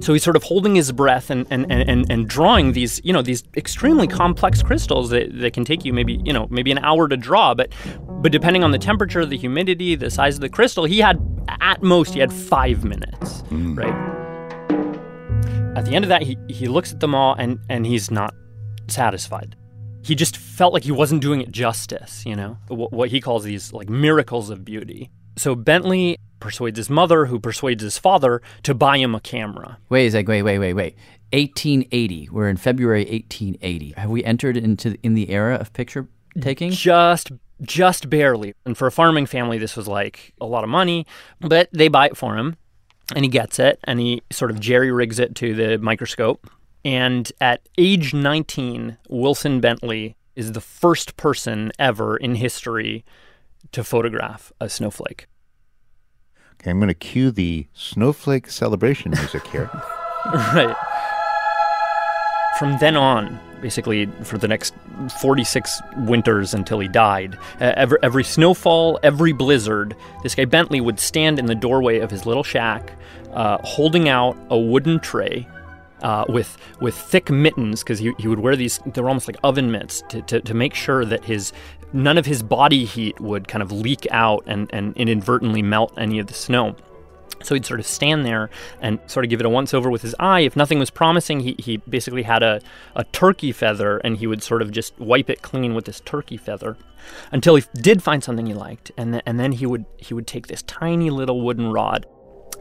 So 0.00 0.12
he's 0.12 0.22
sort 0.22 0.36
of 0.36 0.44
holding 0.44 0.76
his 0.76 0.92
breath 0.92 1.28
and, 1.28 1.46
and, 1.50 1.70
and, 1.70 1.88
and, 1.90 2.10
and 2.10 2.28
drawing 2.28 2.72
these, 2.72 3.00
you 3.04 3.12
know, 3.12 3.20
these 3.20 3.42
extremely 3.56 4.06
complex 4.06 4.62
crystals 4.62 5.10
that, 5.10 5.36
that 5.40 5.52
can 5.52 5.64
take 5.64 5.84
you 5.84 5.92
maybe, 5.92 6.20
you 6.24 6.32
know, 6.32 6.46
maybe 6.50 6.70
an 6.70 6.78
hour 6.78 7.08
to 7.08 7.16
draw. 7.16 7.52
But 7.54 7.72
but 8.22 8.32
depending 8.32 8.64
on 8.64 8.70
the 8.70 8.78
temperature, 8.78 9.26
the 9.26 9.36
humidity, 9.36 9.96
the 9.96 10.10
size 10.10 10.36
of 10.36 10.40
the 10.40 10.48
crystal, 10.48 10.84
he 10.84 11.00
had 11.00 11.18
at 11.60 11.82
most 11.82 12.14
he 12.14 12.20
had 12.20 12.32
five 12.32 12.84
minutes, 12.84 13.40
hmm. 13.42 13.74
right? 13.74 14.18
At 15.76 15.84
the 15.84 15.94
end 15.94 16.04
of 16.04 16.08
that, 16.08 16.22
he, 16.22 16.36
he 16.48 16.66
looks 16.66 16.92
at 16.92 17.00
them 17.00 17.14
all 17.14 17.34
and, 17.34 17.58
and 17.68 17.86
he's 17.86 18.10
not 18.10 18.34
satisfied. 18.88 19.54
He 20.02 20.14
just 20.14 20.36
felt 20.36 20.72
like 20.72 20.84
he 20.84 20.92
wasn't 20.92 21.22
doing 21.22 21.40
it 21.40 21.52
justice, 21.52 22.24
you 22.24 22.34
know, 22.34 22.56
what, 22.68 22.92
what 22.92 23.08
he 23.10 23.20
calls 23.20 23.44
these 23.44 23.72
like 23.72 23.88
miracles 23.88 24.50
of 24.50 24.64
beauty. 24.64 25.10
So 25.36 25.54
Bentley 25.54 26.18
persuades 26.40 26.76
his 26.76 26.90
mother, 26.90 27.26
who 27.26 27.38
persuades 27.38 27.82
his 27.82 27.98
father, 27.98 28.42
to 28.64 28.74
buy 28.74 28.98
him 28.98 29.14
a 29.14 29.20
camera. 29.20 29.78
Wait 29.88 30.06
a 30.06 30.10
sec. 30.10 30.28
Wait, 30.28 30.42
wait, 30.42 30.58
wait, 30.58 30.74
wait. 30.74 30.96
1880. 31.32 32.28
We're 32.30 32.48
in 32.48 32.56
February 32.56 33.04
1880. 33.04 33.94
Have 33.96 34.10
we 34.10 34.24
entered 34.24 34.56
into 34.56 34.96
in 35.02 35.14
the 35.14 35.30
era 35.30 35.56
of 35.56 35.72
picture 35.72 36.08
taking? 36.40 36.70
Just 36.70 37.30
just 37.62 38.08
barely. 38.10 38.54
And 38.64 38.76
for 38.76 38.86
a 38.86 38.92
farming 38.92 39.26
family, 39.26 39.58
this 39.58 39.76
was 39.76 39.88
like 39.88 40.32
a 40.40 40.46
lot 40.46 40.64
of 40.64 40.70
money, 40.70 41.06
but 41.40 41.68
they 41.72 41.88
buy 41.88 42.06
it 42.06 42.16
for 42.16 42.36
him 42.36 42.56
and 43.14 43.24
he 43.24 43.30
gets 43.30 43.58
it 43.58 43.80
and 43.84 44.00
he 44.00 44.22
sort 44.30 44.50
of 44.50 44.60
jerry 44.60 44.92
rigs 44.92 45.18
it 45.18 45.34
to 45.36 45.54
the 45.54 45.78
microscope. 45.78 46.50
And 46.84 47.30
at 47.40 47.68
age 47.76 48.14
19, 48.14 48.96
Wilson 49.08 49.60
Bentley 49.60 50.16
is 50.36 50.52
the 50.52 50.60
first 50.60 51.16
person 51.16 51.72
ever 51.78 52.16
in 52.16 52.36
history 52.36 53.04
to 53.72 53.82
photograph 53.82 54.52
a 54.60 54.68
snowflake. 54.68 55.26
Okay, 56.54 56.70
I'm 56.70 56.78
going 56.78 56.88
to 56.88 56.94
cue 56.94 57.30
the 57.30 57.66
snowflake 57.72 58.48
celebration 58.50 59.12
music 59.12 59.46
here. 59.48 59.70
right. 60.54 60.76
From 62.58 62.76
then 62.78 62.96
on, 62.96 63.38
basically 63.60 64.06
for 64.24 64.36
the 64.36 64.48
next 64.48 64.74
46 65.20 65.80
winters 65.98 66.54
until 66.54 66.80
he 66.80 66.88
died, 66.88 67.38
uh, 67.60 67.72
every, 67.76 67.98
every 68.02 68.24
snowfall, 68.24 68.98
every 69.04 69.32
blizzard, 69.32 69.94
this 70.24 70.34
guy 70.34 70.44
Bentley 70.44 70.80
would 70.80 70.98
stand 70.98 71.38
in 71.38 71.46
the 71.46 71.54
doorway 71.54 72.00
of 72.00 72.10
his 72.10 72.26
little 72.26 72.42
shack, 72.42 72.92
uh, 73.32 73.58
holding 73.62 74.08
out 74.08 74.36
a 74.50 74.58
wooden 74.58 74.98
tray. 74.98 75.46
Uh, 76.00 76.24
with 76.28 76.56
with 76.80 76.94
thick 76.94 77.28
mittens 77.28 77.82
because 77.82 77.98
he, 77.98 78.12
he 78.20 78.28
would 78.28 78.38
wear 78.38 78.54
these 78.54 78.78
they 78.86 79.00
were 79.02 79.08
almost 79.08 79.26
like 79.26 79.36
oven 79.42 79.72
mitts 79.72 80.04
to, 80.08 80.22
to, 80.22 80.40
to 80.40 80.54
make 80.54 80.72
sure 80.72 81.04
that 81.04 81.24
his 81.24 81.52
none 81.92 82.16
of 82.16 82.24
his 82.24 82.40
body 82.40 82.84
heat 82.84 83.18
would 83.18 83.48
kind 83.48 83.62
of 83.62 83.72
leak 83.72 84.06
out 84.12 84.44
and, 84.46 84.70
and 84.72 84.96
inadvertently 84.96 85.60
melt 85.60 85.92
any 85.98 86.20
of 86.20 86.28
the 86.28 86.34
snow 86.34 86.76
so 87.42 87.54
he'd 87.54 87.66
sort 87.66 87.80
of 87.80 87.86
stand 87.86 88.24
there 88.24 88.50
and 88.80 88.98
sort 89.06 89.24
of 89.24 89.30
give 89.30 89.40
it 89.40 89.46
a 89.46 89.50
once 89.50 89.74
over 89.74 89.90
with 89.90 90.02
his 90.02 90.14
eye. 90.18 90.40
If 90.40 90.56
nothing 90.56 90.78
was 90.78 90.90
promising, 90.90 91.40
he, 91.40 91.56
he 91.58 91.76
basically 91.78 92.22
had 92.22 92.42
a, 92.42 92.60
a 92.94 93.04
turkey 93.04 93.52
feather 93.52 93.98
and 93.98 94.16
he 94.16 94.26
would 94.26 94.42
sort 94.42 94.62
of 94.62 94.70
just 94.70 94.98
wipe 94.98 95.30
it 95.30 95.42
clean 95.42 95.74
with 95.74 95.84
this 95.84 96.00
turkey 96.00 96.36
feather 96.36 96.76
until 97.32 97.56
he 97.56 97.64
did 97.74 98.02
find 98.02 98.22
something 98.22 98.46
he 98.46 98.54
liked. 98.54 98.90
And, 98.96 99.12
th- 99.12 99.22
and 99.26 99.38
then 99.38 99.52
he 99.52 99.66
would, 99.66 99.84
he 99.96 100.14
would 100.14 100.26
take 100.26 100.48
this 100.48 100.62
tiny 100.62 101.10
little 101.10 101.40
wooden 101.40 101.72
rod 101.72 102.06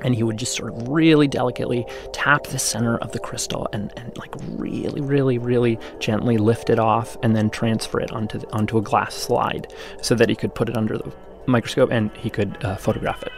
and 0.02 0.14
he 0.14 0.22
would 0.22 0.38
just 0.38 0.56
sort 0.56 0.72
of 0.72 0.88
really 0.88 1.28
delicately 1.28 1.86
tap 2.14 2.44
the 2.48 2.60
center 2.60 2.98
of 3.00 3.12
the 3.14 3.20
crystal 3.20 3.68
and, 3.74 3.92
and 3.98 4.16
like 4.18 4.34
really, 4.50 5.02
really, 5.02 5.38
really 5.38 5.80
gently 6.00 6.38
lift 6.38 6.70
it 6.70 6.78
off 6.78 7.18
and 7.24 7.36
then 7.36 7.50
transfer 7.50 8.00
it 8.00 8.12
onto, 8.12 8.38
the, 8.38 8.48
onto 8.54 8.78
a 8.78 8.82
glass 8.82 9.16
slide 9.16 9.74
so 10.02 10.14
that 10.14 10.30
he 10.30 10.36
could 10.36 10.54
put 10.54 10.70
it 10.70 10.78
under 10.78 10.98
the 10.98 11.12
microscope 11.48 11.90
and 11.92 12.12
he 12.18 12.30
could 12.30 12.64
uh, 12.64 12.76
photograph 12.76 13.24
it 13.24 13.32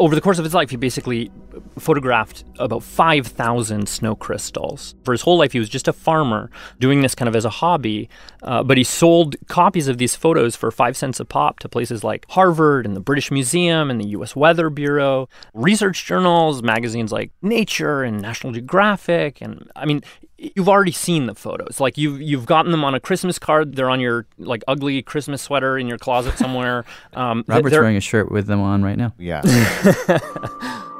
over 0.00 0.14
the 0.14 0.20
course 0.20 0.38
of 0.38 0.44
his 0.44 0.54
life, 0.54 0.70
he 0.70 0.76
basically 0.76 1.30
photographed 1.78 2.44
about 2.58 2.82
5,000 2.82 3.86
snow 3.86 4.16
crystals. 4.16 4.94
For 5.04 5.12
his 5.12 5.20
whole 5.22 5.36
life, 5.36 5.52
he 5.52 5.58
was 5.58 5.68
just 5.68 5.86
a 5.88 5.92
farmer 5.92 6.50
doing 6.78 7.02
this 7.02 7.14
kind 7.14 7.28
of 7.28 7.36
as 7.36 7.44
a 7.44 7.50
hobby. 7.50 8.08
Uh, 8.42 8.62
but 8.62 8.78
he 8.78 8.84
sold 8.84 9.36
copies 9.46 9.88
of 9.88 9.98
these 9.98 10.16
photos 10.16 10.56
for 10.56 10.70
five 10.70 10.96
cents 10.96 11.20
a 11.20 11.24
pop 11.24 11.58
to 11.60 11.68
places 11.68 12.02
like 12.02 12.24
Harvard 12.30 12.86
and 12.86 12.96
the 12.96 13.00
British 13.00 13.30
Museum 13.30 13.90
and 13.90 14.00
the 14.00 14.08
U.S. 14.08 14.34
Weather 14.34 14.70
Bureau, 14.70 15.28
research 15.52 16.06
journals, 16.06 16.62
magazines 16.62 17.12
like 17.12 17.30
Nature 17.42 18.02
and 18.02 18.20
National 18.20 18.54
Geographic. 18.54 19.42
And 19.42 19.70
I 19.76 19.84
mean, 19.84 20.02
you've 20.40 20.68
already 20.68 20.92
seen 20.92 21.26
the 21.26 21.34
photos. 21.34 21.80
Like 21.80 21.98
you've 21.98 22.20
you've 22.20 22.46
gotten 22.46 22.72
them 22.72 22.84
on 22.84 22.94
a 22.94 23.00
Christmas 23.00 23.38
card. 23.38 23.76
They're 23.76 23.90
on 23.90 24.00
your 24.00 24.26
like 24.38 24.62
ugly 24.66 25.02
Christmas 25.02 25.42
sweater 25.42 25.78
in 25.78 25.86
your 25.86 25.98
closet 25.98 26.38
somewhere. 26.38 26.84
Um, 27.12 27.44
Robert's 27.48 27.74
wearing 27.74 27.96
a 27.96 28.00
shirt 28.00 28.30
with 28.30 28.46
them 28.46 28.60
on 28.60 28.82
right 28.82 28.96
now. 28.96 29.12
Yeah. 29.18 29.42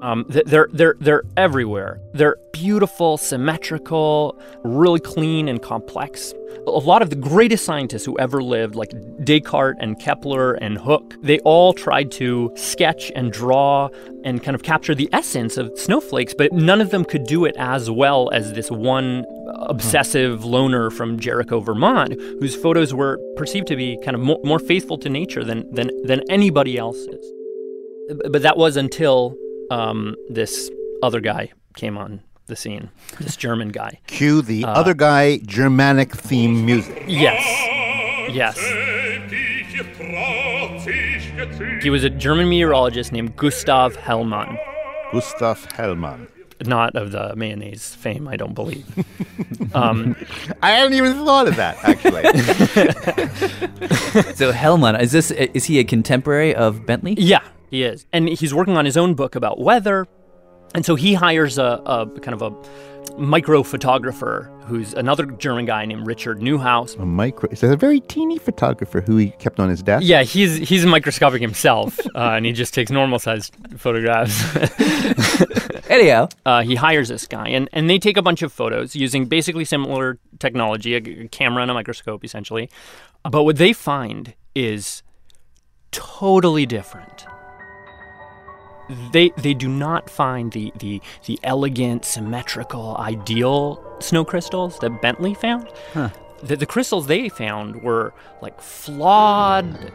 Um, 0.00 0.26
they're 0.28 0.68
they're 0.72 0.94
they're 1.00 1.22
everywhere. 1.36 2.00
They're 2.14 2.36
beautiful, 2.52 3.16
symmetrical, 3.16 4.38
really 4.64 5.00
clean 5.00 5.48
and 5.48 5.60
complex. 5.60 6.32
A 6.66 6.70
lot 6.70 7.02
of 7.02 7.10
the 7.10 7.16
greatest 7.16 7.64
scientists 7.64 8.04
who 8.04 8.18
ever 8.18 8.42
lived, 8.42 8.74
like 8.74 8.90
Descartes 9.24 9.78
and 9.80 9.98
Kepler 9.98 10.54
and 10.54 10.78
Hooke, 10.78 11.14
they 11.22 11.38
all 11.40 11.72
tried 11.72 12.10
to 12.12 12.52
sketch 12.56 13.10
and 13.14 13.32
draw 13.32 13.88
and 14.24 14.42
kind 14.42 14.54
of 14.54 14.62
capture 14.62 14.94
the 14.94 15.08
essence 15.12 15.56
of 15.56 15.76
snowflakes, 15.78 16.34
but 16.36 16.52
none 16.52 16.80
of 16.80 16.90
them 16.90 17.04
could 17.04 17.24
do 17.24 17.44
it 17.44 17.54
as 17.58 17.90
well 17.90 18.30
as 18.32 18.52
this 18.52 18.70
one 18.70 19.24
obsessive 19.60 20.44
loner 20.44 20.90
from 20.90 21.18
Jericho, 21.18 21.60
Vermont, 21.60 22.14
whose 22.40 22.54
photos 22.54 22.92
were 22.94 23.18
perceived 23.36 23.66
to 23.68 23.76
be 23.76 23.98
kind 24.04 24.14
of 24.14 24.20
more, 24.20 24.40
more 24.44 24.58
faithful 24.58 24.98
to 24.98 25.08
nature 25.08 25.44
than 25.44 25.68
than 25.72 25.90
than 26.04 26.22
anybody 26.30 26.76
else's. 26.76 27.32
But 28.30 28.42
that 28.42 28.56
was 28.56 28.76
until 28.76 29.36
um, 29.70 30.16
this 30.28 30.70
other 31.02 31.20
guy 31.20 31.52
came 31.76 31.96
on 31.98 32.22
the 32.46 32.56
scene, 32.56 32.90
this 33.20 33.36
German 33.36 33.68
guy. 33.68 34.00
Cue 34.06 34.40
the 34.42 34.64
Uh, 34.64 34.68
other 34.72 34.94
guy 34.94 35.38
Germanic 35.44 36.14
theme 36.16 36.64
music. 36.64 37.04
Yes. 37.06 37.44
Yes. 38.32 38.58
He 41.82 41.90
was 41.90 42.04
a 42.04 42.10
German 42.10 42.48
meteorologist 42.48 43.12
named 43.12 43.36
Gustav 43.36 43.96
Hellmann. 43.96 44.58
Gustav 45.12 45.66
Hellmann. 45.72 46.28
Not 46.64 46.96
of 46.96 47.12
the 47.12 47.36
mayonnaise 47.36 47.94
fame, 47.94 48.26
I 48.26 48.36
don't 48.36 48.54
believe. 48.54 48.84
um, 49.74 50.16
I 50.60 50.72
hadn't 50.72 50.94
even 50.94 51.24
thought 51.24 51.46
of 51.46 51.54
that, 51.56 51.76
actually. 51.84 52.24
so 54.34 54.50
Hellmann, 54.52 55.00
is 55.00 55.12
this 55.12 55.30
is 55.30 55.66
he 55.66 55.78
a 55.78 55.84
contemporary 55.84 56.52
of 56.54 56.84
Bentley? 56.84 57.14
Yeah, 57.16 57.42
he 57.70 57.82
is. 57.82 58.06
And 58.12 58.28
he's 58.28 58.54
working 58.54 58.76
on 58.76 58.84
his 58.84 58.96
own 58.96 59.14
book 59.14 59.34
about 59.34 59.58
weather. 59.58 60.06
And 60.74 60.84
so 60.84 60.94
he 60.94 61.14
hires 61.14 61.58
a, 61.58 61.80
a 61.86 62.06
kind 62.20 62.34
of 62.34 62.42
a 62.42 63.18
micro 63.18 63.62
photographer 63.62 64.50
who's 64.66 64.92
another 64.94 65.26
German 65.26 65.64
guy 65.64 65.84
named 65.84 66.06
Richard 66.06 66.40
Neuhauss. 66.40 66.98
A 66.98 67.04
micro. 67.04 67.48
It's 67.50 67.62
a 67.62 67.76
very 67.76 68.00
teeny 68.00 68.38
photographer 68.38 69.00
who 69.00 69.16
he 69.16 69.30
kept 69.30 69.58
on 69.60 69.68
his 69.68 69.82
desk. 69.82 70.06
Yeah, 70.06 70.22
he's 70.22 70.56
he's 70.56 70.84
microscopic 70.84 71.40
himself, 71.40 71.98
uh, 72.14 72.34
and 72.36 72.46
he 72.46 72.52
just 72.52 72.74
takes 72.74 72.90
normal 72.90 73.18
sized 73.18 73.56
photographs. 73.76 74.44
Anyhow, 75.90 76.28
uh, 76.44 76.62
he 76.62 76.74
hires 76.74 77.08
this 77.08 77.26
guy, 77.26 77.48
and, 77.48 77.68
and 77.72 77.88
they 77.88 77.98
take 77.98 78.18
a 78.18 78.22
bunch 78.22 78.42
of 78.42 78.52
photos 78.52 78.94
using 78.94 79.24
basically 79.24 79.64
similar 79.64 80.18
technology, 80.38 80.94
a, 80.94 81.24
a 81.24 81.28
camera 81.28 81.62
and 81.62 81.70
a 81.70 81.74
microscope, 81.74 82.24
essentially. 82.24 82.68
But 83.22 83.44
what 83.44 83.56
they 83.56 83.72
find 83.72 84.34
is 84.54 85.02
totally 85.90 86.66
different. 86.66 87.26
They 89.12 89.30
they 89.36 89.54
do 89.54 89.68
not 89.68 90.08
find 90.08 90.52
the 90.52 90.72
the 90.78 91.00
the 91.26 91.38
elegant, 91.42 92.04
symmetrical, 92.04 92.96
ideal 92.98 93.82
snow 94.00 94.24
crystals 94.24 94.78
that 94.78 95.02
Bentley 95.02 95.34
found. 95.34 95.68
Huh. 95.92 96.10
The, 96.42 96.56
the 96.56 96.66
crystals 96.66 97.06
they 97.06 97.28
found 97.28 97.82
were 97.82 98.14
like 98.40 98.60
flawed, 98.60 99.92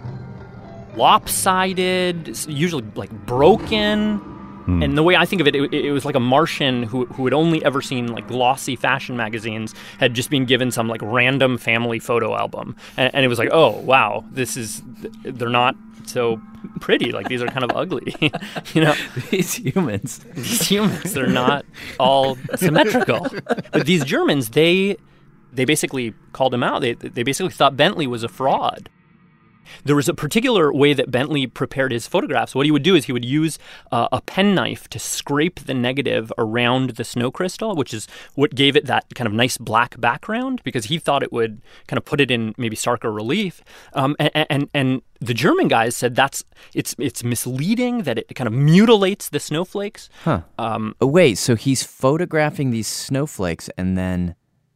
lopsided, 0.95 2.37
usually 2.47 2.83
like 2.95 3.11
broken. 3.25 4.17
Hmm. 4.17 4.81
And 4.81 4.97
the 4.97 5.03
way 5.03 5.15
I 5.15 5.25
think 5.25 5.41
of 5.41 5.47
it, 5.47 5.55
it, 5.55 5.73
it 5.73 5.91
was 5.91 6.05
like 6.05 6.15
a 6.15 6.21
Martian 6.21 6.83
who, 6.83 7.05
who 7.05 7.25
had 7.25 7.33
only 7.33 7.63
ever 7.65 7.81
seen 7.81 8.07
like 8.07 8.27
glossy 8.27 8.77
fashion 8.77 9.17
magazines 9.17 9.73
had 9.99 10.13
just 10.13 10.29
been 10.29 10.45
given 10.45 10.71
some 10.71 10.87
like 10.87 11.01
random 11.01 11.57
family 11.57 11.99
photo 11.99 12.35
album, 12.35 12.75
and, 12.95 13.13
and 13.13 13.25
it 13.25 13.27
was 13.27 13.39
like, 13.39 13.49
oh 13.51 13.71
wow, 13.79 14.23
this 14.31 14.55
is 14.55 14.81
they're 15.23 15.49
not 15.49 15.75
so 16.05 16.41
pretty. 16.79 17.11
Like 17.11 17.27
these 17.27 17.41
are 17.41 17.47
kind 17.47 17.63
of 17.63 17.71
ugly, 17.75 18.15
you 18.73 18.81
know. 18.83 18.93
These 19.29 19.55
humans, 19.55 20.19
these 20.33 20.67
humans, 20.67 21.13
they're 21.13 21.27
not 21.27 21.65
all 21.99 22.37
symmetrical. 22.55 23.27
But 23.71 23.85
these 23.85 24.03
Germans, 24.05 24.49
they 24.49 24.97
they 25.51 25.65
basically 25.65 26.13
called 26.33 26.53
him 26.53 26.63
out. 26.63 26.81
They 26.81 26.93
they 26.93 27.23
basically 27.23 27.51
thought 27.51 27.77
Bentley 27.77 28.07
was 28.07 28.23
a 28.23 28.29
fraud. 28.29 28.89
There 29.83 29.95
was 29.95 30.09
a 30.09 30.13
particular 30.13 30.73
way 30.73 30.93
that 30.93 31.11
Bentley 31.11 31.47
prepared 31.47 31.91
his 31.91 32.07
photographs. 32.07 32.55
What 32.55 32.65
he 32.65 32.71
would 32.71 32.83
do 32.83 32.95
is 32.95 33.05
he 33.05 33.11
would 33.11 33.25
use 33.25 33.59
uh, 33.91 34.07
a 34.11 34.21
penknife 34.21 34.87
to 34.89 34.99
scrape 34.99 35.61
the 35.61 35.73
negative 35.73 36.31
around 36.37 36.91
the 36.91 37.03
snow 37.03 37.31
crystal, 37.31 37.75
which 37.75 37.93
is 37.93 38.07
what 38.35 38.55
gave 38.55 38.75
it 38.75 38.85
that 38.85 39.05
kind 39.15 39.27
of 39.27 39.33
nice 39.33 39.57
black 39.57 39.99
background 39.99 40.61
because 40.63 40.85
he 40.85 40.97
thought 40.97 41.23
it 41.23 41.31
would 41.31 41.61
kind 41.87 41.97
of 41.97 42.05
put 42.05 42.19
it 42.21 42.31
in 42.31 42.53
maybe 42.57 42.75
starker 42.75 43.13
relief. 43.13 43.61
Um, 43.93 44.15
and, 44.19 44.45
and 44.49 44.69
and 44.73 45.01
the 45.19 45.33
German 45.33 45.67
guys 45.67 45.95
said 45.95 46.15
that's 46.15 46.43
it's 46.73 46.95
it's 46.99 47.23
misleading 47.23 48.03
that 48.03 48.17
it 48.17 48.33
kind 48.35 48.47
of 48.47 48.53
mutilates 48.53 49.29
the 49.29 49.39
snowflakes. 49.39 50.09
Huh. 50.23 50.41
Um, 50.57 50.95
oh, 51.01 51.07
wait, 51.07 51.37
so 51.37 51.55
he's 51.55 51.83
photographing 51.83 52.71
these 52.71 52.87
snowflakes 52.87 53.69
and 53.77 53.97
then 53.97 54.35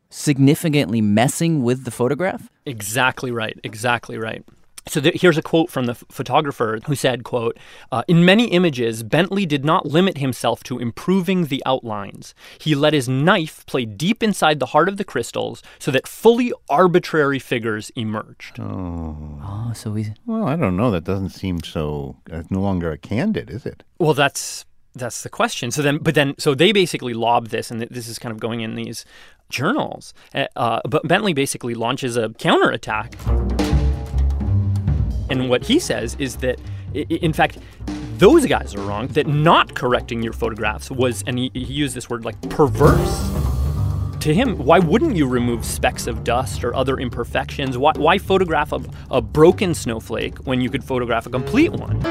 significantly 0.10 1.02
messing 1.02 1.64
with 1.64 1.84
the 1.84 1.92
photograph? 1.92 2.50
Exactly 2.66 3.32
right. 3.32 3.60
Exactly 3.64 4.18
right. 4.18 4.44
So 4.88 5.02
th- 5.02 5.22
here's 5.22 5.38
a 5.38 5.42
quote 5.42 5.70
from 5.70 5.86
the 5.86 5.92
f- 5.92 6.04
photographer 6.10 6.80
who 6.88 6.96
said, 6.96 7.24
"quote 7.24 7.58
uh, 7.92 8.04
In 8.08 8.24
many 8.26 8.46
images, 8.46 9.04
Bentley 9.04 9.46
did 9.46 9.64
not 9.66 9.86
limit 9.86 10.18
himself 10.18 10.64
to 10.64 10.80
improving 10.80 11.46
the 11.46 11.62
outlines. 11.66 12.34
He 12.60 12.74
let 12.76 12.94
his 12.94 13.08
knife 13.10 13.66
play 13.66 13.86
deep 13.86 14.24
inside 14.24 14.60
the 14.60 14.68
heart 14.68 14.90
of 14.90 14.98
the 14.98 15.04
crystals, 15.04 15.62
so 15.80 15.92
that 15.92 16.08
fully 16.08 16.52
arbitrary 16.70 17.40
figures 17.40 17.92
emerged." 17.96 18.60
Oh. 18.60 19.40
Oh, 19.44 19.72
so 19.74 19.94
he's. 19.94 20.10
Well, 20.26 20.48
I 20.48 20.56
don't 20.56 20.78
know. 20.78 20.92
That 20.92 21.04
doesn't 21.04 21.30
seem 21.30 21.62
so. 21.64 22.16
It's 22.30 22.50
no 22.52 22.62
longer 22.62 22.92
a 22.92 22.98
candid, 22.98 23.50
is 23.50 23.66
it? 23.66 23.84
Well, 24.00 24.14
that's 24.14 24.66
that's 24.96 25.22
the 25.24 25.30
question. 25.30 25.70
So 25.72 25.82
then, 25.82 25.98
but 26.00 26.16
then, 26.16 26.34
so 26.40 26.56
they 26.56 26.72
basically 26.72 27.14
lob 27.14 27.50
this, 27.50 27.70
and 27.70 27.82
th- 27.82 27.92
this 27.92 28.08
is 28.08 28.18
kind 28.18 28.32
of 28.32 28.40
going 28.40 28.62
in 28.62 28.76
these 28.76 29.06
journals. 29.50 30.14
Uh, 30.34 30.46
Uh, 30.56 30.82
but 30.90 31.08
Bentley 31.08 31.34
basically 31.34 31.76
launches 31.76 32.18
a 32.18 32.30
counterattack. 32.40 33.14
And 35.30 35.50
what 35.50 35.64
he 35.64 35.80
says 35.80 36.16
is 36.20 36.38
that, 36.38 36.60
in 36.94 37.34
fact, 37.34 37.58
those 38.18 38.46
guys 38.46 38.74
are 38.76 38.82
wrong. 38.82 39.08
That 39.08 39.28
not 39.28 39.76
correcting 39.76 40.24
your 40.24 40.34
photographs 40.34 40.90
was, 40.90 41.24
and 41.28 41.38
he, 41.38 41.52
he 41.54 41.60
used 41.60 41.96
this 41.96 42.10
word 42.10 42.26
like 42.26 42.40
perverse. 42.50 43.32
To 44.22 44.34
him, 44.34 44.58
why 44.58 44.80
wouldn't 44.80 45.16
you 45.16 45.28
remove 45.28 45.64
specks 45.64 46.08
of 46.08 46.24
dust 46.24 46.64
or 46.64 46.76
other 46.76 46.98
imperfections? 46.98 47.78
Why, 47.78 47.94
why 47.96 48.18
photograph 48.18 48.72
a, 48.74 48.82
a 49.12 49.22
broken 49.22 49.74
snowflake 49.74 50.40
when 50.40 50.60
you 50.60 50.70
could 50.70 50.84
photograph 50.84 51.28
a 51.28 51.30
complete 51.30 51.72
one? 51.72 52.02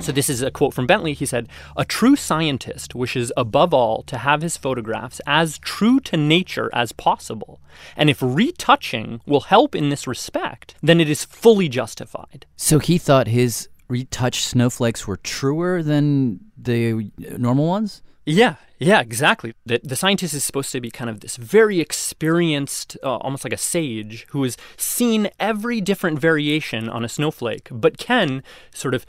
So, 0.00 0.12
this 0.12 0.28
is 0.28 0.42
a 0.42 0.50
quote 0.50 0.74
from 0.74 0.86
Bentley. 0.86 1.14
He 1.14 1.26
said, 1.26 1.48
A 1.76 1.84
true 1.84 2.16
scientist 2.16 2.94
wishes 2.94 3.32
above 3.36 3.74
all 3.74 4.02
to 4.04 4.18
have 4.18 4.42
his 4.42 4.56
photographs 4.56 5.20
as 5.26 5.58
true 5.58 6.00
to 6.00 6.16
nature 6.16 6.70
as 6.72 6.92
possible. 6.92 7.60
And 7.96 8.08
if 8.10 8.22
retouching 8.22 9.20
will 9.26 9.40
help 9.40 9.74
in 9.74 9.88
this 9.88 10.06
respect, 10.06 10.74
then 10.82 11.00
it 11.00 11.08
is 11.08 11.24
fully 11.24 11.68
justified. 11.68 12.46
So 12.56 12.78
he 12.78 12.98
thought 12.98 13.26
his 13.26 13.68
retouched 13.88 14.44
snowflakes 14.44 15.06
were 15.06 15.16
truer 15.16 15.82
than 15.82 16.40
the 16.56 17.10
normal 17.38 17.66
ones? 17.66 18.02
Yeah, 18.24 18.56
yeah, 18.78 19.00
exactly. 19.00 19.54
The, 19.64 19.80
the 19.84 19.94
scientist 19.94 20.34
is 20.34 20.44
supposed 20.44 20.72
to 20.72 20.80
be 20.80 20.90
kind 20.90 21.08
of 21.08 21.20
this 21.20 21.36
very 21.36 21.80
experienced, 21.80 22.96
uh, 23.02 23.18
almost 23.18 23.44
like 23.44 23.52
a 23.52 23.58
sage, 23.58 24.26
who 24.30 24.42
has 24.42 24.56
seen 24.76 25.30
every 25.38 25.80
different 25.80 26.18
variation 26.18 26.88
on 26.88 27.04
a 27.04 27.08
snowflake, 27.08 27.68
but 27.70 27.98
can 27.98 28.42
sort 28.74 28.94
of 28.94 29.06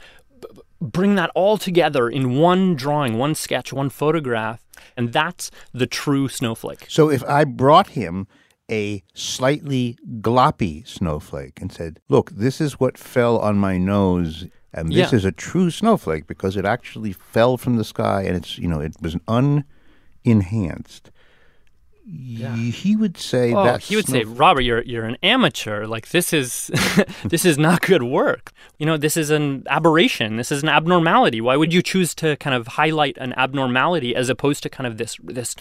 bring 0.80 1.14
that 1.16 1.30
all 1.34 1.58
together 1.58 2.08
in 2.08 2.36
one 2.38 2.74
drawing, 2.74 3.18
one 3.18 3.34
sketch, 3.34 3.72
one 3.72 3.90
photograph. 3.90 4.64
And 4.96 5.12
that's 5.12 5.50
the 5.72 5.86
true 5.86 6.28
snowflake. 6.28 6.86
So 6.88 7.10
if 7.10 7.24
I 7.24 7.44
brought 7.44 7.88
him 7.88 8.26
a 8.70 9.02
slightly 9.14 9.96
gloppy 10.20 10.86
snowflake 10.86 11.60
and 11.60 11.72
said, 11.72 12.00
"Look, 12.08 12.30
this 12.32 12.60
is 12.60 12.78
what 12.78 12.98
fell 12.98 13.38
on 13.38 13.56
my 13.58 13.78
nose." 13.78 14.46
And 14.74 14.90
this 14.90 15.12
Yeah. 15.12 15.16
is 15.16 15.24
a 15.24 15.32
true 15.32 15.70
snowflake 15.70 16.26
because 16.26 16.54
it 16.56 16.64
actually 16.66 17.12
fell 17.12 17.56
from 17.56 17.76
the 17.76 17.84
sky 17.84 18.22
and 18.22 18.36
it's, 18.36 18.58
you 18.58 18.68
know, 18.68 18.80
it 18.80 18.94
was 19.00 19.16
unenhanced. 19.26 21.10
Yeah. 22.10 22.56
He 22.56 22.96
would 22.96 23.18
say 23.18 23.52
Oh, 23.52 23.64
that 23.64 23.82
he 23.82 23.96
would 23.96 24.06
say, 24.06 24.24
Robert, 24.24 24.62
you're 24.62 24.82
you're 24.82 25.04
an 25.04 25.18
amateur. 25.22 25.86
Like 25.86 26.08
this 26.08 26.32
is 26.32 26.70
this 27.24 27.44
is 27.44 27.58
not 27.58 27.82
good 27.82 28.02
work. 28.02 28.52
You 28.78 28.86
know, 28.86 28.96
this 28.96 29.16
is 29.16 29.28
an 29.30 29.64
aberration. 29.68 30.36
This 30.36 30.50
is 30.50 30.62
an 30.62 30.70
abnormality. 30.70 31.40
Why 31.40 31.56
would 31.56 31.74
you 31.74 31.82
choose 31.82 32.14
to 32.16 32.36
kind 32.36 32.56
of 32.56 32.66
highlight 32.66 33.18
an 33.18 33.34
abnormality 33.34 34.14
as 34.16 34.30
opposed 34.30 34.62
to 34.62 34.70
kind 34.70 34.86
of 34.86 34.96
this 34.96 35.18
this 35.22 35.54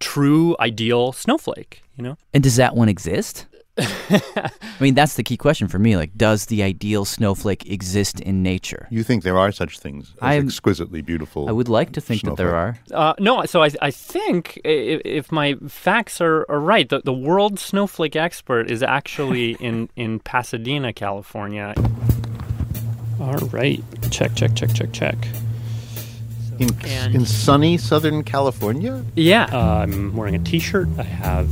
true 0.00 0.56
ideal 0.58 1.12
snowflake? 1.12 1.82
You 1.96 2.02
know. 2.04 2.18
And 2.32 2.42
does 2.42 2.56
that 2.56 2.74
one 2.74 2.88
exist? 2.88 3.46
I 3.76 4.50
mean, 4.80 4.94
that's 4.94 5.14
the 5.14 5.22
key 5.22 5.36
question 5.36 5.66
for 5.68 5.78
me. 5.78 5.96
Like, 5.96 6.16
does 6.16 6.46
the 6.46 6.62
ideal 6.62 7.04
snowflake 7.04 7.68
exist 7.68 8.20
in 8.20 8.42
nature? 8.42 8.86
You 8.90 9.02
think 9.02 9.24
there 9.24 9.38
are 9.38 9.50
such 9.52 9.78
things 9.78 10.10
as 10.10 10.22
I'm- 10.22 10.44
exquisitely 10.46 11.00
beautiful? 11.02 11.48
I 11.48 11.52
would 11.52 11.68
like 11.68 11.92
to 11.92 12.00
think 12.00 12.22
that 12.22 12.36
there 12.36 12.54
are. 12.54 12.78
Uh, 12.92 13.14
no, 13.18 13.44
so 13.46 13.62
I, 13.62 13.70
I 13.82 13.90
think 13.90 14.60
if, 14.64 15.00
if 15.04 15.32
my 15.32 15.54
facts 15.68 16.20
are, 16.20 16.46
are 16.48 16.60
right, 16.60 16.88
the, 16.88 17.00
the 17.04 17.12
world 17.12 17.58
snowflake 17.58 18.14
expert 18.16 18.70
is 18.70 18.82
actually 18.82 19.52
in, 19.60 19.88
in 19.96 20.20
Pasadena, 20.20 20.92
California. 20.92 21.74
All 23.20 23.34
right. 23.48 23.82
Check, 24.10 24.34
check, 24.34 24.54
check, 24.54 24.72
check, 24.74 24.92
check. 24.92 25.16
In, 26.60 26.68
And- 26.84 27.14
in 27.16 27.26
sunny 27.26 27.76
Southern 27.76 28.22
California? 28.22 29.04
Yeah. 29.16 29.46
Uh, 29.52 29.78
I'm 29.82 30.14
wearing 30.14 30.36
a 30.36 30.38
t 30.38 30.60
shirt. 30.60 30.86
I 30.98 31.02
have 31.02 31.48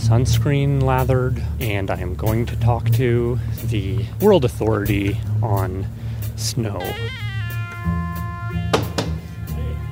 sunscreen 0.00 0.82
lathered, 0.82 1.42
and 1.60 1.90
I 1.90 1.98
am 1.98 2.14
going 2.14 2.46
to 2.46 2.56
talk 2.56 2.88
to 2.92 3.38
the 3.64 4.04
World 4.20 4.44
Authority 4.46 5.16
on 5.42 5.86
Snow. 6.36 6.80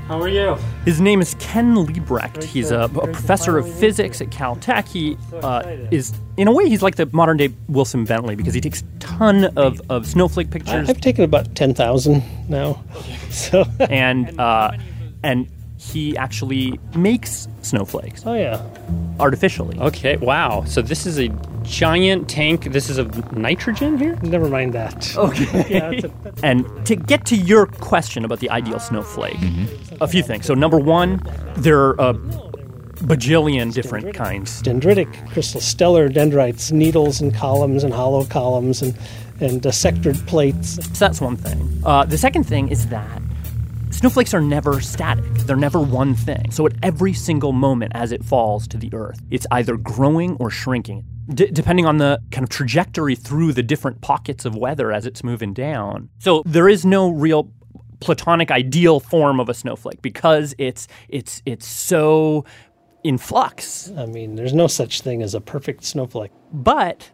How 0.06 0.18
are 0.22 0.28
you? 0.28 0.56
His 0.86 1.02
name 1.02 1.20
is 1.20 1.34
Ken 1.38 1.74
Libbrecht. 1.74 2.42
He's 2.42 2.70
a, 2.70 2.84
a 2.84 2.88
professor 2.88 3.58
of 3.58 3.70
physics 3.70 4.22
at 4.22 4.28
Caltech. 4.30 4.88
He 4.88 5.18
uh, 5.42 5.62
is, 5.90 6.14
in 6.38 6.48
a 6.48 6.52
way, 6.52 6.66
he's 6.66 6.80
like 6.80 6.96
the 6.96 7.04
modern 7.12 7.36
day 7.36 7.52
Wilson 7.68 8.06
Bentley 8.06 8.34
because 8.34 8.54
he 8.54 8.62
takes 8.62 8.80
a 8.80 8.98
ton 9.00 9.44
of, 9.58 9.82
of 9.90 10.06
snowflake 10.06 10.50
pictures. 10.50 10.88
I've 10.88 11.02
taken 11.02 11.24
about 11.24 11.54
10,000 11.54 12.22
now. 12.48 12.82
So 13.30 13.66
and 13.78 14.40
uh, 14.40 14.72
and 15.22 15.48
he 15.92 16.16
actually 16.16 16.78
makes 16.94 17.48
snowflakes. 17.62 18.22
Oh 18.26 18.34
yeah, 18.34 18.60
artificially. 19.20 19.78
Okay, 19.78 20.16
wow. 20.18 20.64
So 20.64 20.82
this 20.82 21.06
is 21.06 21.18
a 21.18 21.28
giant 21.62 22.28
tank. 22.28 22.72
This 22.72 22.88
is 22.90 22.98
of 22.98 23.36
nitrogen 23.36 23.98
here. 23.98 24.16
Never 24.22 24.48
mind 24.48 24.72
that. 24.74 25.16
Okay. 25.16 25.66
Yeah, 25.78 25.90
it's 25.90 26.04
a- 26.04 26.12
and 26.42 26.64
to 26.86 26.94
get 26.96 27.26
to 27.26 27.36
your 27.36 27.66
question 27.66 28.24
about 28.24 28.40
the 28.40 28.50
ideal 28.50 28.78
snowflake, 28.80 29.36
a 30.00 30.06
few 30.08 30.22
things. 30.22 30.46
So 30.46 30.54
number 30.54 30.78
one, 30.78 31.20
there 31.56 31.78
are 31.78 31.94
a 31.98 32.14
bajillion 33.04 33.72
different 33.72 34.14
kinds. 34.14 34.62
dendritic 34.62 35.08
crystal, 35.32 35.60
stellar 35.60 36.08
dendrites, 36.08 36.72
needles 36.72 37.20
and 37.20 37.34
columns 37.34 37.84
and 37.84 37.92
hollow 37.94 38.24
columns 38.24 38.82
and 38.82 38.96
and 39.40 39.64
uh, 39.64 39.70
sectored 39.70 40.18
plates. 40.26 40.74
So 40.98 41.04
that's 41.04 41.20
one 41.20 41.36
thing. 41.36 41.80
Uh, 41.84 42.04
the 42.04 42.18
second 42.18 42.42
thing 42.44 42.68
is 42.70 42.88
that 42.88 43.22
Snowflakes 43.90 44.34
are 44.34 44.40
never 44.40 44.80
static. 44.80 45.24
They're 45.46 45.56
never 45.56 45.80
one 45.80 46.14
thing. 46.14 46.50
So 46.50 46.66
at 46.66 46.72
every 46.82 47.12
single 47.14 47.52
moment 47.52 47.92
as 47.94 48.12
it 48.12 48.22
falls 48.24 48.68
to 48.68 48.76
the 48.76 48.90
earth, 48.92 49.20
it's 49.30 49.46
either 49.50 49.76
growing 49.76 50.36
or 50.36 50.50
shrinking. 50.50 51.04
D- 51.32 51.50
depending 51.50 51.86
on 51.86 51.98
the 51.98 52.20
kind 52.30 52.44
of 52.44 52.50
trajectory 52.50 53.14
through 53.14 53.52
the 53.52 53.62
different 53.62 54.00
pockets 54.00 54.44
of 54.44 54.54
weather 54.54 54.92
as 54.92 55.06
it's 55.06 55.24
moving 55.24 55.52
down. 55.52 56.08
So 56.18 56.42
there 56.46 56.68
is 56.68 56.84
no 56.84 57.10
real 57.10 57.50
platonic 58.00 58.50
ideal 58.50 59.00
form 59.00 59.40
of 59.40 59.48
a 59.48 59.54
snowflake 59.54 60.00
because 60.02 60.54
it's 60.58 60.86
it's 61.08 61.42
it's 61.44 61.66
so 61.66 62.44
in 63.04 63.18
flux. 63.18 63.90
I 63.96 64.06
mean, 64.06 64.36
there's 64.36 64.54
no 64.54 64.66
such 64.66 65.00
thing 65.00 65.22
as 65.22 65.34
a 65.34 65.40
perfect 65.40 65.84
snowflake. 65.84 66.30
But 66.52 67.10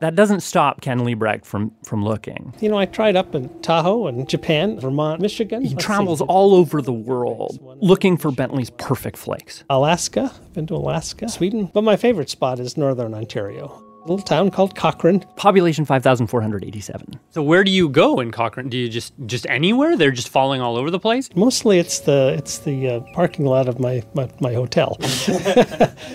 that 0.00 0.14
doesn't 0.14 0.40
stop 0.40 0.80
Ken 0.80 1.00
Libbrecht 1.00 1.44
from 1.44 1.72
from 1.84 2.04
looking. 2.04 2.54
You 2.60 2.68
know, 2.68 2.78
I 2.78 2.86
tried 2.86 3.16
up 3.16 3.34
in 3.34 3.48
Tahoe 3.60 4.06
and 4.06 4.28
Japan, 4.28 4.80
Vermont, 4.80 5.20
Michigan. 5.20 5.62
He 5.62 5.70
Let's 5.70 5.84
travels 5.84 6.18
see. 6.18 6.24
all 6.26 6.54
over 6.54 6.82
the 6.82 6.92
world 6.92 7.58
looking 7.80 8.16
for 8.16 8.30
Bentley's 8.30 8.70
perfect 8.70 9.16
flakes. 9.16 9.64
Alaska. 9.70 10.32
I've 10.34 10.52
been 10.52 10.66
to 10.68 10.74
Alaska, 10.74 11.28
Sweden. 11.28 11.70
But 11.72 11.84
my 11.84 11.96
favorite 11.96 12.30
spot 12.30 12.58
is 12.60 12.76
northern 12.76 13.14
Ontario. 13.14 13.82
A 14.10 14.14
little 14.14 14.26
town 14.26 14.50
called 14.50 14.74
Cochrane. 14.74 15.20
Population 15.36 15.84
5,487. 15.84 17.20
So 17.30 17.44
where 17.44 17.62
do 17.62 17.70
you 17.70 17.88
go 17.88 18.18
in 18.18 18.32
Cochrane? 18.32 18.68
Do 18.68 18.76
you 18.76 18.88
just 18.88 19.12
just 19.26 19.46
anywhere? 19.48 19.96
They're 19.96 20.10
just 20.10 20.28
falling 20.28 20.60
all 20.60 20.76
over 20.76 20.90
the 20.90 20.98
place. 20.98 21.30
Mostly 21.36 21.78
it's 21.78 22.00
the 22.00 22.34
it's 22.36 22.58
the 22.58 22.88
uh, 22.88 23.00
parking 23.14 23.46
lot 23.46 23.68
of 23.68 23.78
my, 23.78 24.02
my, 24.14 24.28
my 24.40 24.52
hotel. 24.52 24.96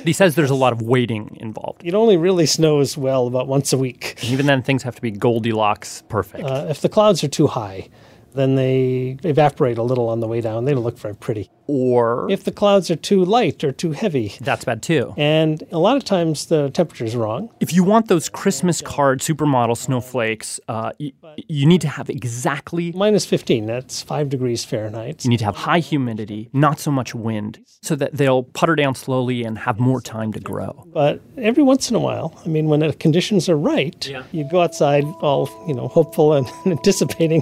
He 0.04 0.12
says 0.12 0.36
there's 0.36 0.50
a 0.50 0.56
lot 0.56 0.74
of 0.74 0.82
waiting 0.82 1.38
involved. 1.40 1.84
It 1.86 1.94
only 1.94 2.18
really 2.18 2.46
snows 2.46 2.98
well 2.98 3.28
about 3.28 3.48
once 3.48 3.72
a 3.72 3.78
week. 3.78 4.18
And 4.22 4.32
even 4.32 4.46
then, 4.46 4.62
things 4.62 4.84
have 4.84 4.96
to 4.96 5.02
be 5.02 5.12
Goldilocks 5.12 6.04
perfect. 6.10 6.44
Uh, 6.44 6.66
if 6.68 6.82
the 6.82 6.90
clouds 6.90 7.24
are 7.24 7.30
too 7.30 7.48
high, 7.48 7.88
then 8.34 8.56
they 8.56 9.18
evaporate 9.24 9.78
a 9.78 9.84
little 9.84 10.10
on 10.10 10.20
the 10.20 10.28
way 10.28 10.42
down. 10.42 10.66
They 10.66 10.74
don't 10.74 10.84
look 10.84 11.00
very 11.00 11.16
pretty. 11.16 11.50
Or 11.68 12.30
if 12.30 12.44
the 12.44 12.52
clouds 12.52 12.92
are 12.92 12.96
too 12.96 13.24
light 13.26 13.64
or 13.64 13.72
too 13.72 13.92
heavy, 13.92 14.34
that's 14.42 14.66
bad 14.66 14.82
too. 14.84 15.14
And 15.18 15.64
a 15.72 15.80
lot 15.80 15.98
of 15.98 16.04
times 16.04 16.46
the 16.48 16.70
temperature's 16.70 17.16
wrong. 17.16 17.50
If 17.60 17.74
you 17.74 17.84
want 17.84 18.08
those 18.08 18.30
Christmas 18.30 18.82
card 18.82 19.20
supermodel 19.22 19.76
snowflakes, 19.78 20.60
uh, 20.68 20.92
y- 21.00 21.14
you 21.48 21.66
need 21.66 21.82
to 21.82 21.88
have 21.88 22.10
exactly 22.10 22.92
minus 22.92 23.26
15. 23.26 23.66
That's 23.66 24.02
five 24.02 24.30
degrees 24.30 24.64
Fahrenheit. 24.64 25.24
You 25.24 25.30
need 25.30 25.40
to 25.40 25.46
have 25.46 25.56
high 25.56 25.80
humidity, 25.80 26.50
not 26.54 26.80
so 26.80 26.92
much 26.92 27.16
wind, 27.16 27.60
so 27.82 27.96
that 27.96 28.14
they'll 28.14 28.44
putter 28.44 28.76
down 28.76 28.94
slowly 28.96 29.44
and 29.44 29.58
have 29.58 29.80
more 29.80 30.02
time 30.02 30.32
to 30.34 30.40
grow. 30.40 30.84
But 30.94 31.22
every 31.38 31.64
once 31.64 31.90
in 31.90 31.96
a 31.96 32.00
while, 32.00 32.40
I 32.46 32.50
mean, 32.50 32.68
when 32.68 32.82
the 32.82 32.94
conditions 32.94 33.50
are 33.50 33.58
right, 33.58 34.08
Yeah. 34.08 34.24
you 34.32 34.44
go 34.50 34.62
outside 34.62 35.04
all, 35.22 35.50
you 35.68 35.74
know, 35.74 35.88
hopeful 35.88 36.34
and 36.34 36.48
anticipating, 36.66 37.42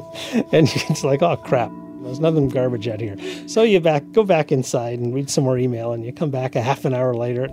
and 0.51 0.67
it's 0.89 1.03
like, 1.03 1.21
oh 1.21 1.35
crap, 1.37 1.71
there's 2.05 2.19
nothing 2.19 2.49
garbage 2.49 2.87
out 2.87 2.99
here. 2.99 3.17
So 3.47 3.63
you 3.63 3.79
back, 3.79 4.03
go 4.11 4.23
back 4.23 4.51
inside 4.51 4.99
and 4.99 5.13
read 5.13 5.29
some 5.29 5.43
more 5.43 5.57
email, 5.57 5.93
and 5.93 6.05
you 6.05 6.13
come 6.13 6.29
back 6.29 6.55
a 6.55 6.61
half 6.61 6.85
an 6.85 6.93
hour 6.93 7.13
later. 7.13 7.47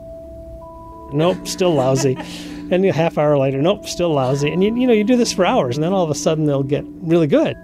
Nope, 1.13 1.47
still 1.47 1.75
lousy. 1.75 2.17
and 2.71 2.85
a 2.85 2.93
half 2.93 3.19
hour 3.19 3.37
later, 3.37 3.61
nope, 3.61 3.87
still 3.87 4.13
lousy. 4.13 4.51
And 4.51 4.63
you, 4.63 4.75
you 4.77 4.87
know, 4.87 4.93
you 4.93 5.05
do 5.05 5.17
this 5.17 5.33
for 5.33 5.45
hours, 5.45 5.77
and 5.77 5.85
then 5.85 5.93
all 5.93 6.05
of 6.05 6.11
a 6.11 6.15
sudden 6.15 6.47
they'll 6.47 6.63
get 6.63 6.85
really 6.87 7.27
good. 7.27 7.57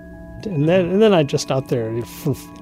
And 0.44 0.68
then, 0.68 0.86
and 0.86 1.02
then 1.02 1.14
I'm 1.14 1.26
just 1.26 1.50
out 1.50 1.68
there 1.68 2.02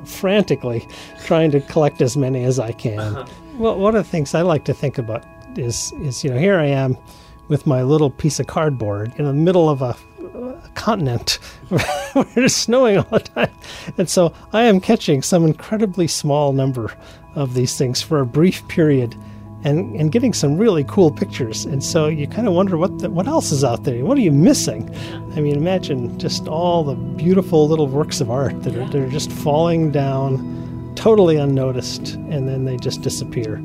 frantically 0.05 0.87
trying 1.25 1.51
to 1.51 1.61
collect 1.61 2.01
as 2.01 2.17
many 2.17 2.45
as 2.45 2.59
I 2.59 2.73
can. 2.73 2.99
Uh-huh. 2.99 3.27
Well, 3.59 3.79
one 3.79 3.95
of 3.95 4.05
the 4.05 4.11
things 4.11 4.35
I 4.35 4.43
like 4.43 4.65
to 4.67 4.75
think 4.75 4.99
about 4.99 5.25
is, 5.57 5.93
is 6.03 6.23
you 6.25 6.31
know, 6.31 6.39
here 6.39 6.59
I 6.59 6.67
am 6.67 6.97
with 7.49 7.67
my 7.67 7.83
little 7.83 8.11
piece 8.11 8.41
of 8.41 8.47
cardboard 8.47 9.13
in 9.19 9.25
the 9.27 9.33
middle 9.33 9.69
of 9.69 9.83
a 9.83 9.97
continent 10.71 11.39
where 11.69 12.27
it's 12.37 12.55
snowing 12.55 12.99
all 12.99 13.07
the 13.11 13.21
time. 13.21 13.51
And 13.99 14.09
so 14.09 14.33
I 14.53 14.65
am 14.65 14.81
catching 14.81 15.23
some 15.23 15.45
incredibly 15.45 16.07
small 16.09 16.53
number 16.53 16.93
of 17.35 17.55
these 17.55 17.77
things 17.77 18.01
for 18.03 18.21
a 18.21 18.27
brief 18.27 18.67
period 18.69 19.17
and, 19.65 19.97
and 19.97 20.13
getting 20.13 20.33
some 20.33 20.59
really 20.59 20.85
cool 20.85 21.11
pictures. 21.11 21.65
And 21.65 21.83
so 21.83 22.07
you 22.07 22.29
kind 22.29 22.47
of 22.47 22.53
wonder 22.53 22.77
what 22.77 22.99
the, 22.99 23.11
what 23.11 23.27
else 23.27 23.51
is 23.51 23.65
out 23.65 23.85
there? 23.85 24.05
What 24.05 24.19
are 24.19 24.21
you 24.21 24.33
missing? 24.33 24.95
I 25.35 25.41
mean, 25.41 25.57
imagine 25.57 26.19
just 26.19 26.47
all 26.47 26.85
the 26.85 26.95
beautiful 26.95 27.67
little 27.67 27.87
works 27.87 28.21
of 28.21 28.31
art 28.31 28.63
that 28.63 28.77
are, 28.77 28.85
that 28.85 28.95
are 28.95 29.09
just 29.09 29.33
falling 29.33 29.91
down 29.91 30.93
totally 30.97 31.37
unnoticed 31.37 32.15
and 32.15 32.47
then 32.47 32.65
they 32.65 32.77
just 32.77 33.03
disappear. 33.03 33.57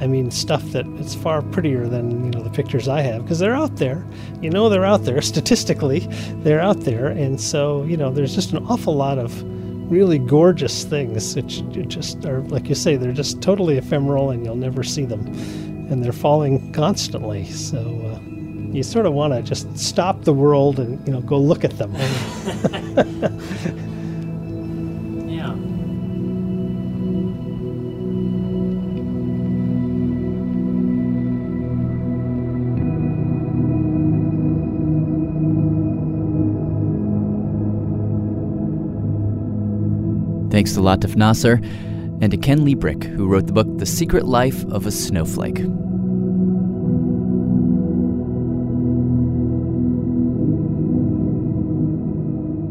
I 0.00 0.06
mean, 0.06 0.30
stuff 0.30 0.62
that 0.72 0.86
it's 0.98 1.14
far 1.14 1.42
prettier 1.42 1.86
than 1.86 2.24
you 2.24 2.30
know 2.30 2.42
the 2.42 2.50
pictures 2.50 2.88
I 2.88 3.00
have 3.00 3.22
because 3.22 3.38
they're 3.38 3.54
out 3.54 3.76
there. 3.76 4.04
You 4.40 4.50
know, 4.50 4.68
they're 4.68 4.84
out 4.84 5.04
there 5.04 5.20
statistically. 5.34 6.00
They're 6.42 6.60
out 6.60 6.80
there, 6.80 7.08
and 7.08 7.40
so 7.40 7.84
you 7.84 7.96
know, 7.96 8.10
there's 8.10 8.34
just 8.34 8.52
an 8.52 8.64
awful 8.66 8.94
lot 8.94 9.18
of 9.18 9.42
really 9.90 10.18
gorgeous 10.18 10.84
things 10.84 11.34
that 11.34 11.46
just 11.88 12.24
are 12.26 12.42
like 12.42 12.68
you 12.68 12.74
say, 12.74 12.96
they're 12.96 13.12
just 13.12 13.40
totally 13.42 13.78
ephemeral, 13.78 14.30
and 14.30 14.44
you'll 14.44 14.56
never 14.56 14.82
see 14.82 15.04
them, 15.04 15.26
and 15.90 16.04
they're 16.04 16.12
falling 16.12 16.72
constantly. 16.72 17.44
So. 17.44 17.78
Uh, 17.78 18.18
you 18.70 18.82
sort 18.82 19.06
of 19.06 19.14
want 19.14 19.32
to 19.32 19.40
just 19.40 19.78
stop 19.78 20.24
the 20.24 20.32
world 20.34 20.78
and 20.78 21.04
you 21.06 21.12
know 21.12 21.22
go 21.22 21.38
look 21.38 21.64
at 21.64 21.78
them. 21.78 21.90
Thanks 40.58 40.72
to 40.72 40.80
Latif 40.80 41.14
Nasser 41.14 41.60
and 42.20 42.32
to 42.32 42.36
Ken 42.36 42.62
Libbrecht, 42.62 43.04
who 43.04 43.28
wrote 43.28 43.46
the 43.46 43.52
book 43.52 43.78
The 43.78 43.86
Secret 43.86 44.24
Life 44.24 44.64
of 44.72 44.86
a 44.86 44.90
Snowflake. 44.90 45.54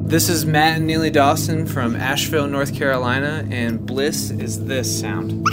This 0.06 0.28
is 0.28 0.46
Matt 0.46 0.80
and 0.80 0.86
Neely 0.86 1.10
Dawson 1.10 1.66
from 1.66 1.96
Asheville, 1.96 2.48
North 2.48 2.76
Carolina, 2.76 3.48
and 3.50 3.86
bliss 3.86 4.32
is 4.32 4.66
this 4.66 5.00
sound. 5.00 5.48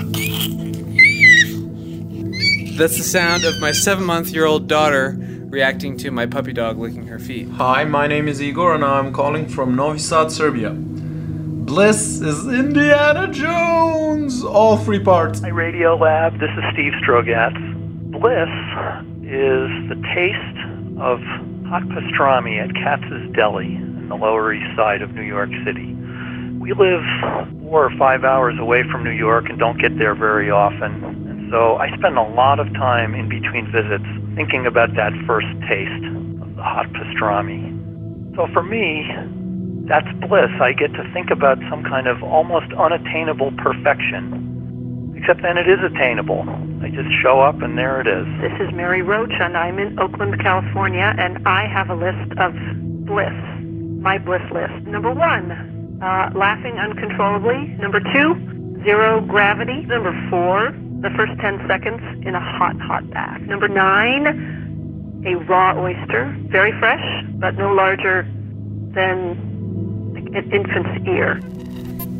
That's 2.77 2.97
the 2.97 3.05
sound 3.05 3.45
of 3.45 3.61
my 3.61 3.71
seven 3.71 4.03
month 4.03 4.31
year 4.31 4.47
old 4.47 4.67
daughter 4.67 5.17
reacting 5.51 5.97
to 5.99 6.11
my 6.11 6.27
puppy 6.27 6.53
dog 6.53 6.81
licking 6.81 7.07
her 7.07 7.21
feet. 7.21 7.49
Hi, 7.51 7.85
my 7.85 8.09
name 8.09 8.27
is 8.27 8.43
Igor 8.43 8.75
and 8.75 8.85
I'm 8.85 9.13
calling 9.13 9.47
from 9.47 9.77
Novi 9.77 10.01
Sad, 10.01 10.33
Serbia. 10.33 10.77
Bliss 11.65 12.21
is 12.21 12.47
Indiana 12.47 13.27
Jones! 13.33 14.45
All 14.45 14.77
three 14.77 15.03
parts. 15.03 15.41
Hi, 15.41 15.49
Radiolab. 15.49 16.39
This 16.39 16.51
is 16.51 16.65
Steve 16.75 16.93
Strogatz. 17.03 17.57
Bliss 18.13 18.53
is 19.25 19.73
the 19.89 19.97
taste 20.15 20.59
of 21.01 21.21
hot 21.67 21.83
pastrami 21.89 22.63
at 22.63 22.75
Katz's 22.75 23.33
Deli 23.33 23.77
in 23.77 24.09
the 24.11 24.15
Lower 24.15 24.53
East 24.53 24.77
Side 24.77 25.01
of 25.01 25.15
New 25.15 25.23
York 25.23 25.49
City. 25.65 25.95
We 26.61 26.75
live 26.75 27.03
four 27.63 27.87
or 27.87 27.97
five 27.99 28.25
hours 28.25 28.59
away 28.59 28.83
from 28.93 29.03
New 29.03 29.17
York 29.17 29.49
and 29.49 29.59
don't 29.59 29.81
get 29.81 29.97
there 29.97 30.15
very 30.15 30.51
often. 30.51 31.03
And 31.03 31.51
so 31.51 31.77
I 31.77 31.89
spend 31.97 32.19
a 32.19 32.29
lot 32.29 32.61
of 32.61 32.71
time 32.75 33.15
in 33.15 33.27
between 33.27 33.73
visits 33.73 34.05
thinking 34.37 34.67
about 34.67 34.95
that 34.97 35.15
first 35.27 35.49
taste 35.67 36.05
of 36.43 36.57
the 36.57 36.63
hot 36.63 36.93
pastrami. 36.93 37.73
So 38.37 38.49
for 38.53 38.63
me, 38.63 39.09
that's 39.87 40.09
bliss. 40.27 40.51
I 40.61 40.73
get 40.73 40.93
to 40.95 41.05
think 41.13 41.31
about 41.31 41.59
some 41.69 41.85
kind 41.85 42.07
of 42.07 42.23
almost 42.23 42.73
unattainable 42.73 43.53
perfection. 43.59 45.13
Except 45.17 45.43
then 45.43 45.59
it 45.59 45.69
is 45.69 45.79
attainable. 45.85 46.45
I 46.83 46.89
just 46.89 47.09
show 47.23 47.41
up 47.41 47.61
and 47.61 47.77
there 47.77 48.01
it 48.01 48.07
is. 48.07 48.27
This 48.41 48.67
is 48.67 48.75
Mary 48.75 49.03
Roach, 49.03 49.33
and 49.33 49.57
I'm 49.57 49.79
in 49.79 49.99
Oakland, 49.99 50.41
California, 50.41 51.15
and 51.19 51.47
I 51.47 51.67
have 51.67 51.91
a 51.91 51.95
list 51.95 52.33
of 52.39 52.53
bliss. 53.07 53.33
My 54.01 54.19
bliss 54.19 54.43
list. 54.53 54.87
Number 54.87 55.13
one, 55.13 55.51
uh, 56.03 56.31
laughing 56.35 56.79
uncontrollably. 56.79 57.69
Number 57.81 58.01
two, 58.01 58.81
zero 58.85 59.21
gravity. 59.21 59.85
Number 59.87 60.13
four, 60.31 60.73
the 61.01 61.11
first 61.17 61.33
10 61.41 61.65
seconds 61.69 62.01
in 62.27 62.35
a 62.35 62.41
hot, 62.41 62.81
hot 62.81 63.09
bath. 63.11 63.41
Number 63.43 63.69
nine, 63.69 65.25
a 65.27 65.37
raw 65.45 65.79
oyster. 65.79 66.35
Very 66.49 66.73
fresh, 66.79 67.05
but 67.37 67.55
no 67.57 67.73
larger 67.73 68.23
than 68.95 69.54
an 70.37 70.51
infant's 70.53 71.07
ear. 71.07 71.41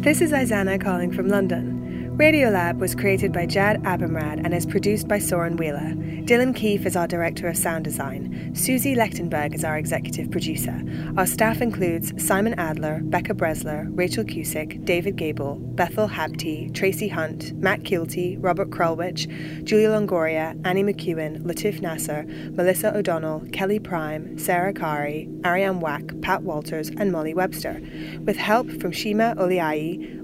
This 0.03 0.21
is 0.21 0.31
Isana 0.31 0.81
calling 0.81 1.13
from 1.13 1.29
London. 1.29 1.84
Radiolab 2.15 2.79
was 2.79 2.95
created 2.95 3.33
by 3.33 3.45
Jad 3.45 3.83
Abumrad 3.83 4.41
and 4.45 4.55
is 4.55 4.67
produced 4.67 5.09
by 5.09 5.19
Soren 5.19 5.57
Wheeler. 5.57 5.95
Dylan 6.25 6.55
Keefe 6.55 6.87
is 6.87 6.95
our 6.95 7.09
director 7.09 7.49
of 7.49 7.57
sound 7.57 7.83
design. 7.83 8.55
Susie 8.55 8.95
Lechtenberg 8.95 9.53
is 9.53 9.65
our 9.65 9.77
executive 9.77 10.31
producer. 10.31 10.81
Our 11.17 11.27
staff 11.27 11.61
includes 11.61 12.13
Simon 12.25 12.55
Adler, 12.55 13.01
Becca 13.03 13.35
Bressler, 13.35 13.89
Rachael 13.91 14.23
Cusick, 14.23 14.85
David 14.85 15.17
Gebel, 15.17 15.57
Bethel 15.57 16.09
Habte, 16.09 16.73
Tracie 16.73 17.11
Hunte, 17.11 17.53
Matt 17.55 17.83
Kielty, 17.83 18.37
Robert 18.41 18.71
Krulwich, 18.71 19.27
Julia 19.65 19.89
Longoria, 19.89 20.57
Annie 20.65 20.85
McEwen, 20.85 21.43
Latif 21.43 21.81
Nasser, 21.81 22.25
Melissa 22.53 22.97
O'Donnell, 22.97 23.43
Kelly 23.53 23.81
Prime, 23.81 24.39
Sarah 24.39 24.73
Qari, 24.73 25.29
Arianne 25.41 25.81
Wack, 25.81 26.13
Pat 26.23 26.45
Walters, 26.45 26.91
and 26.91 27.11
Molly 27.11 27.35
Webster, 27.35 27.83
with 28.21 28.37
help 28.37 28.71
from 28.81 28.93
Shima 28.93 29.35
Oliaee, 29.37 30.24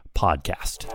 podcast. 0.13 0.87